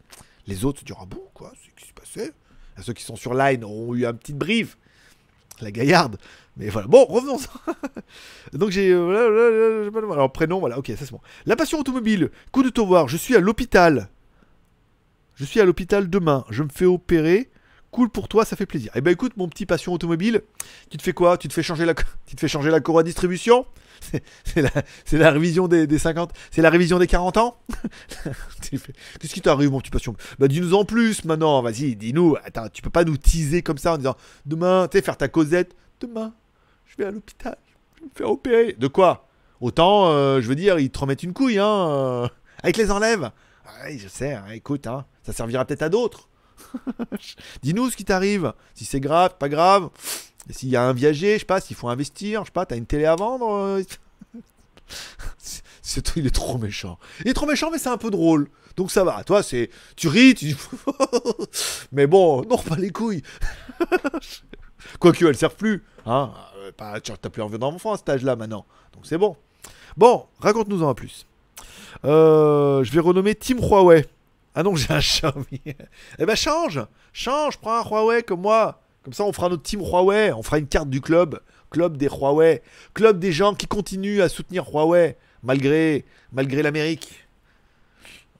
[0.47, 2.31] Les autres se diront ah bon quoi c'est ce qui s'est passé?
[2.77, 4.77] Et ceux qui sont sur line auront eu un petit brief.
[5.61, 6.17] La gaillarde.
[6.55, 6.87] Mais voilà.
[6.87, 7.37] Bon revenons
[8.53, 10.77] donc j'ai euh, alors prénom voilà.
[10.77, 11.21] Ok ça c'est bon.
[11.45, 12.31] La passion automobile.
[12.51, 14.09] Coup de tovoir je suis à l'hôpital
[15.39, 17.49] je suis à l'hôpital demain je me fais opérer
[17.91, 20.41] cool pour toi ça fait plaisir eh ben écoute mon petit passion automobile
[20.89, 21.37] tu te fais quoi?
[21.37, 21.93] Tu te fais changer la
[22.25, 23.65] tu te courroie de distribution?
[24.45, 24.61] C'est
[25.17, 27.57] la, révision des, des 50 c'est la révision des 40 ans?
[28.71, 30.15] Qu'est-ce qui t'arrive, mon petit passion?
[30.39, 32.37] Bah, dis-nous en plus maintenant, vas-y, dis-nous.
[32.43, 34.15] Attends, tu peux pas nous teaser comme ça en disant
[34.45, 35.75] demain, tu sais, faire ta causette.
[35.99, 36.33] Demain,
[36.85, 37.57] Je vais à l'hôpital.
[37.95, 38.73] Je vais me faire opérer.
[38.79, 39.27] De quoi?
[39.59, 41.89] Autant, euh, je veux dire, ils te remettent une couille, hein.
[41.89, 42.27] euh,
[42.63, 43.31] avec les enlèves.
[43.97, 46.27] Je sais, hein, écoute, hein, ça servira peut-être à d'autres.
[47.63, 48.53] Dis-nous ce qui t'arrive.
[48.75, 49.89] Si c'est grave, pas grave.
[50.49, 52.75] S'il y a un viager, je sais pas, s'il faut investir, je sais pas, t'as
[52.77, 53.49] une télé à vendre.
[53.51, 53.83] euh,
[55.37, 56.97] c'est- il est trop méchant.
[57.21, 58.49] Il est trop méchant, mais c'est un peu drôle.
[58.75, 59.23] Donc ça va.
[59.23, 59.69] Toi, c'est.
[59.95, 60.55] Tu ris, tu
[61.91, 63.23] mais bon, non, pas les couilles.
[64.99, 65.83] Quoique, elles servent plus.
[66.05, 68.65] Hein Euh, t'as plus envie d'enfant à cet âge-là maintenant.
[68.93, 69.35] Donc c'est bon.
[69.97, 71.25] Bon, raconte-nous en plus.
[72.05, 74.05] Euh, je vais renommer Team Huawei.
[74.55, 75.61] Ah non, j'ai un Xiaomi.
[75.65, 76.81] eh ben change,
[77.13, 78.81] change, prends un Huawei comme moi.
[79.03, 80.31] Comme ça, on fera notre Team Huawei.
[80.33, 82.61] On fera une carte du club, club des Huawei,
[82.93, 87.27] club des gens qui continuent à soutenir Huawei malgré, malgré l'Amérique,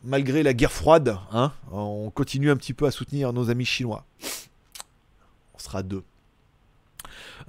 [0.03, 1.17] malgré la guerre froide.
[1.31, 4.05] Hein on continue un petit peu à soutenir nos amis chinois.
[5.53, 6.03] On sera deux.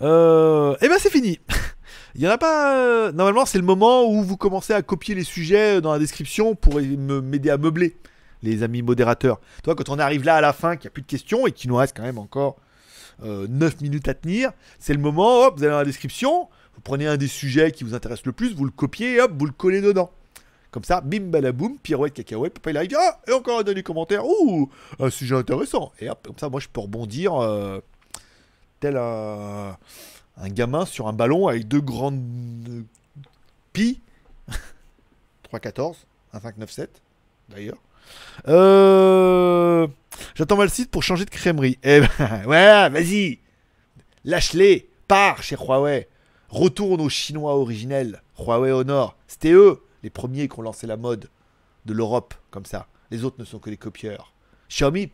[0.03, 1.41] Euh, eh ben c'est fini.
[2.15, 2.77] Il y en a pas.
[2.77, 6.55] euh, Normalement, c'est le moment où vous commencez à copier les sujets dans la description
[6.55, 7.97] pour m'aider à meubler,
[8.43, 9.41] les amis modérateurs.
[9.63, 11.53] Toi, quand on arrive là à la fin, qu'il n'y a plus de questions et
[11.53, 12.57] qu'il nous reste quand même encore
[13.23, 17.07] 9 minutes à tenir, c'est le moment, hop, vous allez dans la description, vous prenez
[17.07, 19.53] un des sujets qui vous intéresse le plus, vous le copiez et hop, vous le
[19.53, 20.11] collez dedans.
[20.71, 24.25] Comme ça, bim balaboum, pirouette, cacahuète, papa il arrive, ah, et encore un dernier commentaire,
[24.25, 25.93] ouh, un sujet intéressant.
[26.01, 27.81] Et hop, comme ça, moi je peux rebondir euh,
[28.79, 29.77] tel un,
[30.41, 32.85] un gamin sur un ballon avec deux grandes
[33.73, 34.01] pi.
[35.53, 35.97] 3,14,
[36.33, 37.03] 1,597
[37.49, 37.79] d'ailleurs.
[38.49, 39.87] Euh,
[40.35, 41.79] J'attends mal le site pour changer de crèmerie.
[41.83, 43.39] Eh ben, ouais, vas-y.
[44.25, 44.89] Lâche-les.
[45.09, 46.09] Pars chez Huawei.
[46.49, 48.23] Retourne aux Chinois originels.
[48.39, 49.17] Huawei au nord.
[49.27, 51.29] C'était eux, les premiers qui ont lancé la mode
[51.87, 52.87] de l'Europe, comme ça.
[53.11, 54.33] Les autres ne sont que des copieurs.
[54.69, 55.11] Xiaomi,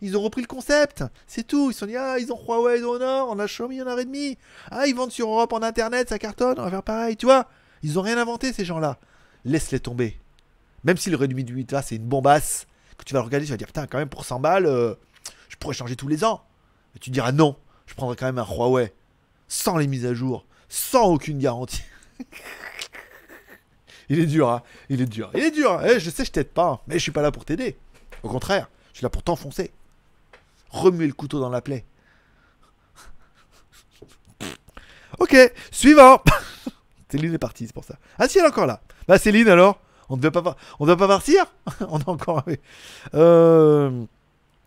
[0.00, 1.04] ils ont repris le concept.
[1.26, 1.70] C'est tout.
[1.70, 4.04] Ils se sont dit, ah, ils ont Huawei au nord, on a Xiaomi heure et
[4.04, 4.36] demie.
[4.70, 7.48] Ah, ils vendent sur Europe en internet, ça cartonne, on va faire pareil, tu vois.
[7.82, 8.98] Ils ont rien inventé, ces gens-là.
[9.44, 10.18] Laisse-les tomber.
[10.84, 12.66] Même si le Redmi 8 là, c'est une bombasse,
[12.98, 14.94] que tu vas le regarder, tu vas dire, putain, quand même, pour 100 balles, euh,
[15.48, 16.42] je pourrais changer tous les ans.
[16.96, 18.92] Et tu diras, non, je prendrais quand même un Huawei,
[19.48, 21.82] sans les mises à jour, sans aucune garantie.
[24.08, 24.62] Il est dur, hein.
[24.90, 25.30] Il est dur.
[25.34, 25.80] Il est dur.
[25.84, 27.76] Eh, je sais, je t'aide pas, hein, mais je suis pas là pour t'aider.
[28.22, 29.72] Au contraire, je suis là pour t'enfoncer.
[30.74, 31.84] Remuer le couteau dans la plaie.
[35.20, 35.36] Ok,
[35.70, 36.20] suivant.
[37.08, 37.96] Céline est partie, c'est pour ça.
[38.18, 38.80] Ah si, elle est encore là.
[39.06, 41.46] Bah Céline alors, on ne devait pas, on pas partir?
[41.88, 42.42] On a encore.
[43.14, 44.04] Euh,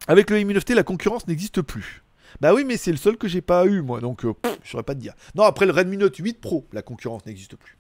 [0.08, 2.02] Avec le Mi 9T, la concurrence n'existe plus.
[2.40, 4.34] Bah oui, mais c'est le seul que j'ai pas eu moi, donc euh,
[4.64, 5.14] je saurais pas te dire.
[5.36, 7.78] Non, après le Redmi Note 8 Pro, la concurrence n'existe plus.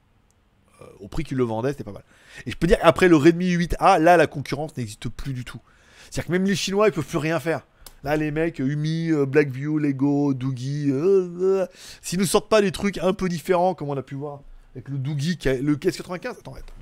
[0.81, 2.03] Euh, au prix qu'il le vendait, c'était pas mal.
[2.45, 5.61] Et je peux dire après le Redmi 8A, là la concurrence n'existe plus du tout.
[6.09, 7.61] C'est-à-dire que même les Chinois, ils peuvent plus rien faire.
[8.07, 11.67] Là, les mecs, Umi, euh, Blackview, Lego, Doogie, euh, euh,
[12.01, 14.39] s'ils nous sortent pas des trucs un peu différents, comme on a pu voir
[14.73, 16.27] avec le Doogie, le KS95.
[16.27, 16.73] Attends, attends.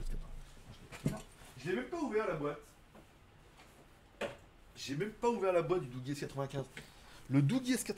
[1.58, 2.60] Je l'ai même pas ouvert la boîte.
[4.76, 6.64] J'ai même pas ouvert la boîte du Doogie S95.
[7.32, 7.96] Le Doogie S80.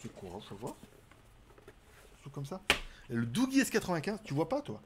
[0.00, 0.76] C'est quoi, hein, ça voit
[2.32, 2.60] comme ça.
[3.08, 4.80] Le Doogie S95, tu vois pas, toi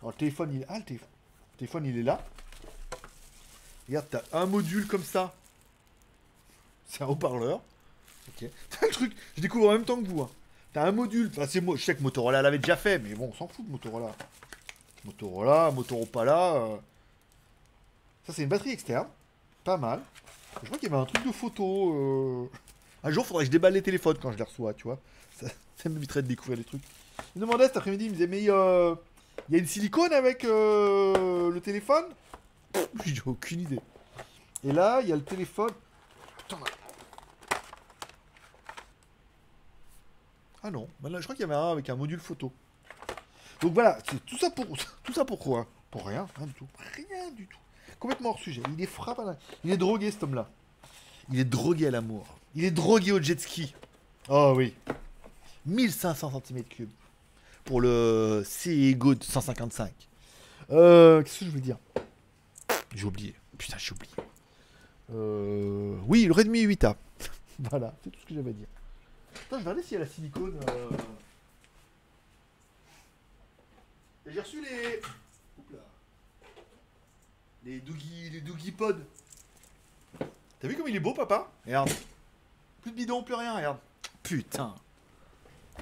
[0.00, 0.66] Alors, le téléphone, il est.
[0.70, 1.08] Ah, le téléphone.
[1.52, 2.24] Le téléphone, il est là.
[3.88, 5.34] Regarde, t'as un module comme ça.
[6.92, 7.60] C'est un haut-parleur.
[8.28, 8.48] Ok.
[8.70, 10.20] T'as le truc, je découvre en même temps que vous.
[10.20, 10.28] hein.
[10.74, 11.30] T'as un module.
[11.32, 11.74] Enfin, c'est moi.
[11.76, 14.14] Je sais que Motorola l'avait déjà fait, mais bon, on s'en fout de Motorola.
[15.06, 16.54] Motorola, Motorola.
[16.56, 16.76] Euh...
[18.26, 19.08] Ça, c'est une batterie externe.
[19.64, 20.02] Pas mal.
[20.60, 21.94] Je crois qu'il y avait un truc de photo.
[21.94, 22.50] euh.
[23.04, 24.98] Un jour, faudrait que je déballe les téléphones quand je les reçois, tu vois.
[25.40, 26.82] Ça, ça m'éviterait de découvrir des trucs.
[27.34, 28.94] Il me demandait cet après-midi, il me disait, mais euh,
[29.48, 32.04] il y a une silicone avec euh, le téléphone?
[33.06, 33.80] J'ai aucune idée.
[34.62, 35.70] Et là, il y a le téléphone.
[40.62, 42.52] Ah non, bah là, je crois qu'il y avait un avec un module photo.
[43.60, 44.66] Donc voilà, c'est tout ça pour
[45.04, 46.66] tout ça pourquoi Pour rien, rien du tout.
[46.96, 47.58] Rien du tout.
[47.98, 48.62] Complètement hors sujet.
[48.76, 48.88] Il est
[49.24, 50.48] la- Il est drogué cet homme-là.
[51.30, 52.26] Il est drogué à l'amour.
[52.54, 53.74] Il est drogué au jet ski.
[54.28, 54.74] Oh oui.
[55.66, 56.86] 1500 cm3
[57.64, 58.42] pour le
[58.94, 59.92] Good 155.
[60.70, 61.76] Euh, Qu'est-ce que je veux dire?
[62.94, 63.34] J'ai oublié.
[63.58, 64.12] Putain, j'ai oublié.
[65.14, 66.96] Euh, oui, le Redmi 8A.
[67.70, 68.66] voilà, c'est tout ce que j'avais à dire.
[69.34, 70.60] Attends, je vais regarder s'il y a la silicone.
[70.68, 70.90] euh.
[74.26, 75.00] J'ai reçu les.
[77.64, 79.04] Les Doogie, les Doogie Pod.
[80.58, 81.48] T'as vu comme il est beau, papa?
[81.64, 81.90] Regarde.
[82.82, 83.78] Plus de bidon, plus rien, regarde.
[84.22, 84.74] Putain.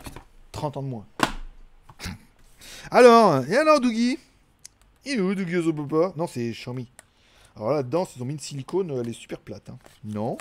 [0.05, 0.21] Putain.
[0.53, 1.07] 30 ans de moins.
[2.91, 4.19] Alors, et alors, Doogie?
[5.07, 6.87] Il est où, Doogie Ozopopa Non, c'est Xiaomi.
[7.57, 9.71] Alors là, dedans, ils ont mis une silicone, elle est super plate.
[9.71, 9.79] hein.
[10.05, 10.37] Non.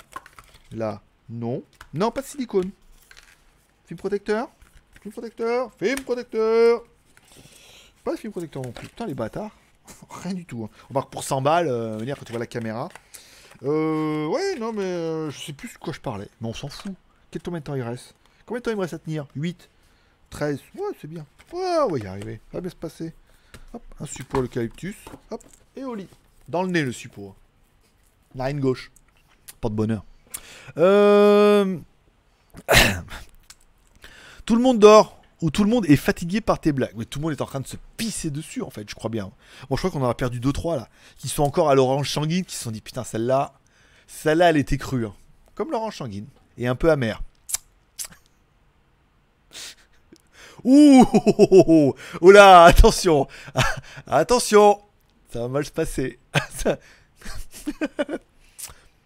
[0.72, 1.00] Là,
[1.30, 1.62] non.
[1.94, 2.70] Non, pas de silicone.
[3.90, 4.48] Film protecteur
[5.02, 6.84] Film protecteur, film protecteur.
[8.04, 8.86] Pas de film protecteur non plus.
[8.86, 9.50] Putain, les bâtards.
[10.22, 10.62] Rien du tout.
[10.62, 10.76] hein.
[10.90, 12.88] On marque pour 100 balles, euh, venir quand tu vois la caméra.
[13.64, 16.28] Euh, ouais, non, mais euh, je sais plus de quoi je parlais.
[16.40, 16.92] Mais on s'en fout.
[17.32, 18.14] Quel combien de temps il reste?
[18.46, 19.26] Combien de temps il me reste à tenir?
[19.34, 19.68] 8
[20.30, 21.26] 13 Ouais, c'est bien.
[21.52, 22.40] Ouais, on va y arriver.
[22.52, 23.12] Ça va bien se passer.
[23.74, 24.94] Hop, un support l'eucalyptus.
[25.32, 25.42] Hop,
[25.74, 26.06] et au lit.
[26.48, 27.34] Dans le nez, le support.
[28.36, 28.92] Narine gauche.
[29.60, 30.04] Pas de bonheur.
[30.76, 31.76] Euh...
[34.50, 35.16] tout le monde dort.
[35.42, 36.90] Ou tout le monde est fatigué par tes blagues.
[36.96, 39.08] Mais tout le monde est en train de se pisser dessus, en fait, je crois
[39.08, 39.30] bien.
[39.68, 40.88] Bon, je crois qu'on en perdu 2-3 là.
[41.18, 43.52] Qui sont encore à l'orange sanguine, qui se sont dit putain, celle-là,
[44.08, 45.06] celle-là, elle était crue.
[45.06, 45.14] hein.
[45.54, 46.26] Comme l'orange sanguine.
[46.58, 47.22] Et un peu amère.
[50.64, 53.28] Ouh oh, oh, là, attention
[54.08, 54.80] Attention
[55.32, 56.18] Ça va mal se passer.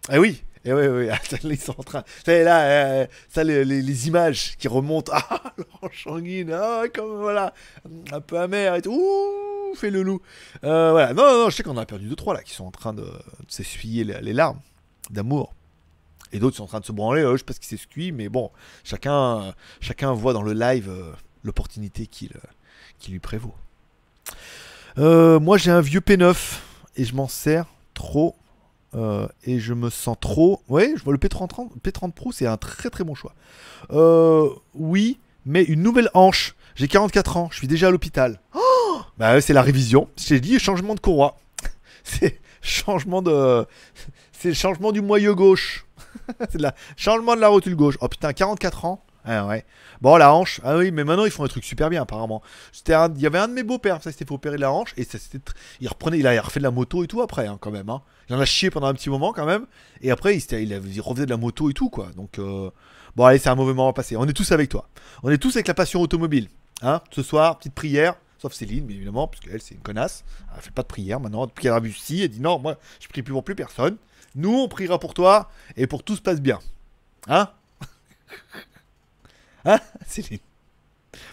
[0.09, 2.03] Ah oui et oui, oui, attends, là, ils sont en train.
[2.25, 5.13] Là, euh, ça les, images qui remontent.
[5.27, 7.53] Ah, l'orange sanguine, ah, comme voilà,
[8.11, 8.91] un peu amer et tout.
[8.91, 10.21] Ouh, fait le loup.
[10.63, 12.71] Euh, voilà, non, non, non, je sais qu'on a perdu 2-3 là qui sont en
[12.71, 13.05] train de,
[13.47, 14.59] s'essuyer les, larmes
[15.09, 15.53] d'amour.
[16.31, 18.11] Et d'autres sont en train de se branler, euh, je sais pas ce qui s'essuie,
[18.11, 18.51] mais bon,
[18.83, 21.11] chacun, chacun voit dans le live euh,
[21.43, 22.29] l'opportunité qui,
[23.07, 23.53] lui prévaut.
[24.97, 26.35] Moi j'ai un vieux P9
[26.95, 28.35] et je m'en sers trop
[28.95, 30.61] euh, et je me sens trop.
[30.69, 33.33] Ouais, je vois le P30, P30 Pro, c'est un très très bon choix.
[33.91, 36.55] Euh, oui, mais une nouvelle hanche.
[36.75, 38.39] J'ai 44 ans, je suis déjà à l'hôpital.
[38.53, 40.09] Oh bah c'est la révision.
[40.17, 41.37] J'ai dit changement de courroie.
[42.03, 43.65] c'est changement de.
[44.37, 45.85] C'est changement du moyeu gauche.
[46.51, 47.97] c'est la changement de la rotule gauche.
[48.01, 49.04] Oh putain, 44 ans.
[49.25, 49.65] Ah ouais.
[50.01, 50.61] Bon, la hanche.
[50.63, 52.41] Ah oui, mais maintenant ils font des trucs super bien apparemment.
[52.89, 54.93] Un- Il y avait un de mes beaux-pères, ça s'était fait opérer de la hanche
[54.97, 55.17] et ça
[55.81, 57.89] Il reprenait, il a refait de la moto et tout après hein, quand même.
[57.89, 58.01] Hein.
[58.29, 59.65] Il en a chié pendant un petit moment quand même.
[60.01, 62.07] Et après il, il, refaisait de la moto et tout quoi.
[62.15, 62.69] Donc euh,
[63.15, 64.15] bon allez, c'est un mauvais moment passé.
[64.15, 64.87] On est tous avec toi.
[65.23, 66.49] On est tous avec la passion automobile.
[66.81, 67.01] Hein.
[67.11, 68.15] Ce soir, petite prière.
[68.37, 70.23] Sauf Céline, bien évidemment, parce qu'elle, c'est une connasse.
[70.55, 71.47] Elle fait pas de prière maintenant.
[71.47, 73.95] Depuis qu'elle a vu si, elle dit non, moi, je prie plus pour plus personne.
[74.35, 76.59] Nous, on priera pour toi et pour tout se passe bien.
[77.27, 77.49] Hein
[79.65, 80.39] Hein Céline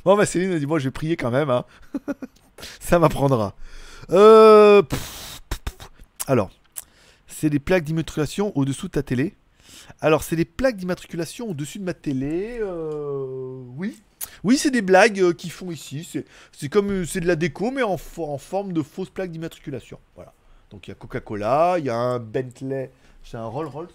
[0.04, 1.50] Bon, bah, Céline a dit moi, je vais prier quand même.
[1.50, 1.64] Hein.
[2.80, 3.54] Ça m'apprendra.
[4.10, 4.82] Euh...
[6.26, 6.50] Alors,
[7.26, 9.34] c'est des plaques d'immatriculation au-dessous de ta télé.
[10.00, 12.58] Alors, c'est des plaques d'immatriculation au-dessus de ma télé.
[12.60, 14.00] euh, Oui.
[14.44, 16.08] Oui, c'est des blagues euh, qu'ils font ici.
[16.52, 19.98] C'est, comme euh, c'est de la déco, mais en forme de fausses plaques d'immatriculation.
[20.14, 20.32] Voilà.
[20.70, 22.90] Donc il y a Coca-Cola, il y a un Bentley,
[23.22, 23.90] c'est un Rolls-Royce.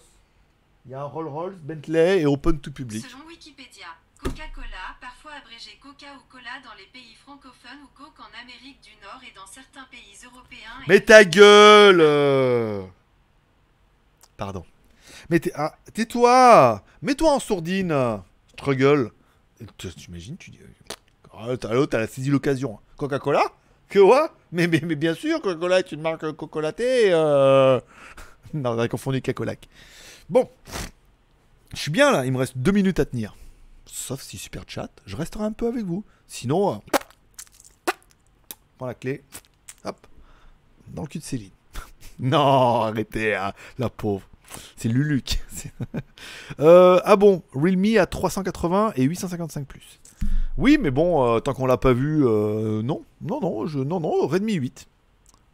[0.86, 3.04] Il y a un Rolls-Royce, Bentley et Open to Public.
[3.04, 3.86] Selon Wikipédia,
[4.28, 8.90] Coca-Cola, parfois abrégé Coca ou Cola dans les pays francophones ou Coke en Amérique du
[9.02, 10.84] Nord et dans certains pays européens.
[10.86, 12.82] Mais ta gueule euh
[14.36, 14.66] Pardon.
[15.30, 18.20] Mais ah, tais-toi Mets-toi en sourdine
[18.52, 19.12] Struggle.
[19.78, 20.60] T'imagines, tu dis...
[21.32, 22.78] L'autre, elle a saisi l'occasion.
[22.98, 23.44] Coca-Cola?
[23.88, 24.34] Que quoi?
[24.52, 27.14] Mais, mais, mais bien sûr, Coca-Cola est une marque cocolatée.
[27.14, 27.80] Euh...
[28.52, 29.68] non, on a confondu Cacolac.
[30.28, 30.50] Bon.
[31.72, 33.34] Je suis bien là, il me reste deux minutes à tenir.
[33.90, 36.04] Sauf si super chat, je resterai un peu avec vous.
[36.26, 36.78] Sinon, euh,
[38.76, 39.22] prends la clé.
[39.84, 40.06] Hop.
[40.88, 41.50] Dans le cul de Céline.
[42.20, 44.28] non, arrêtez, hein, la pauvre.
[44.76, 45.22] C'est Lulu.
[45.22, 45.72] qui- c'est-
[46.60, 50.00] Euh, ah bon, Realme à 380 et 855 plus.
[50.56, 54.26] Oui, mais bon, euh, tant qu'on l'a pas vu, non, non, non, je, non, non,
[54.26, 54.86] Redmi 8.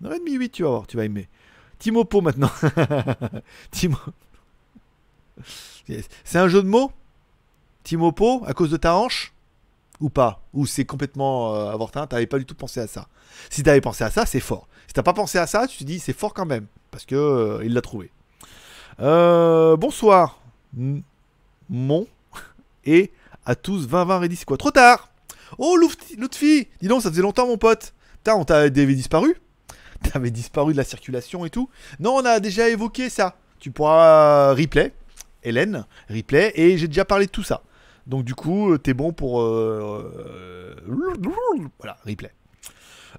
[0.03, 1.29] Redmi 8, tu vas voir, tu vas aimer.
[1.79, 2.51] Timopo maintenant.
[3.71, 3.97] Timo.
[6.25, 6.93] C'est un jeu de mots?
[7.85, 9.33] Timopo, à cause de ta hanche
[10.01, 13.07] Ou pas Ou c'est complètement euh, avortin, t'avais pas du tout pensé à ça
[13.51, 14.67] Si t'avais pensé à ça, c'est fort.
[14.87, 16.67] Si t'as pas pensé à ça, tu te dis c'est fort quand même.
[16.91, 18.11] Parce que euh, il l'a trouvé.
[19.01, 20.41] Euh, bonsoir.
[21.69, 22.07] Mon.
[22.85, 23.13] Et
[23.45, 25.11] à tous 20-20 Ready, c'est quoi Trop tard?
[25.59, 27.93] Oh Lutfi, Dis donc, ça faisait longtemps mon pote.
[28.19, 29.37] Putain, on t'avait disparu
[30.13, 31.69] T'avais disparu de la circulation et tout?
[32.01, 33.37] Non, on a déjà évoqué ça.
[33.59, 34.93] Tu pourras replay,
[35.43, 37.63] Hélène, replay, et j'ai déjà parlé de tout ça.
[38.07, 39.41] Donc du coup, euh, t'es bon pour...
[39.41, 42.33] euh, euh, voilà, replay.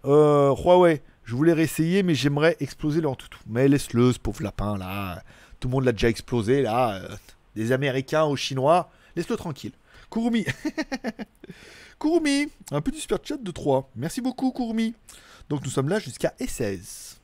[0.03, 3.39] Huawei, je voulais réessayer, mais j'aimerais exploser leur toutou.
[3.47, 5.23] Mais laisse-le, ce pauvre lapin, là.
[5.59, 7.01] Tout le monde l'a déjà explosé, là.
[7.55, 8.91] Des Américains aux Chinois.
[9.15, 9.71] Laisse-le tranquille.
[10.11, 10.45] Kurumi.
[11.99, 13.89] Kurumi, un petit super chat de 3.
[13.95, 14.93] Merci beaucoup, Kurumi.
[15.49, 17.17] Donc nous sommes là jusqu'à E16.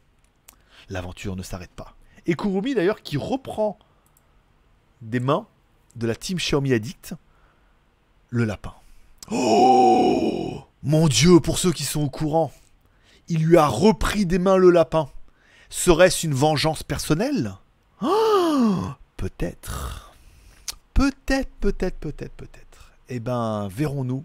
[0.90, 1.96] L'aventure ne s'arrête pas.
[2.26, 3.78] Et Kurumi, d'ailleurs, qui reprend
[5.02, 5.48] des mains
[5.96, 7.16] de la team Xiaomi Addict
[8.32, 8.74] le lapin.
[9.30, 12.52] Oh Mon Dieu, pour ceux qui sont au courant,
[13.28, 15.10] il lui a repris des mains le lapin.
[15.70, 17.54] Serait-ce une vengeance personnelle?
[18.02, 18.86] Oh
[19.18, 20.14] Peut-être.
[20.94, 22.92] Peut-être, peut-être, peut-être, peut-être.
[23.10, 24.24] Eh ben, verrons-nous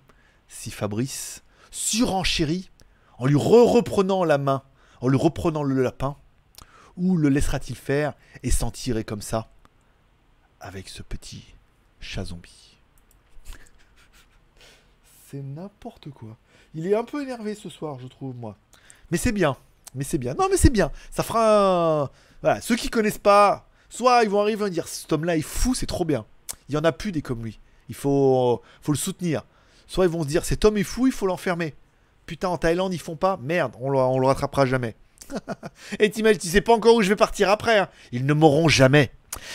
[0.49, 2.70] si Fabrice surenchérit
[3.19, 4.62] en lui re-reprenant la main,
[5.01, 6.16] en lui reprenant le lapin
[6.97, 8.15] Ou le laissera-t-il faire
[8.45, 9.49] et s'en tirer comme ça
[10.61, 11.45] avec ce petit
[12.01, 12.76] chat zombie?
[15.31, 16.36] C'est n'importe quoi.
[16.74, 18.57] Il est un peu énervé ce soir, je trouve, moi.
[19.11, 19.57] Mais c'est bien.
[19.94, 20.35] Mais c'est bien.
[20.35, 20.90] Non, mais c'est bien.
[21.11, 22.11] Ça fera un...
[22.43, 25.74] Voilà, ceux qui connaissent pas, soit ils vont arriver et dire cet homme-là est fou,
[25.74, 26.24] c'est trop bien.
[26.69, 27.59] Il y en a plus des comme lui.
[27.89, 29.43] Il faut, faut le soutenir.
[29.86, 31.74] Soit ils vont se dire cet homme est fou, il faut l'enfermer.
[32.27, 33.39] Putain, en Thaïlande, ils font pas.
[33.43, 34.94] Merde, on le, on le rattrapera jamais.
[35.98, 37.78] Et t'imagines, tu sais pas encore où je vais partir après.
[37.78, 37.89] hein.
[38.12, 39.11] Ils ne m'auront jamais.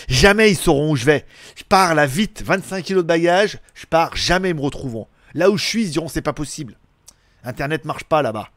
[0.07, 1.25] Jamais ils sauront où je vais.
[1.55, 3.59] Je pars là vite, 25 kilos de bagages.
[3.73, 5.07] Je pars, jamais ils me retrouveront.
[5.33, 6.77] Là où je suis, ils diront c'est pas possible.
[7.43, 8.49] Internet marche pas là-bas.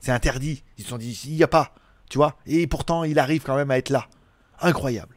[0.00, 0.62] C'est interdit.
[0.78, 1.74] Ils se sont dit il y a pas.
[2.08, 2.36] Tu vois?
[2.46, 4.06] Et pourtant, il arrive quand même à être là.
[4.60, 5.16] Incroyable.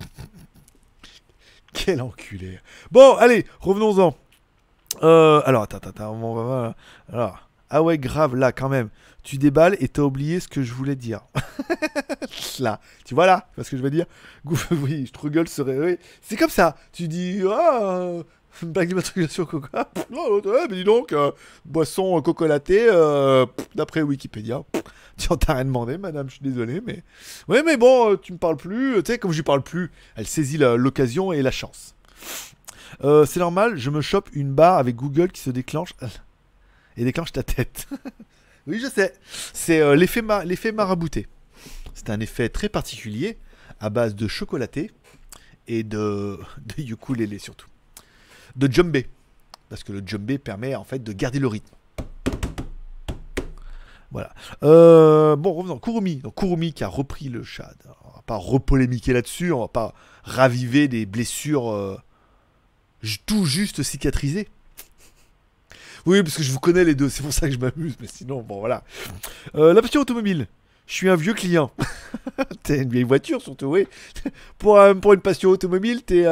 [1.72, 2.60] Quel enculé.
[2.90, 4.16] Bon, allez, revenons-en.
[5.02, 6.74] Euh, alors, attends, attends, attends, on va voir.
[7.12, 8.90] Alors, ah ouais, grave, là, quand même.
[9.22, 11.20] Tu déballes et t'as oublié ce que je voulais dire.
[12.58, 14.06] là, tu vois là, ce que je veux dire?
[14.70, 15.98] Oui, rigole, serait.
[16.20, 16.76] C'est comme ça.
[16.92, 18.18] Tu dis, ah,
[18.62, 19.90] euh, bague d'immatriculation coca.
[20.10, 21.32] Ouais, mais dis donc, euh,
[21.64, 24.62] boisson euh, cocolatée, euh, d'après Wikipédia.
[25.18, 27.02] Tu en t'as rien demandé, madame, je suis désolé, mais.
[27.48, 29.02] Ouais, mais bon, tu me parles plus.
[29.02, 31.94] Tu sais, comme je lui parle plus, elle saisit l'occasion et la chance.
[33.02, 35.90] C'est normal, je me chope une barre avec Google qui se déclenche
[36.96, 37.88] et déclenche ta tête.
[38.66, 39.12] oui, je sais.
[39.52, 41.26] C'est l'effet marabouté.
[41.94, 43.38] C'est un effet très particulier
[43.80, 44.90] à base de chocolaté
[45.68, 46.38] et de,
[46.76, 47.66] de ukulélé surtout.
[48.56, 49.08] De djembé.
[49.68, 51.74] Parce que le djembé permet en fait de garder le rythme.
[54.12, 54.34] Voilà.
[54.62, 55.78] Euh, bon, revenons.
[55.78, 56.16] Kurumi.
[56.16, 57.72] Donc, Kurumi qui a repris le chat.
[58.04, 59.52] On va pas repolémiquer là-dessus.
[59.52, 61.98] On va pas raviver des blessures euh,
[63.26, 64.48] tout juste cicatrisées.
[66.04, 67.08] Oui, parce que je vous connais les deux.
[67.08, 67.96] C'est pour ça que je m'amuse.
[68.00, 68.84] Mais sinon, bon, voilà.
[69.54, 70.46] Euh, la passion automobile.
[70.86, 71.70] Je suis un vieux client.
[72.64, 73.86] t'es une vieille voiture, surtout, oui.
[74.58, 76.26] pour, pour une passion automobile, t'es.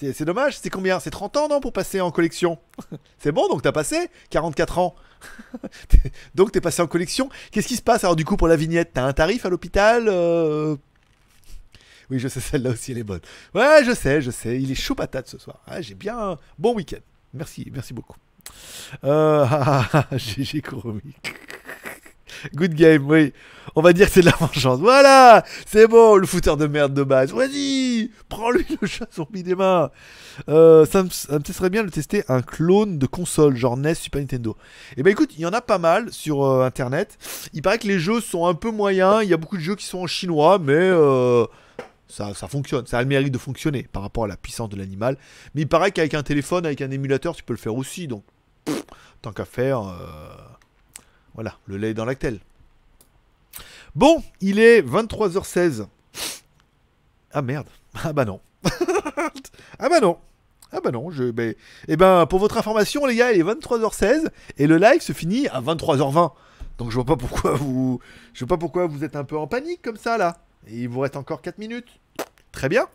[0.00, 0.58] C'est dommage.
[0.58, 1.00] C'est combien?
[1.00, 2.58] C'est 30 ans, non, pour passer en collection?
[3.18, 4.94] C'est bon, donc t'as passé 44 ans.
[6.34, 7.28] Donc t'es passé en collection.
[7.50, 8.92] Qu'est-ce qui se passe alors du coup pour la vignette?
[8.94, 10.76] T'as un tarif à l'hôpital euh?
[12.10, 13.20] Oui, je sais, celle-là aussi elle est bonne.
[13.54, 14.60] Ouais, je sais, je sais.
[14.60, 15.60] Il est chaud patate ce soir.
[15.66, 17.00] Ah, J'ai bien bon week-end.
[17.34, 18.16] Merci, merci beaucoup.
[19.04, 19.46] Euh...
[20.12, 21.14] GG Kurumi.
[22.54, 23.32] Good game, oui.
[23.76, 24.80] On va dire que c'est de la vengeance.
[24.80, 27.32] Voilà, c'est bon, le fouteur de merde de base.
[27.32, 29.90] Vas-y, prends-lui le chat zombie des mains.
[30.46, 34.56] Ça, me, serait bien de tester un clone de console, genre NES, Super Nintendo.
[34.96, 37.18] Et ben écoute, il y en a pas mal sur euh, internet.
[37.52, 39.20] Il paraît que les jeux sont un peu moyens.
[39.22, 41.46] Il y a beaucoup de jeux qui sont en chinois, mais euh,
[42.08, 42.86] ça, fonctionne.
[42.86, 45.16] Ça a le mérite de fonctionner par rapport à la puissance de l'animal.
[45.54, 48.08] Mais il paraît qu'avec un téléphone, avec un émulateur, tu peux le faire aussi.
[48.08, 48.24] Donc,
[49.22, 49.92] tant qu'à faire, euh,
[51.34, 52.40] voilà, le lait est dans l'actel.
[53.94, 55.86] Bon, il est 23h16.
[57.32, 57.66] Ah merde.
[58.02, 58.40] Ah bah non.
[59.78, 60.18] ah bah non.
[60.72, 61.54] Ah bah non, ben-
[61.88, 65.48] Eh ben, pour votre information, les gars, il est 23h16 et le live se finit
[65.48, 66.32] à 23h20.
[66.78, 67.98] Donc je vois pas pourquoi vous.
[68.32, 70.38] Je vois pas pourquoi vous êtes un peu en panique comme ça là.
[70.68, 71.88] Et il vous reste encore 4 minutes.
[72.52, 72.86] Très bien.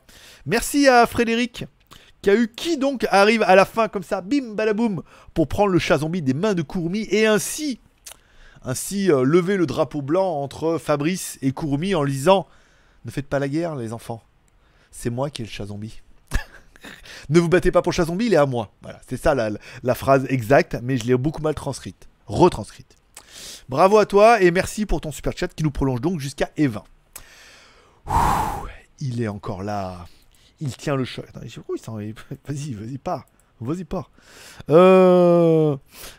[0.46, 1.66] Merci à Frédéric
[2.22, 5.04] qui a eu qui donc arrive à la fin comme ça, bim balaboum,
[5.34, 7.80] pour prendre le chat zombie des mains de Kurumi et ainsi
[8.66, 12.48] ainsi euh, lever le drapeau blanc entre Fabrice et Kurumi en lui disant
[13.06, 14.24] Ne faites pas la guerre, les enfants.
[14.92, 16.02] C'est moi qui ai le chat zombie.
[17.30, 18.72] ne vous battez pas pour le chat zombie, il est à moi.
[18.82, 22.08] Voilà, c'est ça la, phrase exacte, mais je l'ai beaucoup mal transcrite.
[22.26, 22.98] Retranscrite.
[23.70, 26.82] Bravo à toi et merci pour ton super chat qui nous prolonge donc jusqu'à E20.
[28.08, 28.68] Ouh,
[29.00, 30.08] il est encore là.
[30.60, 31.26] Il tient le choc.
[32.48, 33.26] Vas-y, vas-y, pars.
[33.62, 34.12] Vas-y, pars.
[34.70, 35.78] Euh...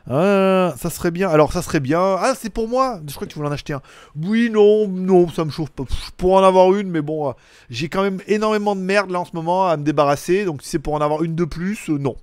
[0.08, 1.28] ah, ça serait bien.
[1.28, 2.00] Alors, ça serait bien.
[2.00, 3.00] Ah, c'est pour moi.
[3.06, 3.82] Je crois que tu voulais en acheter un.
[4.16, 5.84] Oui, non, non, ça me chauffe pas.
[5.88, 7.32] Je pourrais en avoir une, mais bon, euh,
[7.68, 10.46] j'ai quand même énormément de merde là en ce moment à me débarrasser.
[10.46, 12.16] Donc, si c'est pour en avoir une de plus, euh, non.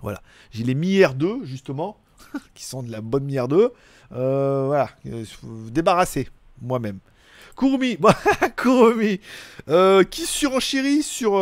[0.00, 0.22] Voilà.
[0.50, 1.98] J'ai les Mi R2, justement,
[2.54, 3.70] qui sont de la bonne Mi R2.
[4.12, 4.88] Euh, voilà.
[5.40, 6.28] Faut débarrasser,
[6.62, 7.00] moi-même.
[7.54, 7.98] Kurumi,
[8.56, 9.20] Kurumi,
[10.10, 11.32] qui surenchérit sur,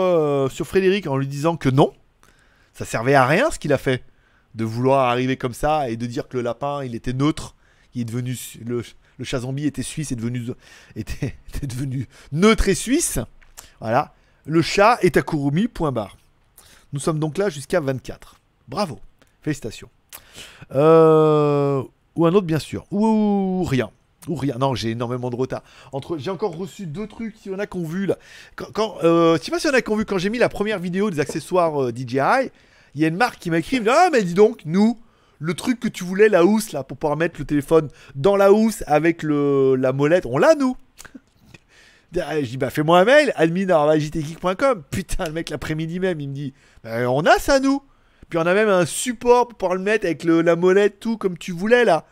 [0.50, 1.92] sur Frédéric en lui disant que non,
[2.74, 4.04] ça servait à rien ce qu'il a fait,
[4.54, 7.54] de vouloir arriver comme ça et de dire que le lapin il était neutre,
[7.94, 8.82] il est devenu le,
[9.18, 10.50] le chat zombie était suisse et devenu
[10.96, 13.18] était, était devenu neutre et suisse.
[13.80, 14.14] Voilà,
[14.44, 15.68] le chat est à Kurumi.
[15.68, 16.16] Point barre.
[16.92, 18.40] Nous sommes donc là jusqu'à 24.
[18.68, 19.00] Bravo,
[19.42, 19.88] félicitations.
[20.72, 21.82] Euh,
[22.14, 23.90] ou un autre bien sûr, ou rien.
[24.28, 24.54] Ou rien.
[24.58, 25.62] Non, j'ai énormément de retard.
[25.92, 27.34] Entre, j'ai encore reçu deux trucs.
[27.44, 28.16] Il y en a qui ont vu là.
[28.56, 30.30] Quand, quand, euh, je sais pas s'il y en a qui ont vu quand j'ai
[30.30, 32.50] mis la première vidéo des accessoires euh, DJI.
[32.94, 34.98] il y a une marque qui m'a écrit, ah mais dis donc, nous,
[35.40, 38.50] le truc que tu voulais, la housse là, pour pouvoir mettre le téléphone dans la
[38.52, 40.74] housse avec le, la molette, on l'a nous.
[42.14, 44.82] Je dis bah fais-moi un mail, admin.jtgeek.com.
[44.90, 47.82] Putain, le mec l'après-midi même, il me dit Bah, on a ça nous.
[48.30, 51.18] Puis on a même un support pour pouvoir le mettre avec le- la molette, tout
[51.18, 52.04] comme tu voulais là.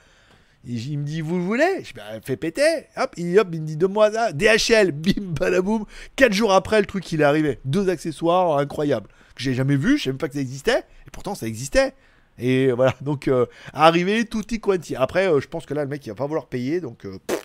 [0.65, 1.83] Il me dit vous le voulez?
[1.85, 2.87] Je bah fais péter.
[2.97, 4.33] Hop, il, me dit donne-moi ça.
[4.33, 5.85] DHL, bim, badaboum.
[6.15, 7.59] Quatre jours après, le truc il est arrivé.
[7.65, 10.85] Deux accessoires incroyables que j'ai jamais vu, je savais même pas que ça existait.
[11.07, 11.95] Et pourtant ça existait.
[12.39, 14.97] Et voilà, donc euh, arrivé tutti quanti.
[14.97, 17.19] Après, euh, je pense que là le mec il va pas vouloir payer, donc euh,
[17.29, 17.37] ça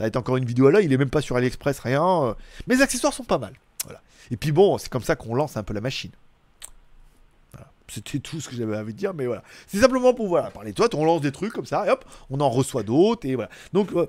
[0.00, 0.80] va être encore une vidéo là.
[0.80, 2.36] Il est même pas sur AliExpress, rien.
[2.66, 3.52] les accessoires sont pas mal.
[4.30, 6.10] Et puis bon, c'est comme ça qu'on lance un peu la machine.
[7.92, 9.42] C'était tout ce que j'avais envie de dire, mais voilà.
[9.66, 12.04] C'est simplement pour voilà, parler de toi, on lance des trucs comme ça, et hop,
[12.30, 13.50] on en reçoit d'autres, et voilà.
[13.74, 14.06] Donc, euh,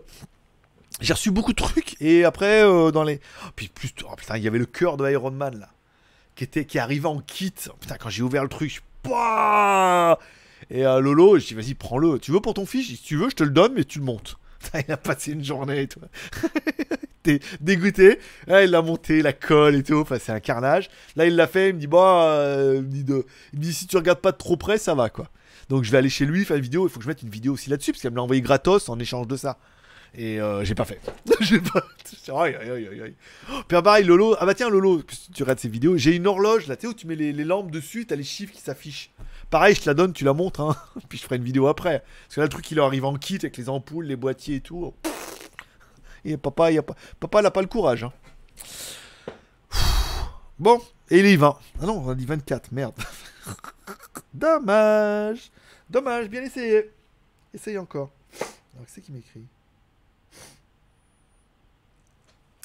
[1.01, 3.19] j'ai reçu beaucoup de trucs, et après, euh, dans les.
[3.43, 3.93] Oh, puis plus.
[4.09, 5.69] Oh putain, il y avait le cœur de Iron Man là,
[6.35, 7.53] qui, était, qui arrivait en kit.
[7.67, 8.81] Oh, putain, quand j'ai ouvert le truc.
[9.01, 10.17] Pouah
[10.69, 12.19] Et euh, Lolo, je dis, vas-y, prends-le.
[12.19, 14.05] Tu veux pour ton dis, Si tu veux, je te le donne, mais tu le
[14.05, 14.37] montes.
[14.87, 15.99] Il a passé une journée et tout.
[17.23, 18.19] T'es dégoûté.
[18.47, 19.95] Là, il l'a monté, la colle et tout.
[19.95, 20.89] Enfin, c'est un carnage.
[21.15, 21.69] Là, il l'a fait.
[21.69, 23.23] Il me dit, bah, euh, il, me
[23.53, 25.29] dit si tu regardes pas de trop près, ça va, quoi.
[25.69, 26.85] Donc, je vais aller chez lui, faire une vidéo.
[26.85, 28.89] Il faut que je mette une vidéo aussi là-dessus, parce qu'elle me l'a envoyé gratos
[28.89, 29.57] en échange de ça.
[30.15, 30.99] Et euh, j'ai pas fait.
[31.41, 31.83] j'ai pas.
[32.29, 32.43] Oh,
[33.67, 34.35] Puis ah, pareil, Lolo.
[34.39, 35.01] Ah bah tiens, Lolo,
[35.33, 37.43] tu regardes ces vidéos, j'ai une horloge là, tu sais, où tu mets les, les
[37.43, 39.11] lampes dessus, t'as les chiffres qui s'affichent.
[39.53, 40.75] Pareil, je te la donne, tu la montres, hein.
[41.09, 41.99] Puis je ferai une vidéo après.
[42.23, 44.61] Parce que là, le truc, il arrive en kit avec les ampoules, les boîtiers et
[44.61, 44.95] tout.
[46.25, 46.95] Et papa, il a pas...
[47.19, 48.03] papa, il a pas le courage.
[48.03, 48.11] hein.
[50.57, 50.81] Bon,
[51.11, 51.55] et il est 20.
[51.79, 52.95] Ah non, on a dit 24, merde.
[54.33, 55.51] Dommage.
[55.87, 56.89] Dommage, bien essayé.
[57.53, 58.09] Essaye encore.
[58.73, 59.45] Alors, c'est qui m'écrit?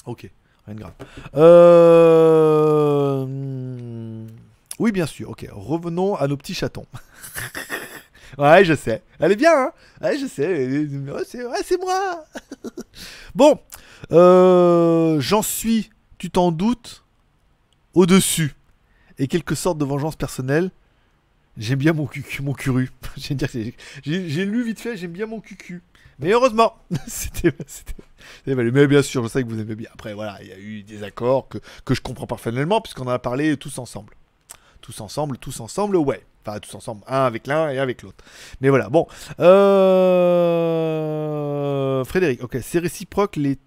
[0.07, 0.27] Ok,
[0.65, 0.93] rien de grave.
[1.35, 2.68] Euh...
[4.79, 5.29] Oui, bien sûr.
[5.29, 6.85] Ok, revenons à nos petits chatons.
[8.37, 9.03] ouais, je sais.
[9.19, 9.71] Elle est bien, hein?
[10.01, 10.87] Ouais, je sais.
[11.63, 12.25] C'est moi.
[13.35, 13.59] bon,
[14.13, 17.03] euh, j'en suis, tu t'en doutes,
[17.93, 18.55] au-dessus.
[19.17, 20.71] Et quelque sorte de vengeance personnelle.
[21.57, 22.89] J'aime bien mon cucu, mon curu.
[23.17, 25.81] J'ai lu vite fait, j'aime bien mon cucu.
[26.19, 26.77] Mais heureusement,
[27.07, 27.51] c'était.
[28.45, 29.89] Mais bien sûr, je sais que vous aimez bien.
[29.93, 33.09] Après, voilà, il y a eu des accords que, que je comprends parfaitement, puisqu'on en
[33.09, 34.13] a parlé tous ensemble.
[34.81, 36.25] Tous ensemble, tous ensemble, ouais.
[36.45, 38.23] Enfin, tous ensemble, un avec l'un et avec l'autre.
[38.61, 39.07] Mais voilà, bon.
[39.39, 39.59] Euh...
[42.05, 43.57] Frédéric, ok, c'est réciproque les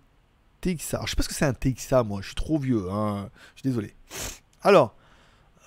[0.63, 0.97] TXA.
[0.97, 3.29] Alors, je sais pas ce que c'est un TXA, moi, je suis trop vieux, hein.
[3.55, 3.95] Je suis désolé.
[4.63, 4.95] Alors,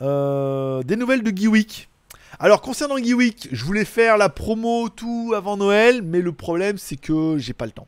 [0.01, 1.89] euh, des nouvelles de Geeweek.
[2.39, 6.97] Alors concernant Geeweek, je voulais faire la promo tout avant Noël, mais le problème c'est
[6.97, 7.87] que j'ai pas le temps.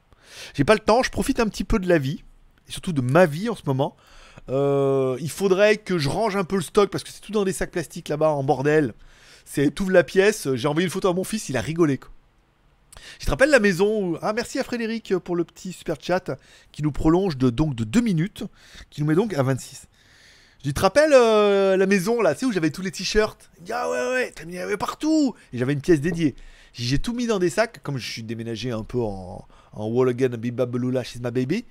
[0.54, 2.24] J'ai pas le temps, je profite un petit peu de la vie,
[2.68, 3.98] et surtout de ma vie en ce moment.
[4.50, 7.44] Euh, il faudrait que je range un peu le stock parce que c'est tout dans
[7.44, 8.94] des sacs plastiques là-bas en bordel.
[9.46, 10.54] C'est tout la pièce.
[10.56, 11.98] J'ai envoyé une photo à mon fils, il a rigolé.
[11.98, 12.12] Quoi.
[13.20, 14.18] Je te rappelle la maison.
[14.22, 16.32] Ah merci à Frédéric pour le petit super chat
[16.72, 18.44] qui nous prolonge de donc de 2 minutes,
[18.90, 19.88] qui nous met donc à 26.
[20.66, 23.50] Je te rappelles euh, la maison là, tu sais où j'avais tous les t-shirts?
[23.66, 25.34] Il ah ouais ouais, t'as mis partout.
[25.54, 26.36] Et j'avais une pièce dédiée.
[26.74, 30.10] J'ai tout mis dans des sacs, comme je suis déménagé un peu en, en wall
[30.10, 31.66] again, bibabelula, she's my baby.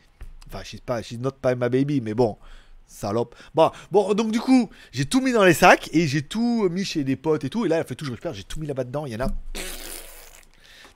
[0.48, 2.38] Enfin, she's, pas, she's not my baby, mais bon,
[2.86, 3.34] salope.
[3.54, 6.84] Bon, bon, donc du coup, j'ai tout mis dans les sacs et j'ai tout mis
[6.84, 7.66] chez des potes et tout.
[7.66, 9.06] Et là, elle fait tout, je récupère, j'ai tout mis là-bas dedans.
[9.06, 9.28] Il y en a.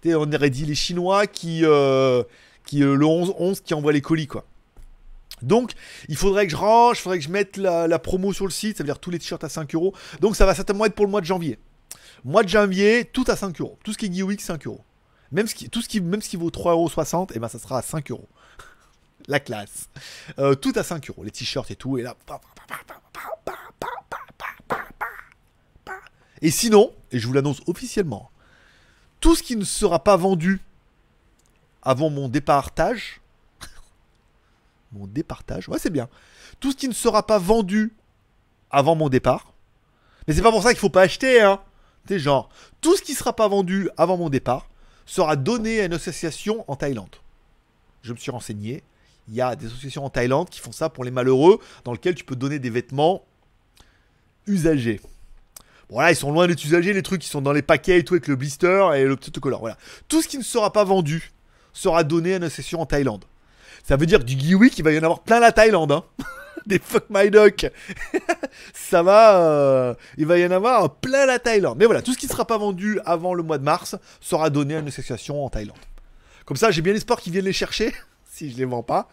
[0.07, 2.23] On aurait dit les Chinois qui, euh,
[2.65, 4.47] qui euh, le 11-11 qui envoient les colis, quoi.
[5.43, 5.73] Donc,
[6.09, 8.77] il faudrait que je range, il faudrait que je mette la, promo sur le site,
[8.77, 9.95] ça veut dire tous les t-shirts à 5 euros.
[10.21, 11.59] Donc, ça va certainement être pour le mois de janvier.
[12.25, 13.79] Mois de janvier, tout à 5 euros.
[13.83, 14.85] Tout ce qui est Geeweek, 5 euros.
[15.33, 17.59] Même ce qui, tout ce qui, même ce qui vaut 3,60 euros, et ben ça
[17.59, 18.29] sera à 5 euros.
[19.31, 19.89] La classe.
[20.41, 21.23] Euh, tout à 5 euros.
[21.23, 21.99] Les t-shirts et tout.
[21.99, 22.17] Et là.
[26.43, 28.31] Et sinon, et je vous l'annonce officiellement,
[29.21, 30.61] tout ce qui ne sera pas vendu
[31.83, 33.21] avant mon départage,
[34.93, 36.09] mon départage, ouais c'est bien,
[36.59, 37.93] tout ce qui ne sera pas vendu
[38.71, 39.53] avant mon départ,
[40.27, 41.61] mais c'est pas pour ça qu'il faut pas acheter, hein.
[42.09, 42.49] C'est genre,
[42.81, 44.69] tout ce qui sera pas vendu avant mon départ
[45.07, 47.17] sera donné à une association en Thaïlande.
[48.03, 48.83] Je me suis renseigné,
[49.29, 52.15] il y a des associations en Thaïlande qui font ça pour les malheureux, dans lesquels
[52.15, 53.25] tu peux donner des vêtements
[54.47, 55.01] usagés.
[55.89, 58.05] Bon là, ils sont loin d'être usagés, les trucs qui sont dans les paquets et
[58.05, 59.59] tout avec le blister et le petit autocollant.
[59.59, 59.77] Voilà.
[60.09, 61.33] Tout ce qui ne sera pas vendu
[61.73, 63.25] sera donné à une association en Thaïlande.
[63.85, 65.93] Ça veut dire du Geeweek, il va y en avoir plein la Thaïlande.
[65.93, 66.05] Hein.
[66.67, 67.67] Des fuck my duck.
[68.75, 69.41] ça va.
[69.41, 71.79] euh, il va y en avoir plein la Thaïlande.
[71.79, 74.51] Mais voilà, tout ce qui ne sera pas vendu avant le mois de mars sera
[74.51, 75.79] donné à une association en Thaïlande.
[76.45, 77.95] Comme ça, j'ai bien l'espoir qu'ils viennent les chercher,
[78.41, 79.09] si je les vends pas.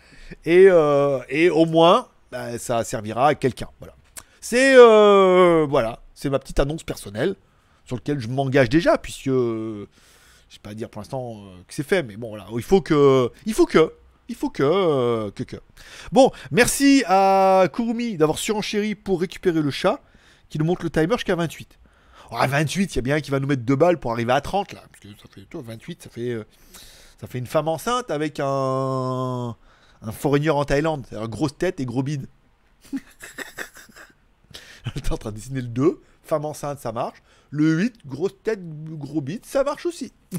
[0.46, 3.70] Et, euh, et au moins, bah, ça servira à quelqu'un.
[3.80, 3.94] Voilà.
[4.40, 4.76] C'est.
[4.78, 6.00] euh, voilà.
[6.14, 7.36] C'est ma petite annonce personnelle
[7.86, 9.88] sur laquelle je m'engage déjà, puisque euh,
[10.50, 12.82] je vais pas dire pour l'instant euh, que c'est fait, mais bon, voilà, il faut
[12.82, 13.94] que, il faut que,
[14.30, 15.58] il faut que, que, que.
[16.12, 20.02] Bon, merci à Kurumi d'avoir surenchéri pour récupérer le chat,
[20.50, 21.78] qui nous montre le timer jusqu'à 28.
[22.32, 24.34] Oh, à 28, il y a bien qui va nous mettre deux balles pour arriver
[24.34, 26.36] à 30 là, parce que ça fait, toi, 28, ça fait,
[27.20, 29.56] ça fait une femme enceinte avec un,
[30.02, 32.28] un foreigner en Thaïlande, c'est-à-dire grosse tête et gros bide.
[34.94, 37.22] T'es en train de dessiner le 2, femme enceinte, ça marche.
[37.50, 38.60] Le 8, grosse tête,
[38.98, 40.14] gros bide, ça marche aussi.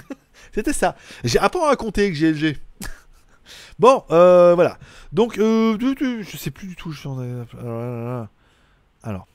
[0.54, 0.96] C'était ça.
[1.24, 2.58] J'ai appris à raconter que GLG.
[3.78, 4.78] bon, euh, voilà.
[5.12, 6.94] Donc, euh, je sais plus du tout.
[7.04, 7.18] En...
[7.18, 8.28] Alors,
[9.02, 9.26] alors,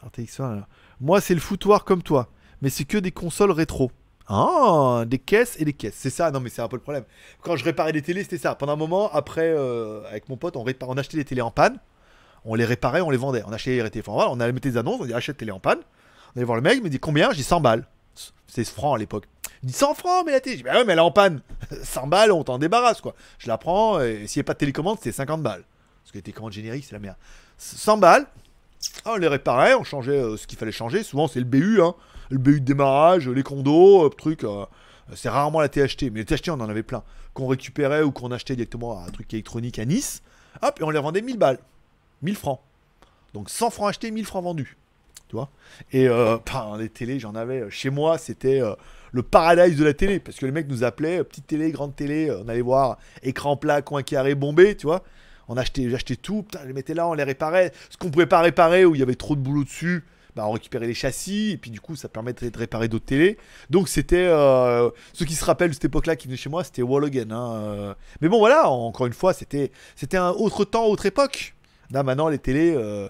[0.00, 0.68] alors, TX1, alors.
[1.00, 2.30] moi, c'est le foutoir comme toi,
[2.62, 3.92] mais c'est que des consoles rétro.
[4.28, 5.94] Ah, des caisses et des caisses.
[5.96, 7.04] C'est ça, non mais c'est un peu le problème.
[7.40, 8.54] Quand je réparais des télés, c'était ça.
[8.54, 10.64] Pendant un moment, après, euh, avec mon pote, on,
[10.96, 11.78] achetait les télés en panne.
[12.44, 13.42] On les réparait, on les vendait.
[13.46, 14.26] On achetait les téléphones.
[14.28, 15.78] On allait mettre des annonces, on dit achète télé en panne.
[16.34, 17.30] On allait voir le mec, il me dit combien?
[17.30, 17.86] Dis 100 balles.
[18.46, 19.24] C'est francs à l'époque.
[19.62, 20.56] Il dit 100 francs, mais la télé.
[20.56, 21.40] Je dis bah ouais, mais elle est en panne.
[21.82, 23.14] 100 balles, on t'en débarrasse quoi.
[23.38, 25.64] Je la prends, et s'il n'y a pas de télécommande, c'est 50 balles.
[26.02, 27.16] Parce que les télécommandes génériques, c'est la merde.
[27.56, 28.26] 100 balles.
[29.04, 31.02] Ah, on les réparait, on changeait euh, ce qu'il fallait changer.
[31.02, 31.94] Souvent, c'est le BU, hein.
[32.30, 34.44] Le BU de démarrage, les condos, truc.
[34.44, 34.64] euh,
[35.14, 37.02] c'est rarement la THT, mais les THT, on en avait plein.
[37.34, 40.22] Qu'on récupérait ou qu'on achetait directement un truc électronique à Nice.
[40.62, 41.58] Hop, et on les revendait 1000 balles.
[42.22, 42.60] 1000 francs.
[43.34, 44.76] Donc 100 francs achetés, 1000 francs vendus.
[45.28, 45.48] Tu vois
[45.92, 47.60] Et euh, par les télés, j'en avais.
[47.62, 48.60] euh, Chez moi, c'était
[49.12, 50.18] le paradise de la télé.
[50.20, 52.30] Parce que les mecs nous appelaient, petite télé, grande télé.
[52.30, 55.02] on allait voir écran plat, coin carré, bombé, tu vois.
[55.50, 57.72] On achetait, j'achetais tout, putain, je les mettais là, on les réparait.
[57.88, 60.04] Ce qu'on pouvait pas réparer, où il y avait trop de boulot dessus,
[60.38, 63.38] bah, on récupérait les châssis, et puis du coup, ça permettait de réparer d'autres télés.
[63.70, 66.80] Donc c'était, euh, ceux qui se rappellent de cette époque-là qui venaient chez moi, c'était
[66.80, 67.32] Wallogan.
[67.32, 67.94] Hein, euh.
[68.20, 71.56] Mais bon, voilà, encore une fois, c'était, c'était un autre temps, autre époque.
[71.90, 73.08] Là, maintenant, les télés, euh,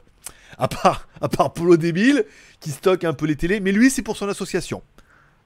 [0.57, 2.25] à part, à part Polo débile,
[2.61, 4.83] qui stocke un peu les télés, mais lui, c'est pour son association.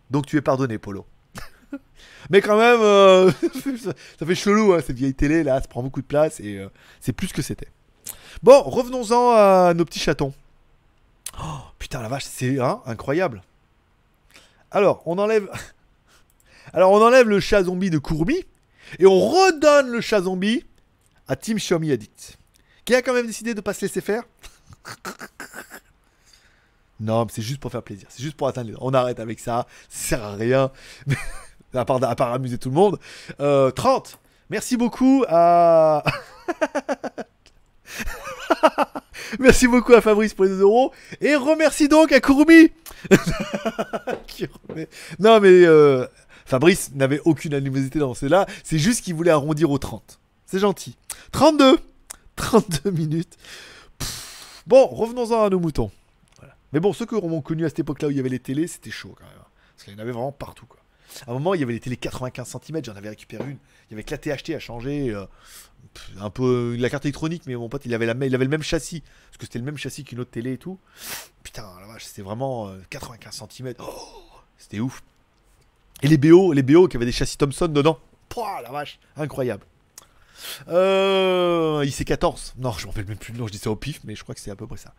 [0.08, 1.04] Donc tu es pardonné, Polo.
[2.30, 2.78] Mais quand même,
[3.80, 6.64] ça, fait chelou, hein, cette vieille télé là, ça prend beaucoup de place et
[7.00, 7.70] c'est plus que c'était.
[8.40, 10.32] Bon, revenons-en à nos petits chatons.
[11.40, 13.42] Oh, putain, la vache, c'est hein, incroyable.
[14.70, 15.48] Alors, on enlève.
[16.72, 18.44] Alors, on enlève le chat zombie de Courbi
[18.98, 20.64] et on redonne le chat zombie
[21.28, 22.38] à Team Xiaomi Addict,
[22.84, 24.24] qui a quand même décidé de pas se laisser faire.
[27.00, 28.06] Non, mais c'est juste pour faire plaisir.
[28.10, 28.76] C'est juste pour atteindre les...
[28.80, 29.66] On arrête avec ça.
[29.88, 30.70] Ça sert à rien.
[31.74, 33.00] à, part, amuser tout le monde.
[33.40, 34.20] Euh, 30.
[34.50, 35.24] Merci beaucoup.
[39.38, 40.92] Merci beaucoup à Fabrice pour les 2 euros.
[41.20, 42.70] Et remercie donc à Kurumi.
[45.18, 46.06] Non, mais euh,
[46.44, 48.46] Fabrice n'avait aucune animosité dans cela.
[48.64, 50.18] C'est juste qu'il voulait arrondir aux 30.
[50.46, 50.96] C'est gentil.
[51.32, 51.78] 32.
[52.36, 53.36] 32 minutes.
[54.66, 55.90] Bon, revenons-en à nos moutons.
[56.72, 58.66] Mais bon, ceux qui ont connu à cette époque-là où il y avait les télés,
[58.66, 59.34] c'était chaud quand même.
[59.38, 59.46] hein.
[59.74, 60.66] Parce qu'il y en avait vraiment partout.
[61.26, 63.58] À un moment, il y avait les télés 95 cm, j'en avais récupéré une.
[63.90, 65.10] Il y avait que la THT à changer.
[65.10, 65.26] euh,
[66.18, 68.62] un peu la carte électronique, mais mon pote, il avait, la, il avait le même
[68.62, 69.00] châssis.
[69.00, 70.78] Parce que c'était le même châssis qu'une autre télé et tout.
[71.42, 73.74] Putain, la vache, c'était vraiment euh, 95 cm.
[74.58, 75.02] c'était ouf.
[76.02, 77.98] Et les BO, les BO qui avaient des châssis Thomson dedans.
[78.28, 79.64] Pouah, la vache, incroyable.
[80.68, 82.54] Euh, IC14.
[82.58, 84.22] Non, je m'en rappelle même plus le nom, je dis ça au pif, mais je
[84.22, 84.94] crois que c'est à peu près ça.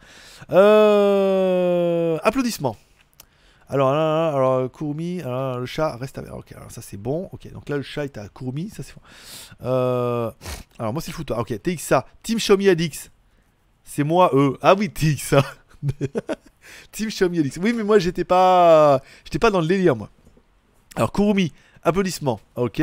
[0.51, 2.77] Euh, applaudissements.
[3.69, 6.31] Alors, là, alors Kurumi, alors, le chat reste avec.
[6.34, 7.30] Ok, alors ça c'est bon.
[7.31, 9.02] Ok, donc là le chat est à Kurumi, ça c'est bon.
[9.68, 10.31] Euh,
[10.77, 11.40] alors moi c'est le foutoir.
[11.40, 13.10] Ok, TXA, Team Xiaomi Adix.
[13.84, 14.57] C'est moi, eux.
[14.61, 15.44] Ah oui, TXA.
[16.91, 17.57] Team Xiaomi Adix.
[17.61, 20.10] Oui, mais moi j'étais pas, j'étais pas dans le délire moi.
[20.95, 21.52] Alors Kurumi,
[21.84, 22.40] applaudissements.
[22.56, 22.81] Ok.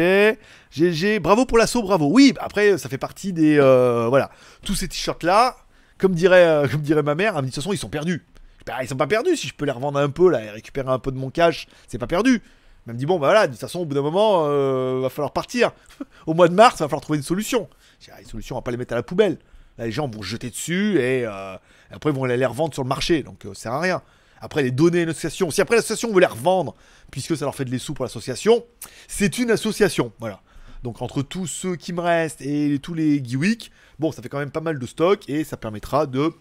[0.70, 2.09] GG, bravo pour l'assaut, bravo.
[2.11, 4.31] Oui, après ça fait partie des, euh, voilà,
[4.65, 5.57] tous ces t-shirts là.
[5.98, 8.24] Comme dirait, euh, comme dirait ma mère, de toute façon ils sont perdus.
[8.66, 9.37] Bah, ils sont pas perdus.
[9.37, 11.66] Si je peux les revendre un peu là et récupérer un peu de mon cash,
[11.89, 12.43] c'est pas perdu.
[12.87, 15.11] Elle me dit bon bah voilà, de toute façon au bout d'un moment, euh, va
[15.11, 15.73] falloir partir.
[16.27, 17.69] au mois de mars, va falloir trouver une solution.
[18.01, 19.39] Dis, ah, une solution, on va pas les mettre à la poubelle.
[19.78, 21.57] Là, les gens vont jeter dessus et, euh,
[21.91, 24.03] après ils vont les revendre sur le marché, donc euh, ça sert à rien.
[24.41, 25.51] Après les donner à une association.
[25.51, 26.74] Si après l'association veut les revendre,
[27.11, 28.65] puisque ça leur fait de les sous pour l'association,
[29.07, 30.12] c'est une association.
[30.19, 30.41] Voilà.
[30.82, 34.39] Donc entre tous ceux qui me restent et tous les Geeweek, bon, ça fait quand
[34.39, 36.32] même pas mal de stock et ça permettra de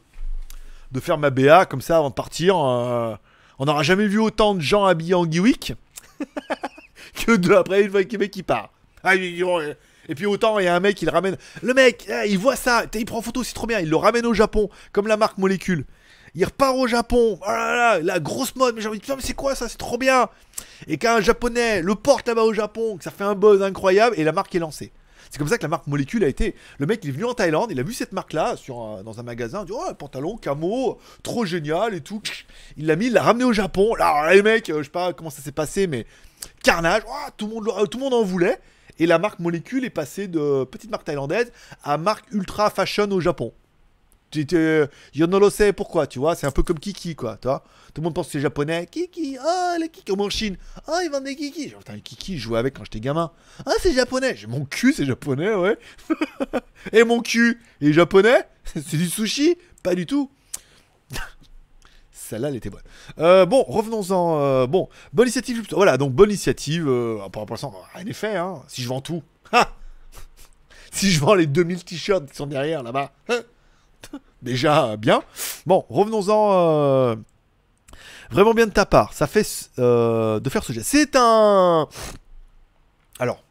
[0.92, 2.58] de faire ma BA comme ça avant de partir.
[2.58, 3.16] euh,
[3.60, 5.74] on n'aura jamais vu autant de gens habillés en Geeweek
[7.26, 8.72] que de après une fois qu'il mec qui part.
[9.04, 11.38] Ah, et puis autant il y a un mec il le ramène.
[11.62, 13.80] Le mec, ah, il voit ça, il prend photo, c'est trop bien.
[13.80, 15.86] Il le ramène au Japon comme la marque Molécule.
[16.36, 17.40] Il repart au Japon.
[17.42, 18.76] Oh la grosse mode.
[18.76, 20.30] Mais j'ai envie de dire, mais c'est quoi ça C'est trop bien.
[20.88, 24.24] Et qu'un japonais le porte là-bas au Japon, que ça fait un buzz incroyable et
[24.24, 24.92] la marque est lancée.
[25.30, 26.56] C'est comme ça que la marque Molécule a été.
[26.80, 29.62] Le mec, il est venu en Thaïlande, il a vu cette marque-là dans un magasin,
[29.62, 32.22] il dit Oh, pantalon, camo, trop génial et tout.
[32.78, 33.94] Il l'a mis, il l'a ramené au Japon.
[33.96, 36.06] Là, les mecs, euh, je sais pas comment ça s'est passé, mais
[36.64, 37.04] carnage,
[37.38, 38.60] tout, le monde, tout le monde en voulait.
[38.98, 41.52] Et la marque Molécule est passée de petite marque thaïlandaise
[41.84, 43.54] à marque ultra fashion au Japon.
[45.14, 47.64] Yo no sais pourquoi, tu vois, c'est un peu comme Kiki, quoi, tu vois.
[47.94, 48.88] Tout le monde pense que c'est japonais.
[48.90, 50.58] Kiki, oh, les Kiki, comme en Chine.
[50.88, 51.70] Oh, ils vendent des Kiki.
[51.70, 53.32] Genre, putain, Kiki, je jouais avec quand j'étais gamin.
[53.66, 54.38] Ah, c'est japonais.
[54.48, 55.78] Mon cul, c'est japonais, ouais.
[56.94, 59.58] Et mon cul, est japonais C'est du sushi?
[59.82, 60.30] Pas du tout.
[62.12, 62.84] Celle-là, elle était bonne.
[63.18, 64.40] Euh, bon, revenons-en.
[64.40, 65.64] euh, bon, bonne initiative.
[65.72, 66.88] Voilà, donc bonne initiative.
[66.88, 68.62] Euh, pour l'instant, rien n'est fait, hein.
[68.68, 69.24] Si je vends tout.
[70.92, 73.12] Si je vends les 2000 t-shirts qui sont derrière là-bas.
[74.42, 75.22] Déjà, bien.
[75.66, 76.52] Bon, revenons-en.
[76.54, 77.16] euh,
[78.32, 79.14] Vraiment bien de ta part.
[79.14, 79.46] Ça fait
[79.80, 80.88] euh, de faire ce geste.
[80.90, 81.88] C'est un.
[83.20, 83.44] Alors.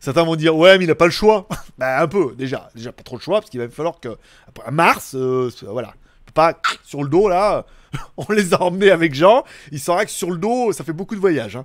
[0.00, 1.46] Certains vont dire, ouais, mais il n'a pas le choix.
[1.78, 2.70] bah, un peu, déjà.
[2.74, 4.16] Déjà, pas trop le choix, parce qu'il va falloir que.
[4.48, 5.94] Après, à mars, euh, voilà.
[6.34, 7.64] Pas sur le dos, là.
[8.16, 9.44] On les a emmenés avec Jean.
[9.70, 11.56] Il saura que sur le dos, ça fait beaucoup de voyages.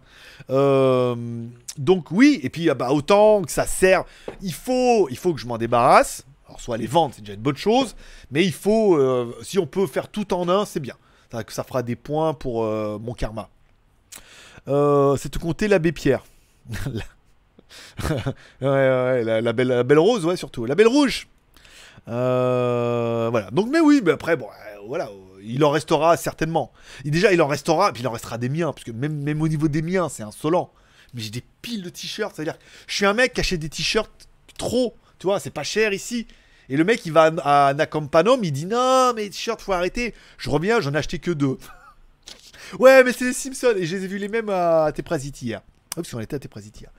[0.49, 1.15] hein.
[1.77, 2.39] Donc, oui.
[2.43, 4.03] Et puis, ah bah, autant que ça sert.
[4.41, 6.25] Il faut, il faut que je m'en débarrasse.
[6.47, 7.95] Alors, soit les vendre, c'est déjà une bonne chose.
[8.31, 8.95] Mais il faut.
[8.97, 10.95] euh, si on peut faire tout en un, c'est bien.
[11.31, 13.49] Ça, ça fera des points pour euh, mon karma.
[14.67, 16.23] Euh, c'est tout compter l'abbé Pierre.
[18.61, 20.65] la, la belle, la belle rose, ouais, surtout.
[20.65, 21.27] La belle rouge.
[22.05, 23.49] Voilà.
[23.51, 24.47] Donc, mais oui, mais après, bon,
[24.87, 25.09] voilà,
[25.43, 26.71] il en restera certainement.
[27.05, 29.41] Et déjà, il en restera, puis il en restera des miens, parce que même, même
[29.41, 30.71] au niveau des miens, c'est insolent.
[31.13, 32.57] Mais j'ai des piles de t-shirts, c'est-à-dire,
[32.87, 36.27] je suis un mec qui achète des t-shirts trop, tu vois, c'est pas cher ici.
[36.69, 39.73] Et le mec, il va à, à Nakampanum, il dit non, mais les t-shirts, faut
[39.73, 40.13] arrêter.
[40.37, 41.57] Je reviens, j'en ai acheté que deux.
[42.79, 45.61] ouais, mais c'est les Simpsons, et je les ai vus les mêmes à Teprazit hier.
[45.97, 46.91] Ah, parce qu'on était à Teprazit hier.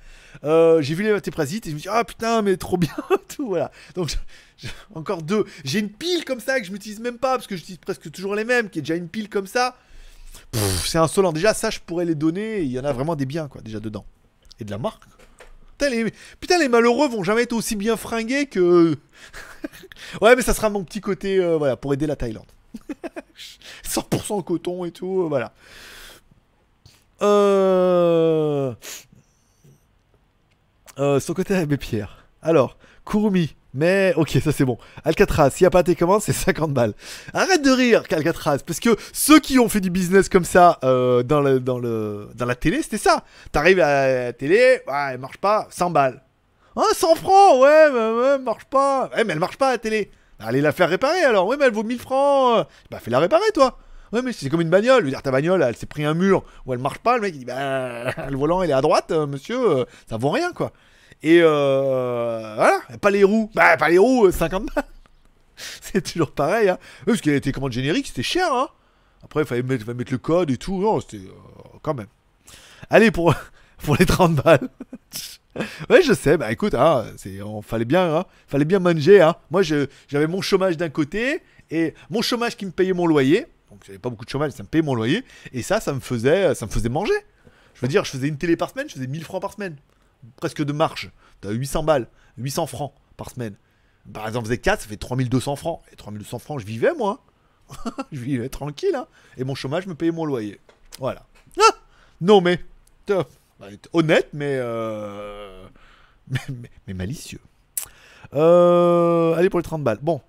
[0.43, 2.95] Euh, j'ai vu les Teprazit et je me dis ah putain mais trop bien
[3.29, 4.17] tout voilà donc
[4.95, 7.79] encore deux j'ai une pile comme ça que je m'utilise même pas parce que j'utilise
[7.79, 9.77] presque toujours les mêmes qui est déjà une pile comme ça
[10.85, 13.49] c'est insolent déjà ça je pourrais les donner il y en a vraiment des biens
[13.49, 14.05] quoi déjà dedans
[14.61, 15.05] et de la marque
[16.41, 18.97] putain les, malheureux vont jamais être aussi bien fringués que
[20.21, 22.47] ouais mais ça sera mon petit côté euh, voilà pour aider la Thaïlande
[23.85, 25.53] 100% coton et tout euh, voilà
[27.23, 28.75] euh...
[30.99, 32.25] Euh, son côté Abbé Pierre.
[32.43, 32.77] Alors,
[33.07, 33.55] Kurumi.
[33.75, 34.79] Mais ok, ça c'est bon.
[35.05, 36.95] Alcatraz, s'il n'y a pas tes commandes, c'est 50 balles.
[37.35, 41.23] Arrête de rire, Alcatraz, parce que ceux qui ont fait du business comme ça euh,
[41.23, 43.25] dans, la télé, c'était ça.
[43.53, 46.23] T'arrives à la télé, ouais, elle marche pas, 100 balles.
[46.77, 49.11] Ah, 100 francs, ouais, mais, ouais, marche pas.
[49.15, 50.11] Ouais, mais elle marche pas la télé.
[50.39, 51.47] Allez la faire réparer alors.
[51.47, 52.67] Ouais, mais elle vaut 1000 francs.
[52.91, 53.77] Bah, fais-la réparer, toi.
[54.13, 55.01] Ouais, mais c'est comme une bagnole.
[55.01, 57.17] Je veux dire, ta bagnole, elle s'est pris un mur où elle marche pas.
[57.17, 59.81] Le mec, il dit, bah, le volant, il est à droite, euh, monsieur.
[59.81, 60.73] euh, ça vaut rien, quoi.
[61.23, 63.51] Et euh, voilà, pas les roues.
[63.55, 64.85] Bah, pas les roues, euh, 50 balles.
[65.57, 66.79] c'est toujours pareil, hein.
[67.05, 68.69] Parce qu'il était commande générique, c'était cher, hein.
[69.25, 70.81] Après, il fallait mettre, le code et tout.
[70.81, 72.07] Non, c'était euh, quand même.
[72.89, 73.35] Allez, pour,
[73.79, 74.69] pour les 30 balles.
[75.91, 76.37] ouais, je sais.
[76.37, 77.07] Bah, écoute, hein,
[77.63, 79.35] fallait bien, hein, fallait bien manger, hein.
[79.51, 83.47] Moi, j'avais mon chômage d'un côté et mon chômage qui me payait mon loyer.
[83.71, 85.25] Donc, j'avais pas beaucoup de chômage, ça me payait mon loyer.
[85.53, 87.13] Et ça, ça me faisait, ça me faisait manger.
[87.75, 89.77] Je veux dire, je faisais une télé par semaine, je faisais 1000 francs par semaine.
[90.37, 91.11] Presque de marge.
[91.41, 92.09] T'as 800 balles,
[92.39, 93.55] 800 francs par semaine.
[94.13, 95.83] Par exemple, faisait 4, ça fait 3200 francs.
[95.93, 97.25] Et 3200 francs, je vivais, moi.
[98.13, 99.07] je vivais tranquille, hein.
[99.37, 100.61] Et mon chômage me payait mon loyer.
[100.99, 101.27] Voilà.
[101.61, 101.75] Ah
[102.21, 102.59] non, mais.
[103.07, 105.67] Bah, honnête, mais, euh,
[106.29, 106.41] mais,
[106.87, 107.41] mais- malicieux.
[108.35, 109.99] Euh, allez pour les 30 balles.
[110.03, 110.21] Bon.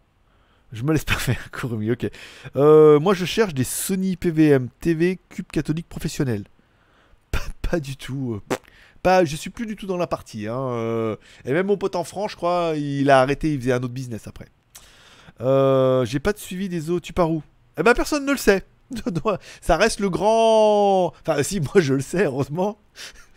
[0.71, 2.09] Je me laisse pas faire, ok.
[2.55, 6.43] Euh, moi, je cherche des Sony PVM TV Cube catholique professionnel.
[7.61, 8.41] Pas, du tout.
[9.25, 10.47] Je suis plus du tout dans la partie.
[10.47, 11.15] hein, euh,
[11.45, 13.93] et même mon pote en France, je crois, il a arrêté, il faisait un autre
[13.93, 14.47] business après.
[15.41, 17.41] Euh, J'ai pas de suivi des eaux, tu pars où?
[17.77, 18.63] Eh ben, personne ne le sait.
[19.61, 21.13] Ça reste le grand.
[21.21, 22.77] Enfin, si, moi je le sais, heureusement.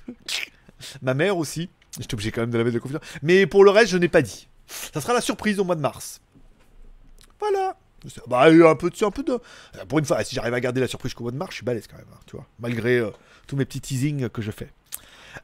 [1.02, 1.68] Ma mère aussi.
[2.00, 3.02] J'étais obligé quand même de la mettre de confiance.
[3.22, 4.48] Mais pour le reste, je n'ai pas dit.
[4.66, 6.20] Ça sera la surprise au mois de mars.
[7.38, 7.76] Voilà.
[8.26, 9.04] Bah, un peu de.
[9.04, 9.38] Un peu de...
[9.88, 11.64] Pour une fois, si j'arrive à garder la surprise jusqu'au mois de mars, je suis
[11.64, 12.06] balèze quand même.
[12.12, 12.44] hein.
[12.58, 13.10] Malgré euh,
[13.46, 14.70] tous mes petits teasings que je fais.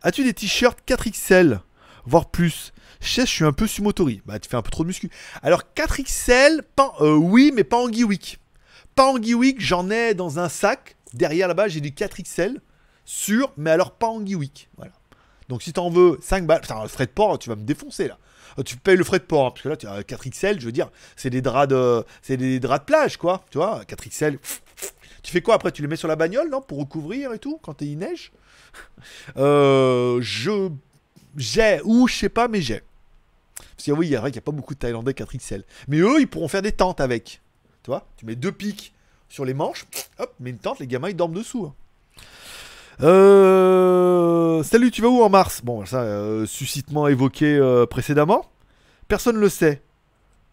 [0.03, 1.61] As-tu des t-shirts 4XL
[2.05, 2.73] Voire plus?
[3.01, 4.23] Je sais, je suis un peu sumotori.
[4.27, 5.11] Bah, tu fais un peu trop de muscu.
[5.43, 8.41] Alors, 4XL, pas, euh, oui, mais pas en Geewick.
[8.95, 10.97] Pas en Geewick, j'en ai dans un sac.
[11.15, 12.57] Derrière là-bas, j'ai du 4XL.
[13.05, 14.69] Sûr, mais alors pas en Geewick.
[14.77, 14.93] Voilà.
[15.49, 18.09] Donc si t'en veux 5 balles, putain, le frais de port, tu vas me défoncer
[18.09, 18.19] là.
[18.59, 20.67] Euh, Tu payes le frais de port, hein, parce que là, tu as 4XL, je
[20.67, 23.45] veux dire, c'est des draps de, c'est des draps de plage, quoi.
[23.51, 24.39] Tu vois, 4XL.
[25.23, 25.73] Tu fais quoi après?
[25.73, 28.33] Tu les mets sur la bagnole, non Pour recouvrir et tout, quand il neige?
[29.37, 30.71] Euh, Je
[31.37, 32.83] j'ai, ou je sais pas, mais j'ai.
[33.77, 35.63] Parce que oui, il y a vrai qu'il n'y a pas beaucoup de Thaïlandais 4XL.
[35.87, 37.41] Mais eux, ils pourront faire des tentes avec.
[37.85, 38.93] Tu vois Tu mets deux pics
[39.29, 39.85] sur les manches,
[40.19, 41.67] hop, mets une tente, les gamins, ils dorment dessous.
[41.67, 41.75] hein.
[43.03, 45.61] Euh, Salut, tu vas où en mars?
[45.63, 48.47] Bon, ça, euh, suscitement évoqué euh, précédemment.
[49.07, 49.83] Personne le sait.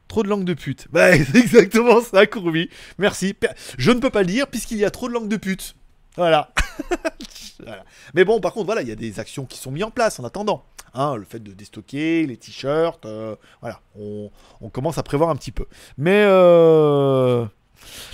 [0.07, 0.87] Trop de langue de pute.
[0.91, 2.69] Bah, c'est exactement ça, Courbi.
[2.99, 3.35] Merci.
[3.77, 5.75] Je ne peux pas le dire puisqu'il y a trop de langue de pute.
[7.59, 7.83] Voilà.
[8.13, 10.19] Mais bon, par contre, voilà, il y a des actions qui sont mises en place
[10.19, 10.65] en attendant.
[10.93, 14.29] Hein, le fait de déstocker, les t-shirts, euh, voilà, on,
[14.69, 15.65] commence à prévoir un petit peu.
[15.97, 17.45] Mais euh,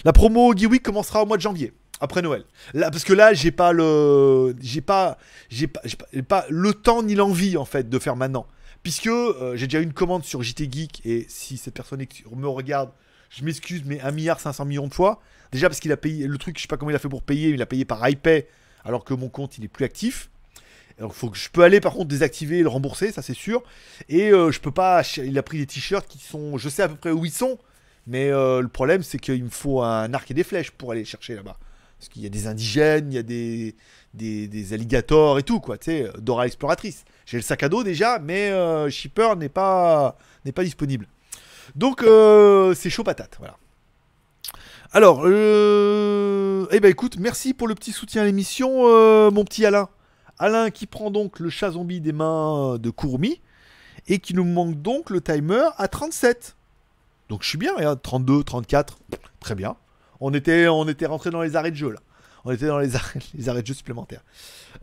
[0.03, 2.43] la promo Geeweek commencera au mois de janvier, après Noël.
[2.73, 5.19] Là, parce que là, j'ai pas le, j'ai pas,
[5.49, 8.47] j'ai pas, le temps ni l'envie en fait de faire maintenant,
[8.81, 12.03] puisque euh, j'ai déjà une commande sur JT Geek et si cette personne
[12.35, 12.89] me regarde,
[13.31, 15.21] je m'excuse, mais 1 milliard 500 millions de fois.
[15.51, 17.23] Déjà parce qu'il a payé le truc, je sais pas comment il a fait pour
[17.23, 18.47] payer, il a payé par iPay
[18.83, 20.29] alors que mon compte il est plus actif.
[20.97, 23.63] Alors faut que je peux aller par contre désactiver et le rembourser, ça c'est sûr.
[24.09, 25.01] Et euh, je peux pas.
[25.17, 27.57] Il a pris des t-shirts qui sont, je sais à peu près où ils sont,
[28.05, 31.05] mais euh, le problème c'est qu'il me faut un arc et des flèches pour aller
[31.05, 31.57] chercher là-bas.
[31.97, 33.75] Parce qu'il y a des indigènes, il y a des,
[34.13, 35.77] des, alligators et tout quoi.
[35.77, 37.05] Tu sais, Dora l'exploratrice.
[37.25, 41.07] J'ai le sac à dos déjà, mais euh, shipper n'est pas n'est pas disponible.
[41.75, 43.57] Donc euh, c'est chaud patate, voilà.
[44.93, 46.67] Alors, euh...
[46.71, 49.87] eh ben écoute, merci pour le petit soutien à l'émission, euh, mon petit Alain.
[50.37, 53.39] Alain qui prend donc le chat zombie des mains de Courmi
[54.07, 56.57] et qui nous manque donc le timer à 37.
[57.29, 58.97] Donc je suis bien, regarde, 32, 34,
[59.39, 59.77] très bien.
[60.19, 61.99] On était, on rentré dans les arrêts de jeu là.
[62.43, 64.23] On était dans les arrêts, de jeu supplémentaires.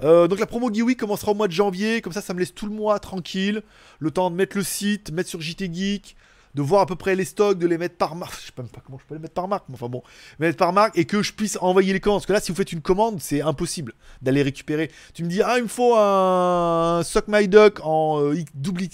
[0.01, 2.67] Donc la promo Geewy commencera au mois de janvier, comme ça ça me laisse tout
[2.67, 3.63] le mois tranquille,
[3.99, 6.17] le temps de mettre le site, mettre sur JT Geek,
[6.55, 8.35] de voir à peu près les stocks, de les mettre par marque.
[8.41, 10.03] Je sais même pas comment je peux les mettre par marque, mais enfin bon,
[10.39, 12.21] mettre par marque et que je puisse envoyer les commandes.
[12.21, 13.93] Parce que là, si vous faites une commande, c'est impossible
[14.23, 14.91] d'aller récupérer.
[15.15, 18.85] Tu me dis, ah, il me faut un Sock My Duck en euh, double.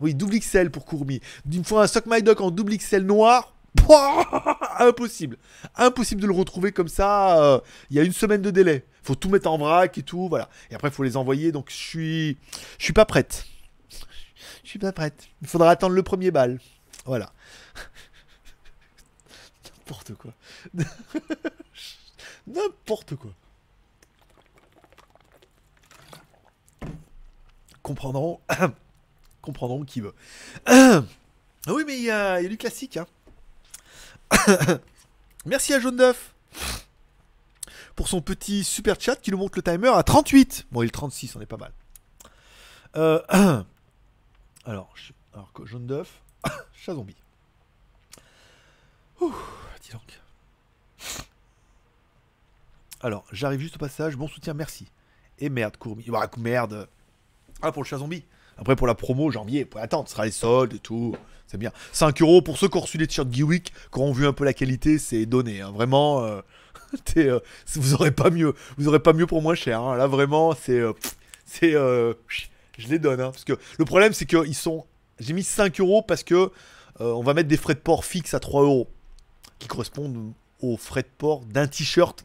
[0.00, 1.20] Oui, double XL pour Courmi.
[1.50, 3.54] Il me faut un Sock My Duck en double XL noir.
[4.78, 5.36] Impossible.
[5.76, 7.42] Impossible de le retrouver comme ça.
[7.42, 7.60] euh,
[7.90, 8.84] Il y a une semaine de délai.
[9.02, 10.48] Faut tout mettre en vrac et tout, voilà.
[10.70, 11.52] Et après, faut les envoyer.
[11.52, 12.38] Donc, je suis,
[12.78, 13.44] je suis pas prête.
[14.66, 15.28] Je suis pas prête.
[15.42, 16.58] Il faudra attendre le premier bal.
[17.04, 17.32] Voilà.
[19.64, 20.32] N'importe quoi.
[22.48, 23.30] N'importe quoi.
[27.80, 28.40] Comprendront.
[29.40, 30.14] Comprendront qui veut.
[31.68, 32.96] Oui, mais il y, a il y a du classique.
[32.96, 33.06] Hein.
[35.46, 36.32] Merci à Jaune d'œuf
[37.96, 40.66] pour son petit super chat qui nous montre le timer à 38.
[40.70, 41.72] Bon, il est 36, on est pas mal.
[42.96, 43.62] Euh,
[44.66, 44.92] alors,
[45.32, 46.20] alors jaune d'œuf,
[46.74, 47.16] chat zombie.
[49.20, 49.32] Ouh,
[49.82, 50.20] dis donc.
[53.00, 54.16] Alors, j'arrive juste au passage.
[54.16, 54.86] Bon soutien, merci.
[55.38, 56.04] Et merde, Courmi.
[56.08, 56.88] Bah, merde.
[57.62, 58.24] Ah, pour le chat zombie.
[58.58, 61.14] Après, pour la promo, janvier, pour attendre, ce sera les soldes et tout.
[61.46, 61.72] C'est bien.
[61.92, 64.44] 5 euros pour ceux qui ont reçu les t-shirts Geeweek, qui ont vu un peu
[64.44, 65.60] la qualité, c'est donné.
[65.60, 65.70] hein.
[65.72, 66.40] Vraiment, euh,
[67.18, 67.40] euh,
[67.74, 68.54] vous aurez pas mieux.
[68.78, 69.80] Vous aurez pas mieux pour moins cher.
[69.82, 69.96] hein.
[69.96, 70.78] Là, vraiment, c'est.
[70.80, 70.92] euh,
[71.44, 71.74] c'est.
[72.78, 73.20] Je les donne.
[73.20, 73.30] hein.
[73.30, 74.84] parce que le problème, c'est qu'ils sont.
[75.18, 76.50] J'ai mis 5 euros parce que euh,
[76.98, 78.88] on va mettre des frais de port fixes à 3 euros.
[79.58, 82.24] Qui correspondent aux frais de port d'un t-shirt.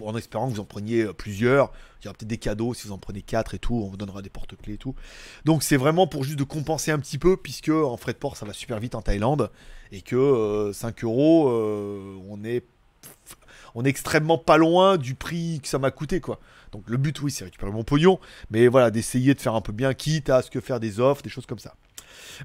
[0.00, 1.72] En espérant que vous en preniez euh, plusieurs.
[2.00, 3.74] Il y aura peut-être des cadeaux si vous en prenez 4 et tout.
[3.74, 4.94] On vous donnera des porte-clés et tout.
[5.44, 8.36] Donc c'est vraiment pour juste de compenser un petit peu, puisque en frais de port
[8.36, 9.50] ça va super vite en Thaïlande,
[9.90, 12.64] et que euh, 5 euros, euh, on est
[13.74, 16.38] on est extrêmement pas loin du prix que ça m'a coûté quoi.
[16.72, 18.18] Donc le but oui c'est récupérer mon pognon,
[18.50, 21.22] mais voilà d'essayer de faire un peu bien, quitte à ce que faire des offres,
[21.22, 21.74] des choses comme ça.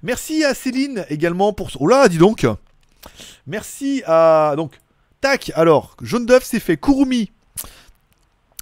[0.04, 2.46] Merci à Céline également pour oh là dis donc.
[3.46, 4.80] Merci à donc
[5.22, 7.32] tac alors jaune d'œuf c'est fait Kurumi.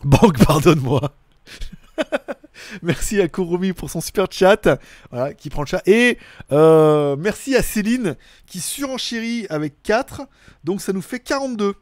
[0.03, 1.13] Banque pardonne-moi.
[2.81, 4.79] Merci à Kurumi pour son super chat,
[5.11, 5.81] voilà, qui prend le chat.
[5.85, 6.17] Et
[6.51, 8.15] euh, merci à Céline
[8.45, 10.21] qui surenchérit avec 4,
[10.63, 11.75] donc ça nous fait 42.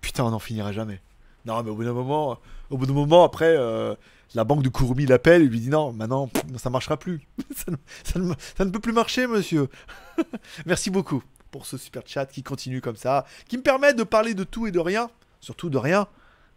[0.00, 1.00] Putain, on n'en finira jamais.
[1.46, 2.38] Non, mais au bout d'un moment,
[2.70, 3.94] au bout d'un moment, après, euh,
[4.34, 7.20] la banque de Kurumi l'appelle et lui dit non, maintenant, ça marchera plus.
[7.56, 7.70] ça,
[8.18, 9.68] ne, ne- ne peut plus marcher, monsieur.
[10.66, 14.34] merci beaucoup pour ce super chat qui continue comme ça, qui me permet de parler
[14.34, 15.10] de tout et de rien,
[15.40, 16.06] surtout de rien,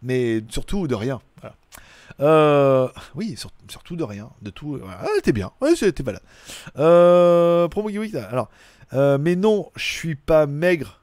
[0.02, 1.20] mais surtout de rien.
[2.20, 4.78] Euh, oui, sur- surtout de rien, de tout.
[4.88, 6.24] Ah, t'es bien, ouais, c'était valable.
[6.78, 7.88] Euh, promo
[8.30, 8.50] alors,
[8.92, 11.00] euh, mais non, je suis pas maigre.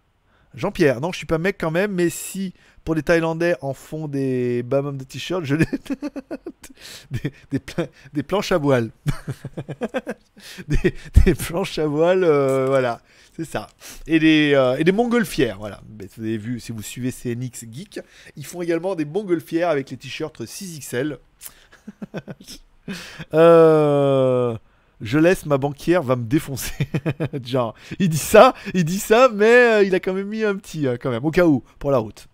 [0.53, 2.53] Jean-Pierre, non, je suis pas mec quand même, mais si
[2.83, 5.65] pour les Thaïlandais en font des bamums de t-shirt, je les...
[7.11, 8.91] des, des, pla- des planches à voile.
[10.67, 13.01] des, planches à voile, voilà,
[13.35, 13.67] c'est ça.
[14.07, 15.81] Et des, euh, et des montgolfières, voilà.
[15.97, 17.99] Mais Vous avez vu, si vous suivez CNX Geek,
[18.35, 21.17] ils font également des montgolfières avec les t-shirts 6XL.
[23.33, 24.57] Euh,
[25.01, 26.87] je laisse ma banquière va me défoncer.
[27.43, 30.55] Genre, il dit ça, il dit ça, mais euh, il a quand même mis un
[30.55, 32.27] petit, euh, quand même, au cas où, pour la route.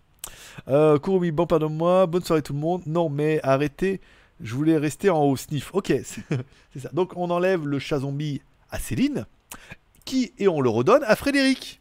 [0.68, 2.82] Euh, Kurumi, bon, pardonne-moi, bonne soirée tout le monde.
[2.86, 4.00] Non, mais arrêtez,
[4.40, 5.70] je voulais rester en haut, sniff.
[5.72, 6.90] Ok, c'est ça.
[6.92, 9.24] Donc, on enlève le chat zombie à Céline,
[10.04, 11.80] qui, et on le redonne à Frédéric.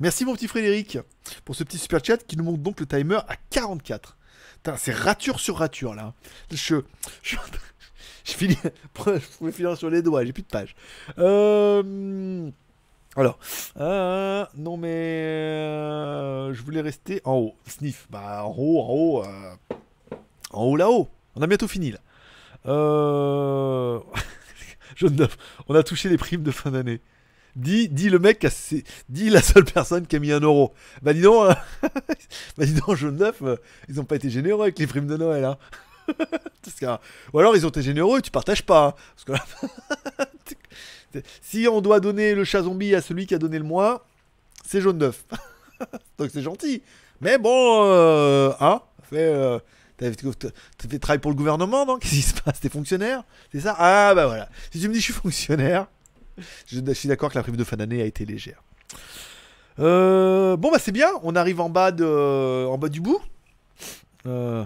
[0.00, 0.98] Merci, mon petit Frédéric,
[1.44, 4.16] pour ce petit super chat qui nous montre donc le timer à 44.
[4.56, 6.14] Putain, c'est rature sur rature, là.
[6.50, 6.76] Je,
[7.22, 7.36] je
[8.46, 10.74] je pouvais finir sur les doigts, j'ai plus de pages.
[11.18, 12.50] Euh,
[13.16, 13.38] alors,
[13.78, 17.54] euh, non mais euh, je voulais rester en haut.
[17.66, 19.24] Sniff, bah en haut, en haut,
[20.52, 21.08] en haut là-haut.
[21.34, 21.98] On a bientôt fini là.
[22.66, 24.00] Euh...
[24.96, 25.28] Jaune
[25.68, 27.00] on a touché les primes de fin d'année.
[27.56, 28.46] Dis, dis le mec,
[29.08, 30.74] dis la seule personne qui a mis un euro.
[31.02, 31.54] Bah dis donc, euh,
[32.56, 33.56] bah dis donc, jaune d'œuf, euh,
[33.88, 35.44] ils ont pas été généreux avec les primes de Noël.
[35.44, 35.58] Hein.
[36.62, 37.02] Parce que-
[37.32, 38.86] ou alors ils ont été généreux tu partages pas.
[38.88, 38.94] hein.
[39.26, 39.40] Parce
[41.12, 44.00] que si on doit donner le chat zombie à celui qui a donné le moins,
[44.66, 45.24] c'est jaune d'œuf.
[46.18, 46.82] Donc c'est gentil.
[47.20, 49.58] Mais bon, euh, hein, fait, euh,
[51.00, 51.98] travail pour le gouvernement, non?
[51.98, 52.60] Qu'est-ce qui se passe?
[52.60, 53.22] T'es fonctionnaire?
[53.52, 53.74] C'est ça?
[53.78, 54.48] Ah bah voilà.
[54.70, 55.86] Si tu me dis je suis fonctionnaire,
[56.66, 58.62] je, je suis d'accord que la prime de fin d'année a été légère.
[59.80, 63.20] Euh, bon bah c'est bien, on arrive en bas, de, en bas du bout.
[64.26, 64.64] Euh,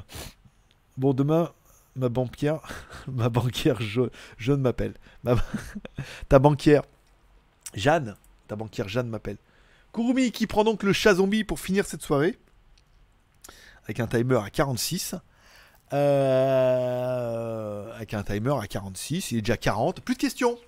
[0.96, 1.50] bon demain,
[1.96, 2.60] ma banquière,
[3.08, 4.94] ma banquière je- jeune m'appelle.
[5.24, 5.36] Ma-
[6.28, 6.82] ta banquière
[7.74, 8.16] Jeanne,
[8.48, 9.36] ta banquière Jeanne m'appelle.
[9.92, 12.38] Kurumi qui prend donc le chat zombie pour finir cette soirée.
[13.84, 15.14] Avec un timer à 46.
[15.92, 19.32] Euh, avec un timer à 46.
[19.32, 20.00] Il est déjà 40.
[20.00, 20.58] Plus de questions.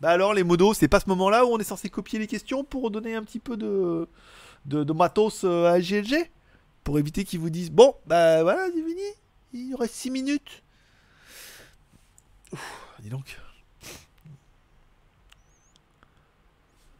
[0.00, 2.62] Bah alors les modos, c'est pas ce moment-là où on est censé copier les questions
[2.64, 4.06] pour donner un petit peu de,
[4.66, 6.30] de, de matos euh, à GLG
[6.84, 9.02] Pour éviter qu'ils vous disent Bon, bah voilà, c'est fini.
[9.52, 10.62] Il reste 6 minutes.
[13.00, 13.38] Dis donc.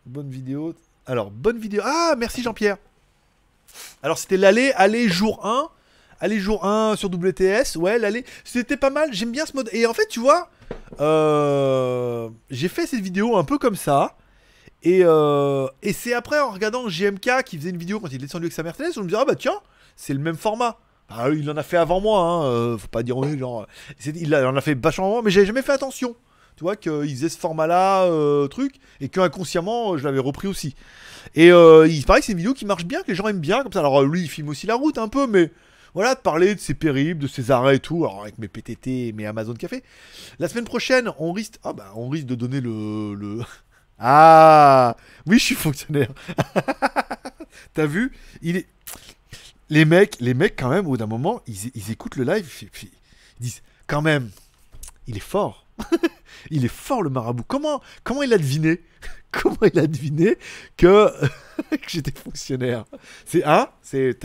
[0.07, 0.75] Bonne vidéo.
[1.07, 1.83] Alors, bonne vidéo.
[1.85, 2.79] Ah, merci Jean-Pierre.
[4.03, 5.69] Alors, c'était l'aller, aller jour 1.
[6.21, 7.77] Aller jour 1 sur WTS.
[7.77, 8.25] Ouais, l'aller.
[8.45, 9.13] C'était pas mal.
[9.13, 9.69] J'aime bien ce mode.
[9.73, 10.51] Et en fait, tu vois,
[11.01, 14.17] euh, j'ai fait cette vidéo un peu comme ça.
[14.83, 18.45] Et, euh, c'est après en regardant JMK qui faisait une vidéo quand il est descendu
[18.45, 19.61] avec sa Mercedes, on me dit ah bah tiens,
[19.97, 20.79] c'est le même format.
[21.09, 23.67] Bah, il en a fait avant moi, hein, euh, faut pas dire oui, genre.
[23.99, 26.15] c'est- Il, en a fait vachement avant, mais j'avais jamais fait attention.
[26.57, 30.75] Tu vois, qu'il faisait ce format-là, euh, truc, et que inconsciemment, je l'avais repris aussi.
[31.35, 33.39] Et euh, il paraît que c'est une vidéo qui marche bien, que les gens aiment
[33.41, 33.79] bien, comme ça.
[33.81, 35.51] Alors euh, lui, il filme aussi la route un peu, mais
[35.95, 39.09] voilà, de parler de ses périples, de ses arrêts et tout, alors avec mes PTT
[39.09, 39.83] et mes Amazon Café.
[40.41, 43.41] La semaine prochaine, on risque, ah bah, on risque de donner le, le...
[44.01, 46.11] Ah, oui, je suis fonctionnaire.
[47.75, 48.13] T'as vu?
[48.43, 48.67] Il est,
[49.71, 52.51] les mecs, les mecs quand même, au bout d'un moment, ils, ils écoutent le live,
[52.83, 52.91] ils
[53.41, 54.31] disent, quand même,
[55.07, 55.67] il est fort.
[56.51, 57.45] il est fort le marabout.
[57.47, 58.81] Comment, comment il a deviné
[59.31, 60.39] Comment il a deviné
[60.77, 61.13] que,
[61.71, 62.85] que j'étais fonctionnaire?
[63.27, 64.19] C'est un, c'est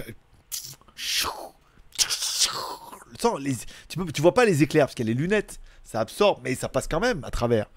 [3.89, 6.55] tu, tu vois pas les éclairs parce qu'il y a les lunettes, ça absorbe, mais
[6.55, 7.67] ça passe quand même à travers.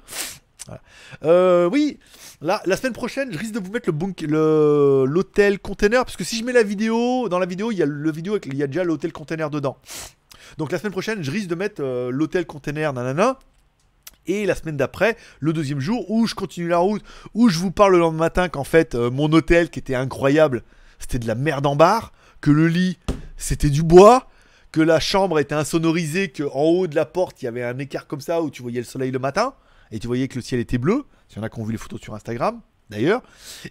[1.24, 1.98] Euh, oui,
[2.40, 6.38] là, la semaine prochaine, je risque de vous mettre le l'hôtel container parce que si
[6.38, 8.66] je mets la vidéo, dans la vidéo, il y a le vidéo il y a
[8.66, 9.76] déjà l'hôtel container dedans.
[10.58, 13.38] Donc la semaine prochaine, je risque de mettre euh, l'hôtel container nanana.
[14.28, 17.02] Et la semaine d'après, le deuxième jour, où je continue la route,
[17.34, 20.64] où je vous parle le lendemain matin qu'en fait, euh, mon hôtel qui était incroyable,
[20.98, 22.98] c'était de la merde en barre, que le lit,
[23.36, 24.26] c'était du bois,
[24.72, 27.78] que la chambre était insonorisée, que en haut de la porte, il y avait un
[27.78, 29.54] écart comme ça où tu voyais le soleil le matin,
[29.90, 31.04] et tu voyais que le ciel était bleu.
[31.28, 32.60] S'il y en a qui ont vu les photos sur Instagram,
[32.90, 33.22] d'ailleurs,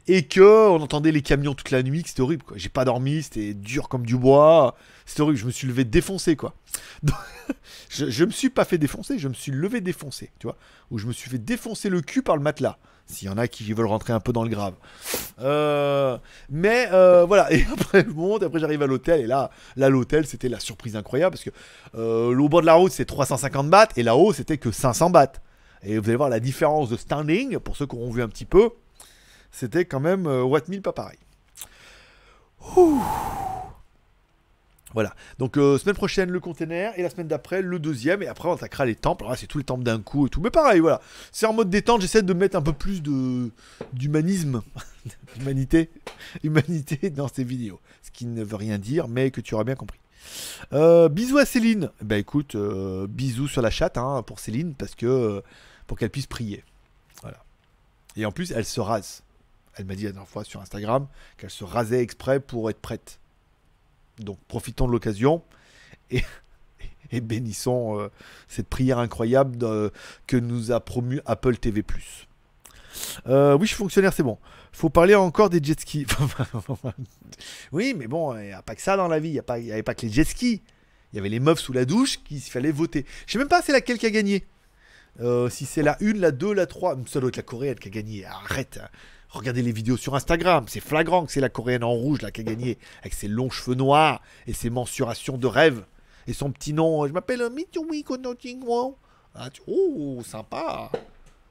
[0.08, 2.44] et que on entendait les camions toute la nuit, c'était horrible.
[2.56, 4.76] J'ai pas dormi, c'était dur comme du bois,
[5.06, 5.40] c'était horrible.
[5.40, 6.54] Je me suis levé défoncé, quoi.
[7.90, 10.58] Je, je me suis pas fait défoncer, je me suis levé défoncé, tu vois,
[10.92, 12.78] où je me suis fait défoncer le cul par le matelas.
[13.08, 14.74] S'il y en a qui veulent rentrer un peu dans le grave.
[15.40, 16.18] Euh,
[16.50, 20.50] mais euh, voilà, et après je monte, après j'arrive à l'hôtel, et là, l'hôtel c'était
[20.50, 21.52] la surprise incroyable parce que
[21.96, 25.34] euh, le bord de la route c'est 350 bahts et là-haut c'était que 500 bahts.
[25.86, 28.46] Et vous allez voir la différence de standing, pour ceux qui auront vu un petit
[28.46, 28.72] peu,
[29.52, 31.20] c'était quand même euh, Watt 1000 pas pareil.
[34.94, 38.48] Voilà, donc euh, semaine prochaine le container et la semaine d'après le deuxième et après
[38.48, 39.26] on attaquera les temples.
[39.26, 41.02] Alors là c'est tous les temples d'un coup et tout, mais pareil voilà,
[41.34, 42.02] c'est en mode détente.
[42.02, 43.52] J'essaie de mettre un peu plus de
[43.92, 44.62] d'humanisme,
[45.36, 45.90] d'humanité,
[46.44, 49.76] humanité dans ces vidéos, ce qui ne veut rien dire, mais que tu auras bien
[49.76, 50.00] compris.
[50.72, 51.92] Euh, bisous à Céline.
[52.02, 55.44] Bah écoute, euh, bisous sur la chatte hein, pour Céline parce que
[55.88, 56.64] pour qu'elle puisse prier.
[57.22, 57.44] Voilà.
[58.16, 59.24] Et en plus elle se rase.
[59.76, 61.08] Elle m'a dit la dernière fois sur Instagram
[61.38, 63.20] qu'elle se rasait exprès pour être prête.
[64.20, 65.44] Donc profitons de l'occasion.
[66.12, 66.24] Et,
[67.12, 68.10] et bénissons euh,
[68.48, 69.58] cette prière incroyable
[70.28, 71.84] que nous a promu Apple TV+.
[73.28, 74.38] Euh, oui, je suis fonctionnaire, c'est bon.
[74.72, 76.06] Faut parler encore des jet skis.
[77.72, 79.30] oui, mais bon, il n'y a pas que ça dans la vie.
[79.30, 80.62] Il n'y avait pas que les jet skis.
[81.14, 83.06] Il y avait les meufs sous la douche qu'il fallait voter.
[83.26, 84.44] Je sais même pas c'est laquelle qui a gagné.
[85.22, 87.88] Euh, si c'est la 1, la 2, la 3, ça doit être la coréenne qui
[87.88, 88.26] a gagné.
[88.26, 88.80] Arrête.
[88.84, 88.90] hein.
[89.30, 92.42] Regardez les vidéos sur Instagram, c'est flagrant que c'est la coréenne en rouge là qui
[92.42, 95.84] a gagné, avec ses longs cheveux noirs et ses mensurations de rêve.
[96.28, 98.98] Et son petit nom, je m'appelle Mitsuwi Konochingwo.
[99.36, 100.90] Ah, Oh, sympa.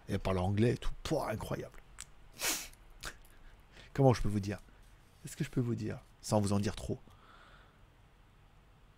[0.09, 1.19] Et elle parle anglais et tout.
[1.29, 1.79] Incroyable.
[3.93, 4.59] Comment je peux vous dire?
[5.23, 5.99] Qu'est-ce que je peux vous dire?
[6.23, 6.99] Sans vous en dire trop.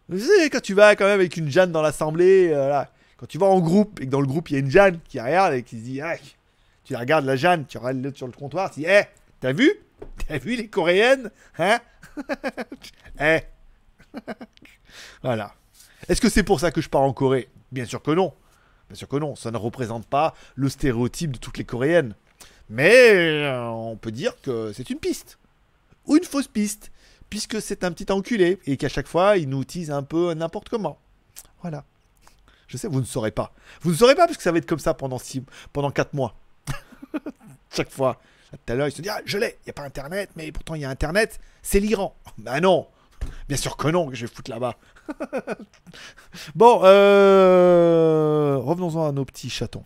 [0.09, 2.82] Vous savez, quand tu vas quand même avec une Jeanne dans l'assemblée, euh,
[3.16, 4.98] quand tu vas en groupe et que dans le groupe il y a une Jeanne
[5.09, 6.16] qui regarde et qui se dit, Ah,
[6.84, 9.02] tu la regardes la Jeanne, tu regardes l'autre sur le comptoir, tu dis, hé,
[9.40, 9.72] t'as vu?
[10.28, 11.78] T'as vu les coréennes Hein?
[13.20, 13.40] Eh
[15.22, 15.55] Voilà.
[16.09, 17.48] Est-ce que c'est pour ça que je pars en Corée?
[17.72, 18.32] Bien sûr que non.
[18.88, 19.34] Bien sûr que non.
[19.36, 22.14] Ça ne représente pas le stéréotype de toutes les coréennes.
[22.68, 25.38] Mais euh, on peut dire que c'est une piste.
[26.06, 26.93] Ou une fausse piste.
[27.30, 28.59] Puisque c'est un petit enculé.
[28.66, 30.98] Et qu'à chaque fois, il nous utilise un peu n'importe comment.
[31.62, 31.84] Voilà.
[32.68, 33.52] Je sais, vous ne saurez pas.
[33.82, 36.14] Vous ne saurez pas parce que ça va être comme ça pendant, six, pendant 4
[36.14, 36.34] mois.
[37.70, 38.20] chaque fois.
[38.51, 39.59] Tout à l'heure, il se dit Ah, je l'ai.
[39.62, 41.40] Il n'y a pas Internet, mais pourtant il y a Internet.
[41.62, 42.16] C'est l'Iran.
[42.38, 42.86] Bah non.
[43.48, 44.76] Bien sûr que non, que je vais foutre là-bas.
[46.55, 48.56] bon, euh...
[48.59, 49.84] revenons-en à nos petits chatons.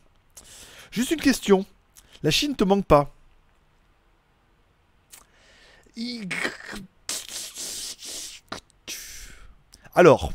[0.91, 1.65] Juste une question.
[2.23, 3.13] La Chine te manque pas
[9.95, 10.33] Alors,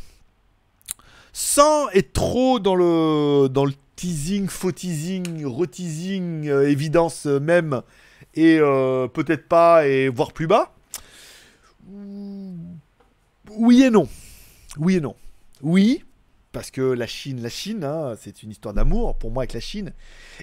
[1.37, 3.49] sans être trop dans le,
[3.97, 7.81] teasing, faux teasing, reteasing, euh, évidence même,
[8.35, 10.73] et euh, peut-être pas, et voire plus bas,
[13.57, 14.07] oui et non.
[14.77, 15.13] Oui et non.
[15.61, 16.05] Oui,
[16.53, 19.59] parce que la Chine, la Chine, hein, c'est une histoire d'amour pour moi avec la
[19.59, 19.91] Chine.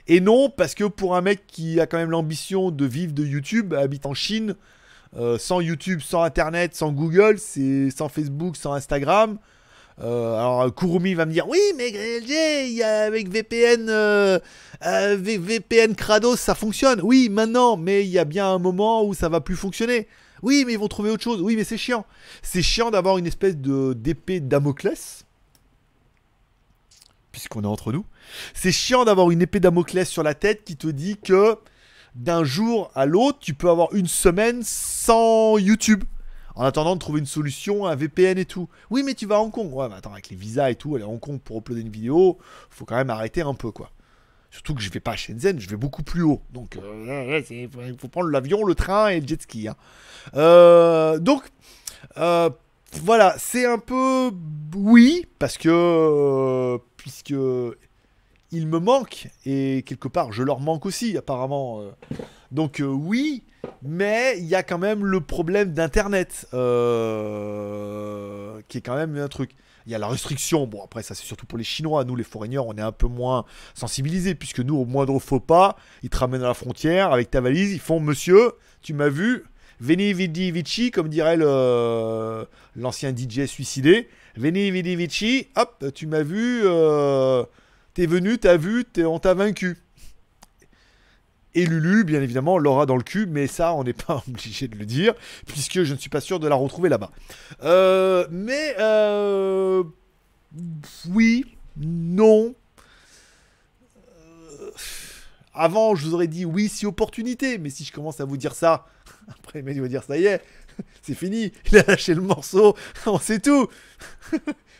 [0.08, 3.24] Et non, parce que pour un mec qui a quand même l'ambition de vivre de
[3.24, 4.56] YouTube, habite en Chine,
[5.16, 9.38] euh, sans YouTube, sans Internet, sans Google, sans Facebook, sans Instagram.
[10.02, 14.40] Euh, alors Kurumi va me dire oui mais il y avec VPN euh,
[14.84, 17.00] euh, VPN Kratos ça fonctionne.
[17.02, 20.08] Oui maintenant mais il y a bien un moment où ça va plus fonctionner.
[20.42, 21.40] Oui mais ils vont trouver autre chose.
[21.40, 22.04] Oui mais c'est chiant.
[22.42, 25.24] C'est chiant d'avoir une espèce de d'épée Damoclès
[27.30, 28.04] puisqu'on est entre nous.
[28.54, 31.56] C'est chiant d'avoir une épée Damoclès sur la tête qui te dit que
[32.16, 36.02] d'un jour à l'autre tu peux avoir une semaine sans YouTube
[36.54, 38.68] en attendant de trouver une solution, un VPN et tout.
[38.90, 39.72] Oui, mais tu vas à Hong Kong.
[39.72, 41.88] Ouais, mais attends, avec les visas et tout, aller à Hong Kong pour uploader une
[41.90, 42.38] vidéo,
[42.70, 43.90] faut quand même arrêter un peu, quoi.
[44.50, 46.42] Surtout que je vais pas à Shenzhen, je vais beaucoup plus haut.
[46.52, 46.78] Donc,
[47.50, 49.66] il faut prendre l'avion, le train et le jet ski.
[49.66, 49.76] hein.
[50.34, 51.42] Euh, donc,
[52.18, 52.50] euh,
[53.00, 54.30] voilà, c'est un peu
[54.76, 57.34] oui, parce que euh, puisque
[58.50, 61.82] il me manque et quelque part je leur manque aussi apparemment.
[62.52, 63.44] Donc euh, oui,
[63.82, 67.80] mais il y a quand même le problème d'internet euh,
[68.68, 69.52] qui est quand même un truc.
[69.86, 70.66] Il y a la restriction.
[70.66, 72.04] Bon après ça c'est surtout pour les Chinois.
[72.04, 75.76] Nous les foreigners on est un peu moins sensibilisés puisque nous au moindre faux pas
[76.02, 77.72] ils te ramènent à la frontière avec ta valise.
[77.72, 78.52] Ils font Monsieur,
[78.82, 79.44] tu m'as vu?
[79.80, 84.08] Veni vidi vici, comme dirait l'ancien DJ suicidé.
[84.36, 87.42] Veni vidi vici, hop, tu m'as vu, euh,
[87.92, 89.76] t'es venu, t'as vu, on t'a vaincu.
[91.54, 94.76] Et Lulu, bien évidemment, l'aura dans le cul, mais ça, on n'est pas obligé de
[94.76, 95.14] le dire,
[95.46, 97.10] puisque je ne suis pas sûr de la retrouver là-bas.
[97.62, 99.84] Euh, mais, euh,
[101.10, 101.44] oui,
[101.76, 102.54] non.
[103.98, 104.70] Euh,
[105.52, 108.54] avant, je vous aurais dit oui, si opportunité, mais si je commence à vous dire
[108.54, 108.86] ça,
[109.28, 110.40] après, mec va dire ça y est,
[111.02, 112.74] c'est fini, il a lâché le morceau,
[113.04, 113.68] on sait tout.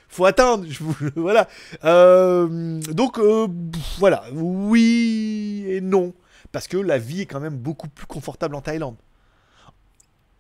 [0.09, 0.67] Faut attendre,
[1.17, 1.49] voilà.
[1.83, 3.19] Donc,
[3.99, 6.15] voilà, oui et non.
[6.53, 8.97] Parce que la vie est quand même beaucoup plus confortable en Thaïlande.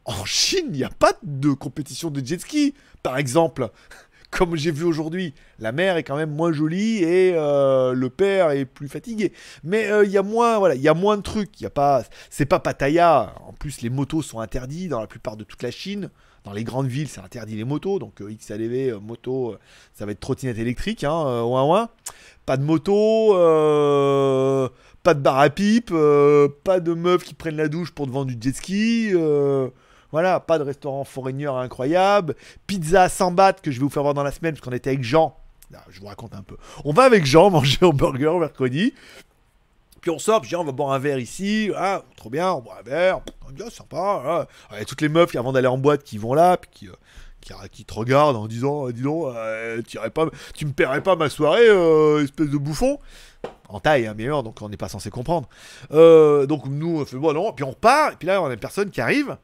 [0.04, 3.70] En Chine, il n'y a pas de compétition de jet ski, par exemple.
[4.30, 8.50] Comme j'ai vu aujourd'hui, la mer est quand même moins jolie et euh, le père
[8.50, 9.32] est plus fatigué.
[9.62, 11.60] Mais euh, il y a moins, voilà, il y a moins de trucs.
[11.60, 13.34] Il y a pas, c'est pas Pattaya.
[13.46, 16.08] En plus, les motos sont interdites dans la plupart de toute la Chine.
[16.44, 17.98] Dans les grandes villes, c'est interdit les motos.
[17.98, 19.56] Donc euh, XLV, moto,
[19.92, 21.88] ça va être trottinette électrique, hein, ouin ouin.
[22.46, 23.34] Pas de moto,
[25.02, 28.12] pas de bar à pipe, euh, pas de meufs qui prennent la douche pour te
[28.12, 29.10] vendre du jet ski.
[29.14, 29.68] euh,
[30.12, 32.36] voilà, pas de restaurant foreigner incroyable.
[32.66, 34.72] Pizza à 100 bahts que je vais vous faire voir dans la semaine parce qu'on
[34.72, 35.36] était avec Jean.
[35.74, 36.56] Ah, je vous raconte un peu.
[36.84, 38.92] On va avec Jean manger au burger mercredi.
[40.02, 41.70] Puis on sort, puis Jean, on va boire un verre ici.
[41.76, 43.20] Ah, trop bien, on boit un verre.
[43.52, 44.20] Bien, sympa.
[44.22, 44.48] voilà.
[44.72, 46.70] Il y a toutes les meufs qui, avant d'aller en boîte qui vont là, puis
[46.72, 49.34] qui, euh, qui, te regarde en disant Dis donc,
[50.54, 51.66] tu me paierais pas ma soirée,
[52.22, 52.98] espèce de bouffon
[53.68, 55.48] En taille, hein, bien donc on n'est pas censé comprendre.
[55.92, 58.52] Euh, donc nous, on fait Bon, non, puis on repart, et puis là, on a
[58.52, 59.36] une personne qui arrive.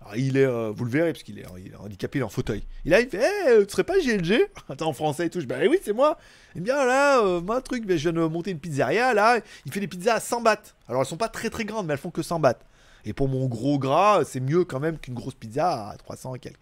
[0.00, 2.30] Alors, il est, euh, vous le verrez, parce qu'il est, il handicapé, il est en
[2.30, 2.62] fauteuil.
[2.86, 5.40] Il arrive, il fait Eh, tu serais pas GLG Attends, en français et tout.
[5.40, 6.16] Je dis Bah oui, c'est moi.
[6.56, 9.40] Et bien là, euh, moi, truc, ben, je viens de monter une pizzeria, là.
[9.66, 10.56] Il fait des pizzas à 100 bahts.
[10.88, 12.58] Alors, elles sont pas très très grandes, mais elles font que 100 bahts.
[13.04, 16.38] Et pour mon gros gras, c'est mieux quand même qu'une grosse pizza à 300 et
[16.38, 16.60] quelques.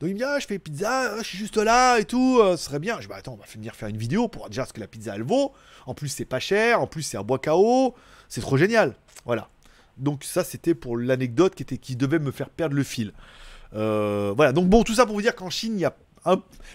[0.00, 2.38] Donc il me dit, ah, je fais pizza, ah, je suis juste là et tout,
[2.40, 2.96] euh, ce serait bien.
[2.96, 4.80] Je dis, bah attends, on va venir faire une vidéo pour voir déjà ce que
[4.80, 5.52] la pizza elle vaut.
[5.86, 7.94] En plus, c'est pas cher, en plus, c'est un bois KO,
[8.28, 8.94] c'est trop génial.
[9.24, 9.48] Voilà.
[9.96, 13.12] Donc ça, c'était pour l'anecdote qui, qui devait me faire perdre le fil.
[13.74, 15.94] Euh, voilà, donc bon, tout ça pour vous dire qu'en Chine, il y a,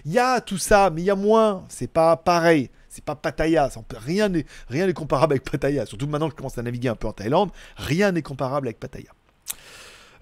[0.06, 1.66] y a tout ça, mais il y a moins.
[1.70, 2.70] C'est pas pareil.
[2.92, 3.70] C'est pas Pattaya.
[4.06, 5.86] Rien n'est comparable avec Pattaya.
[5.86, 8.82] Surtout maintenant que je commence à naviguer un peu en Thaïlande, rien n'est comparable avec
[8.82, 9.12] Pattaya.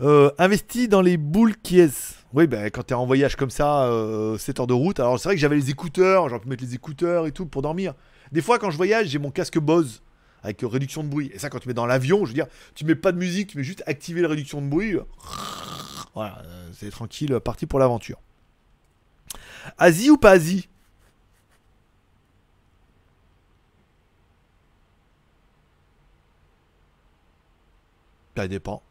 [0.01, 2.15] Euh, investi dans les boules qui est.
[2.31, 4.99] Oui, ben quand t'es en voyage comme ça, euh, 7 heures de route.
[4.99, 7.63] Alors c'est vrai que j'avais les écouteurs, j'aurais pu mettre les écouteurs et tout pour
[7.63, 7.95] dormir.
[8.31, 10.03] Des fois, quand je voyage, j'ai mon casque Bose
[10.43, 11.31] avec euh, réduction de bruit.
[11.33, 13.49] Et ça, quand tu mets dans l'avion, je veux dire, tu mets pas de musique,
[13.49, 14.95] tu mets juste activer la réduction de bruit.
[16.13, 18.21] Voilà, euh, c'est tranquille, parti pour l'aventure.
[19.79, 20.69] Asie ou pas Asie?
[28.39, 28.81] Ça dépend.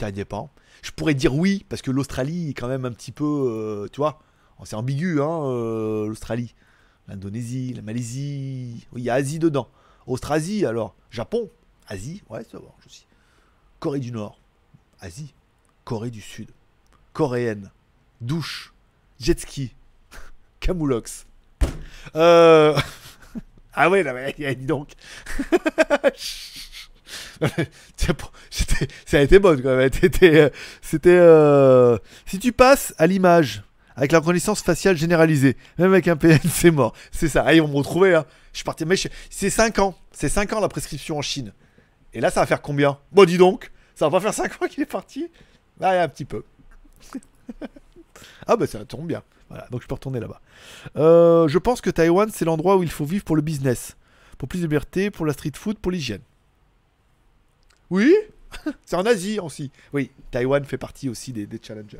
[0.00, 0.50] Ça dépend.
[0.80, 3.22] Je pourrais dire oui, parce que l'Australie est quand même un petit peu.
[3.26, 4.22] euh, tu vois,
[4.64, 6.54] c'est ambigu, hein, euh, l'Australie.
[7.06, 8.86] L'Indonésie, la Malaisie.
[8.94, 9.68] Oui, il y a Asie dedans.
[10.06, 10.94] Austrasie, alors.
[11.10, 11.50] Japon.
[11.86, 13.04] Asie, ouais, ça va, je sais.
[13.78, 14.40] Corée du Nord.
[15.00, 15.34] Asie.
[15.84, 16.48] Corée du Sud.
[17.12, 17.70] Coréenne.
[18.22, 18.72] Douche.
[19.20, 19.74] Jet ski.
[20.60, 21.26] Camoulox.
[22.16, 22.74] Euh...
[23.74, 24.92] ah ouais, là, dis donc.
[29.06, 29.90] Ça a été bonne quand même.
[29.92, 30.50] C'était, euh,
[31.06, 33.62] euh, si tu passes à l'image
[33.96, 36.94] avec la reconnaissance faciale généralisée, même avec un PN, c'est mort.
[37.10, 37.44] C'est ça.
[37.46, 38.14] Ah, ils vont me retrouver.
[38.14, 38.24] Hein.
[38.52, 38.96] Je parti, mais
[39.30, 39.94] c'est 5 ans.
[40.12, 41.52] C'est 5 ans la prescription en Chine.
[42.14, 42.98] Et là, ça va faire combien?
[43.12, 45.28] Bon, dis donc, ça va pas faire 5 ans qu'il est parti?
[45.78, 46.44] Bah, un petit peu.
[48.46, 49.22] ah bah ça tombe bien.
[49.48, 50.40] Voilà, donc je peux retourner là-bas.
[50.96, 53.96] Euh, je pense que Taïwan, c'est l'endroit où il faut vivre pour le business.
[54.38, 56.22] Pour plus de liberté, pour la street food, pour l'hygiène.
[57.92, 58.16] Oui
[58.86, 59.70] C'est en Asie aussi.
[59.92, 61.98] Oui, Taïwan fait partie aussi des, challengers.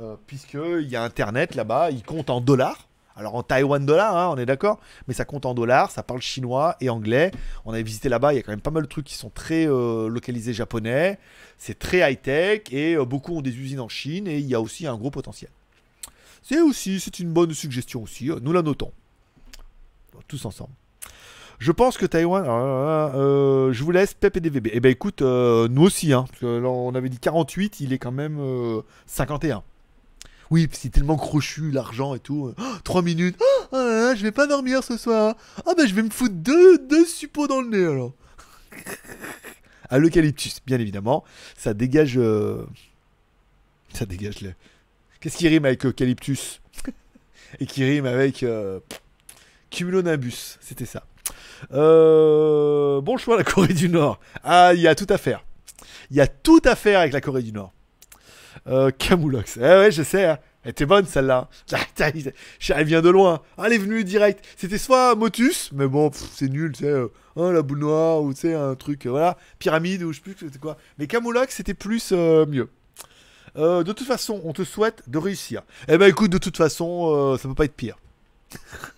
[0.00, 2.88] Euh, Puisqu'il y a Internet là-bas, ils comptent en dollars.
[3.14, 6.22] Alors en Taïwan dollar, hein, on est d'accord, mais ça compte en dollars, ça parle
[6.22, 7.30] chinois et anglais.
[7.66, 9.28] On avait visité là-bas, il y a quand même pas mal de trucs qui sont
[9.28, 11.18] très euh, localisés japonais.
[11.58, 14.62] C'est très high-tech et euh, beaucoup ont des usines en Chine et il y a
[14.62, 15.50] aussi un gros potentiel.
[16.42, 18.92] C'est aussi, c'est une bonne suggestion aussi, euh, nous la notons.
[20.26, 20.72] Tous ensemble.
[21.62, 22.42] Je pense que Taïwan.
[22.42, 24.68] alors là, là, euh, je vous laisse Pep et DVB.
[24.72, 27.92] Eh ben écoute, euh, nous aussi, hein, parce que là, on avait dit 48, il
[27.92, 29.62] est quand même euh, 51.
[30.50, 32.52] Oui, c'est tellement crochu l'argent et tout.
[32.84, 33.36] 3 minutes.
[33.40, 35.36] Oh, oh là là, je vais pas dormir ce soir.
[35.64, 38.12] Ah ben je vais me foutre deux, deux suppos dans le nez alors.
[39.88, 41.22] à l'eucalyptus, bien évidemment.
[41.56, 42.18] Ça dégage.
[42.18, 42.66] euh,
[43.92, 44.52] Ça dégage le.
[45.20, 46.60] Qu'est-ce qui rime avec eucalyptus?
[47.60, 48.42] Et qui rime avec.
[48.42, 48.80] euh,
[49.70, 51.04] Cumulonimbus, c'était ça.
[51.72, 54.18] Euh, bon choix, la Corée du Nord.
[54.44, 55.44] Ah, il y a tout à faire.
[56.10, 57.72] Il y a tout à faire avec la Corée du Nord.
[58.66, 59.56] Euh, Camoulox.
[59.56, 60.26] Eh ouais, je sais.
[60.26, 60.38] hein.
[60.64, 61.48] Elle était bonne celle-là.
[61.98, 63.40] Elle vient de loin.
[63.58, 64.44] Ah, elle est venue direct.
[64.56, 66.90] C'était soit Motus, mais bon, c'est nul, tu sais.
[66.90, 69.36] euh, hein, la boule noire, ou tu sais, un truc, euh, voilà.
[69.58, 70.76] Pyramide, ou je sais plus c'était quoi.
[70.98, 72.68] Mais Camoulox, c'était plus euh, mieux.
[73.56, 75.62] De toute façon, on te souhaite de réussir.
[75.88, 77.98] Eh ben écoute, de toute façon, ça peut pas être pire.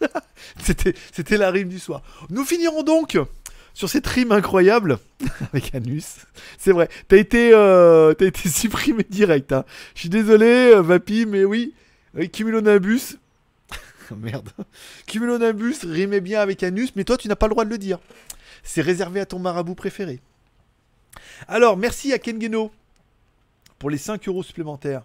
[0.59, 2.03] C'était, la rime du soir.
[2.31, 3.19] Nous finirons donc
[3.73, 4.99] sur cette rime incroyable
[5.53, 6.17] avec Anus.
[6.59, 8.15] C'est vrai, t'as été, euh,
[8.47, 9.53] supprimé direct.
[9.53, 9.65] hein.
[9.95, 11.75] Je suis désolé, euh, Vapi, mais oui,
[12.15, 13.19] oui Cumulonimbus.
[14.17, 14.51] Merde.
[15.07, 17.99] Cumulonimbus rimait bien avec Anus, mais toi, tu n'as pas le droit de le dire.
[18.63, 20.21] C'est réservé à ton marabout préféré.
[21.49, 22.71] Alors, merci à Kengeno
[23.79, 25.03] pour les 5 euros supplémentaires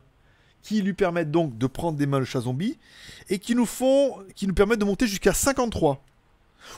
[0.61, 2.77] qui lui permettent donc de prendre des mains le chat zombie
[3.30, 6.03] et qui nous font, qui nous permettent de monter jusqu'à 53.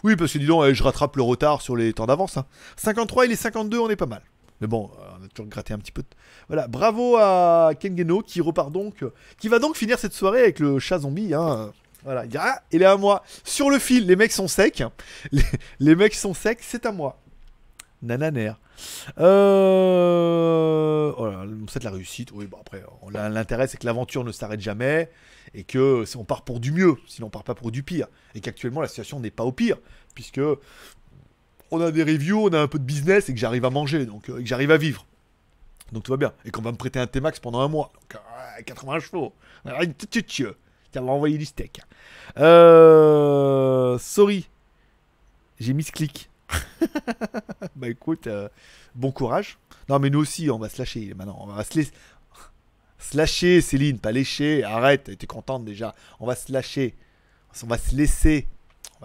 [0.03, 2.37] Oui, parce que dis donc, eh, je rattrape le retard sur les temps d'avance.
[2.37, 2.45] hein.
[2.77, 4.21] 53 et les 52, on est pas mal.
[4.61, 6.03] Mais bon, euh, on a toujours gratté un petit peu.
[6.47, 10.59] Voilà, bravo à Kengeno qui repart donc, euh, qui va donc finir cette soirée avec
[10.59, 11.33] le chat zombie.
[11.33, 11.71] Hein.
[12.03, 13.23] Voilà, il ah, il est à moi.
[13.43, 14.83] Sur le fil, les mecs sont secs.
[15.31, 15.43] Les,
[15.79, 17.19] les mecs sont secs, c'est à moi.
[18.03, 18.53] Nananer.
[19.81, 21.13] Euh...
[21.17, 22.31] Oh là, c'est la réussite.
[22.33, 25.09] Oui, bon après, on- l'intérêt c'est que l'aventure ne s'arrête jamais
[25.53, 28.07] et que si on part pour du mieux, sinon on part pas pour du pire.
[28.35, 29.77] Et qu'actuellement la situation n'est pas au pire,
[30.15, 30.41] puisque
[31.71, 34.05] on a des reviews, on a un peu de business et que j'arrive à manger,
[34.05, 35.05] donc euh, et que j'arrive à vivre.
[35.91, 36.33] Donc tout va bien.
[36.45, 37.91] Et qu'on va me prêter un T-Max pendant un mois.
[37.95, 39.33] Donc euh, 80 chevaux.
[40.91, 41.81] Tiens, on va envoyer du steak.
[42.37, 43.97] Euh...
[43.99, 44.49] Sorry.
[45.59, 46.29] J'ai mis ce clic.
[47.75, 48.49] bah écoute, euh,
[48.95, 49.57] bon courage.
[49.89, 51.37] Non mais nous aussi, on va se lâcher maintenant.
[51.39, 51.91] On va se laisser.
[52.99, 54.63] Se lâcher, Céline, pas lécher.
[54.63, 55.95] Arrête, t'es contente déjà.
[56.19, 56.95] On va se lâcher.
[57.63, 58.47] On va se laisser.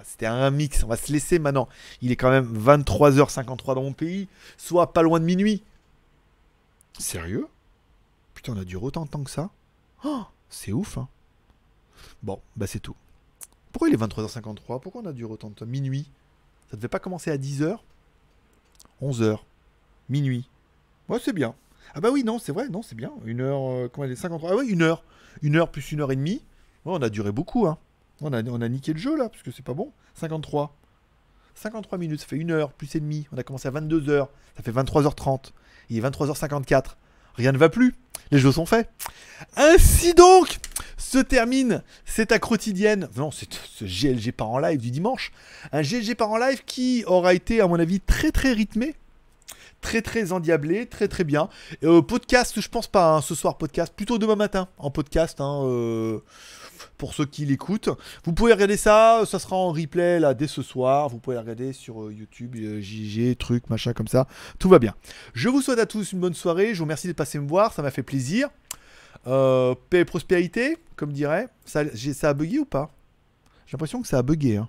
[0.05, 0.83] C'était un mix.
[0.85, 1.69] On va se laisser maintenant.
[2.03, 4.29] Il est quand même 23h53 dans mon pays,
[4.59, 5.63] soit pas loin de minuit.
[6.99, 7.47] Sérieux?
[8.35, 9.51] Putain, on a duré autant de temps que ça
[10.05, 11.09] Oh, C'est ouf, hein
[12.23, 12.97] Bon, bah c'est tout.
[13.73, 16.11] Pourquoi il est 23h53 Pourquoi on a duré autant de temps Minuit
[16.71, 17.79] Ça devait pas commencer à 10h
[19.03, 19.39] 11h
[20.09, 20.49] Minuit
[21.09, 21.55] Ouais, c'est bien.
[21.95, 23.13] Ah bah oui, non, c'est vrai, non, c'est bien.
[23.25, 25.05] Une heure, euh, comment elle est 53 Ah oui, une heure.
[25.43, 26.43] Une heure plus une heure et demie.
[26.85, 27.79] Ouais, on a duré beaucoup, hein.
[28.21, 29.93] On a, on a niqué le jeu, là, parce que c'est pas bon.
[30.15, 30.75] 53.
[31.55, 33.27] 53 minutes, ça fait une heure, plus et demie.
[33.33, 35.53] On a commencé à 22h, ça fait 23h30.
[35.91, 36.97] Il est 23h54.
[37.35, 37.95] Rien ne va plus.
[38.31, 38.91] Les jeux sont faits.
[39.57, 40.59] Ainsi donc
[40.97, 43.09] se termine cette à quotidienne.
[43.17, 45.33] Non, c'est ce GLG par en live du dimanche.
[45.73, 48.95] Un GLG par en live qui aura été, à mon avis, très très rythmé.
[49.83, 51.49] Très très endiablé, très très bien.
[51.85, 55.41] Euh, podcast, je pense pas, hein, ce soir podcast, plutôt demain matin en podcast.
[55.41, 56.21] hein, euh,
[56.99, 57.91] pour ceux qui l'écoutent.
[58.25, 61.09] Vous pouvez regarder ça, ça sera en replay là dès ce soir.
[61.09, 64.27] Vous pouvez regarder sur euh, YouTube, euh, JG, trucs, machin comme ça.
[64.59, 64.95] Tout va bien.
[65.35, 66.75] Je vous souhaite à tous une bonne soirée.
[66.75, 68.49] Je vous remercie de passer me voir, ça m'a fait plaisir.
[69.27, 71.49] Euh, paix et prospérité, comme dirait.
[71.65, 71.83] Ça,
[72.15, 72.91] ça a bugué ou pas?
[73.67, 74.57] J'ai l'impression que ça a bugué.
[74.57, 74.69] hein.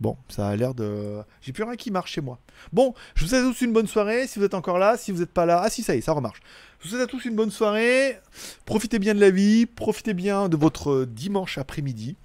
[0.00, 1.18] Bon, ça a l'air de.
[1.42, 2.38] J'ai plus rien qui marche chez moi.
[2.72, 4.26] Bon, je vous souhaite à tous une bonne soirée.
[4.26, 5.60] Si vous êtes encore là, si vous n'êtes pas là.
[5.62, 6.40] Ah, si, ça y est, ça remarche.
[6.78, 8.18] Je vous souhaite à tous une bonne soirée.
[8.64, 9.66] Profitez bien de la vie.
[9.66, 12.16] Profitez bien de votre euh, dimanche après-midi.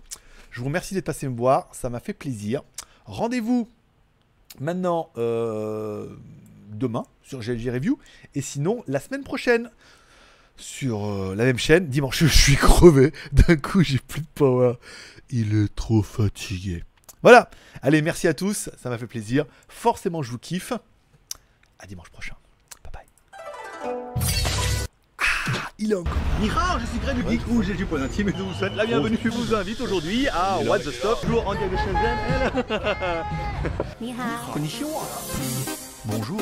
[0.51, 1.67] Je vous remercie d'être passé me voir.
[1.73, 2.61] Ça m'a fait plaisir.
[3.03, 3.67] Rendez-vous
[4.61, 6.07] maintenant euh,
[6.69, 7.99] demain sur GLG Review.
[8.35, 9.69] Et sinon, la semaine prochaine
[10.57, 11.87] sur euh, la même chaîne.
[11.87, 13.11] Dimanche, je suis crevé.
[13.31, 14.73] D'un coup, j'ai plus de power.
[15.29, 16.83] Il est trop fatigué.
[17.21, 17.49] Voilà.
[17.81, 18.69] Allez, merci à tous.
[18.81, 19.45] Ça m'a fait plaisir.
[19.67, 20.73] Forcément, je vous kiffe.
[21.79, 22.35] À dimanche prochain.
[22.83, 23.07] Bye bye.
[25.17, 26.13] Ah, il est encore.
[26.39, 28.85] Nihao, je suis Greg du Geek ou GLG Point Intime et je vous souhaite la
[28.85, 29.17] bienvenue.
[29.23, 32.63] Je vous invite aujourd'hui à What the Stop, toujours en direct de Shenzhen.
[34.53, 35.01] Konnichiwa.
[36.05, 36.41] Bonjour.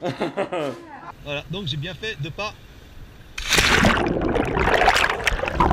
[1.24, 2.52] voilà, donc j'ai bien fait de pas.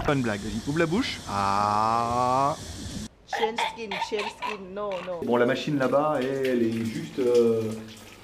[0.10, 1.20] Une blague, vas-y, ouvre la bouche.
[1.30, 2.56] Ah.
[3.28, 5.22] Chain skin, chain skin, no, no.
[5.24, 7.20] Bon, la machine là-bas, elle, elle est juste.
[7.20, 7.72] Euh...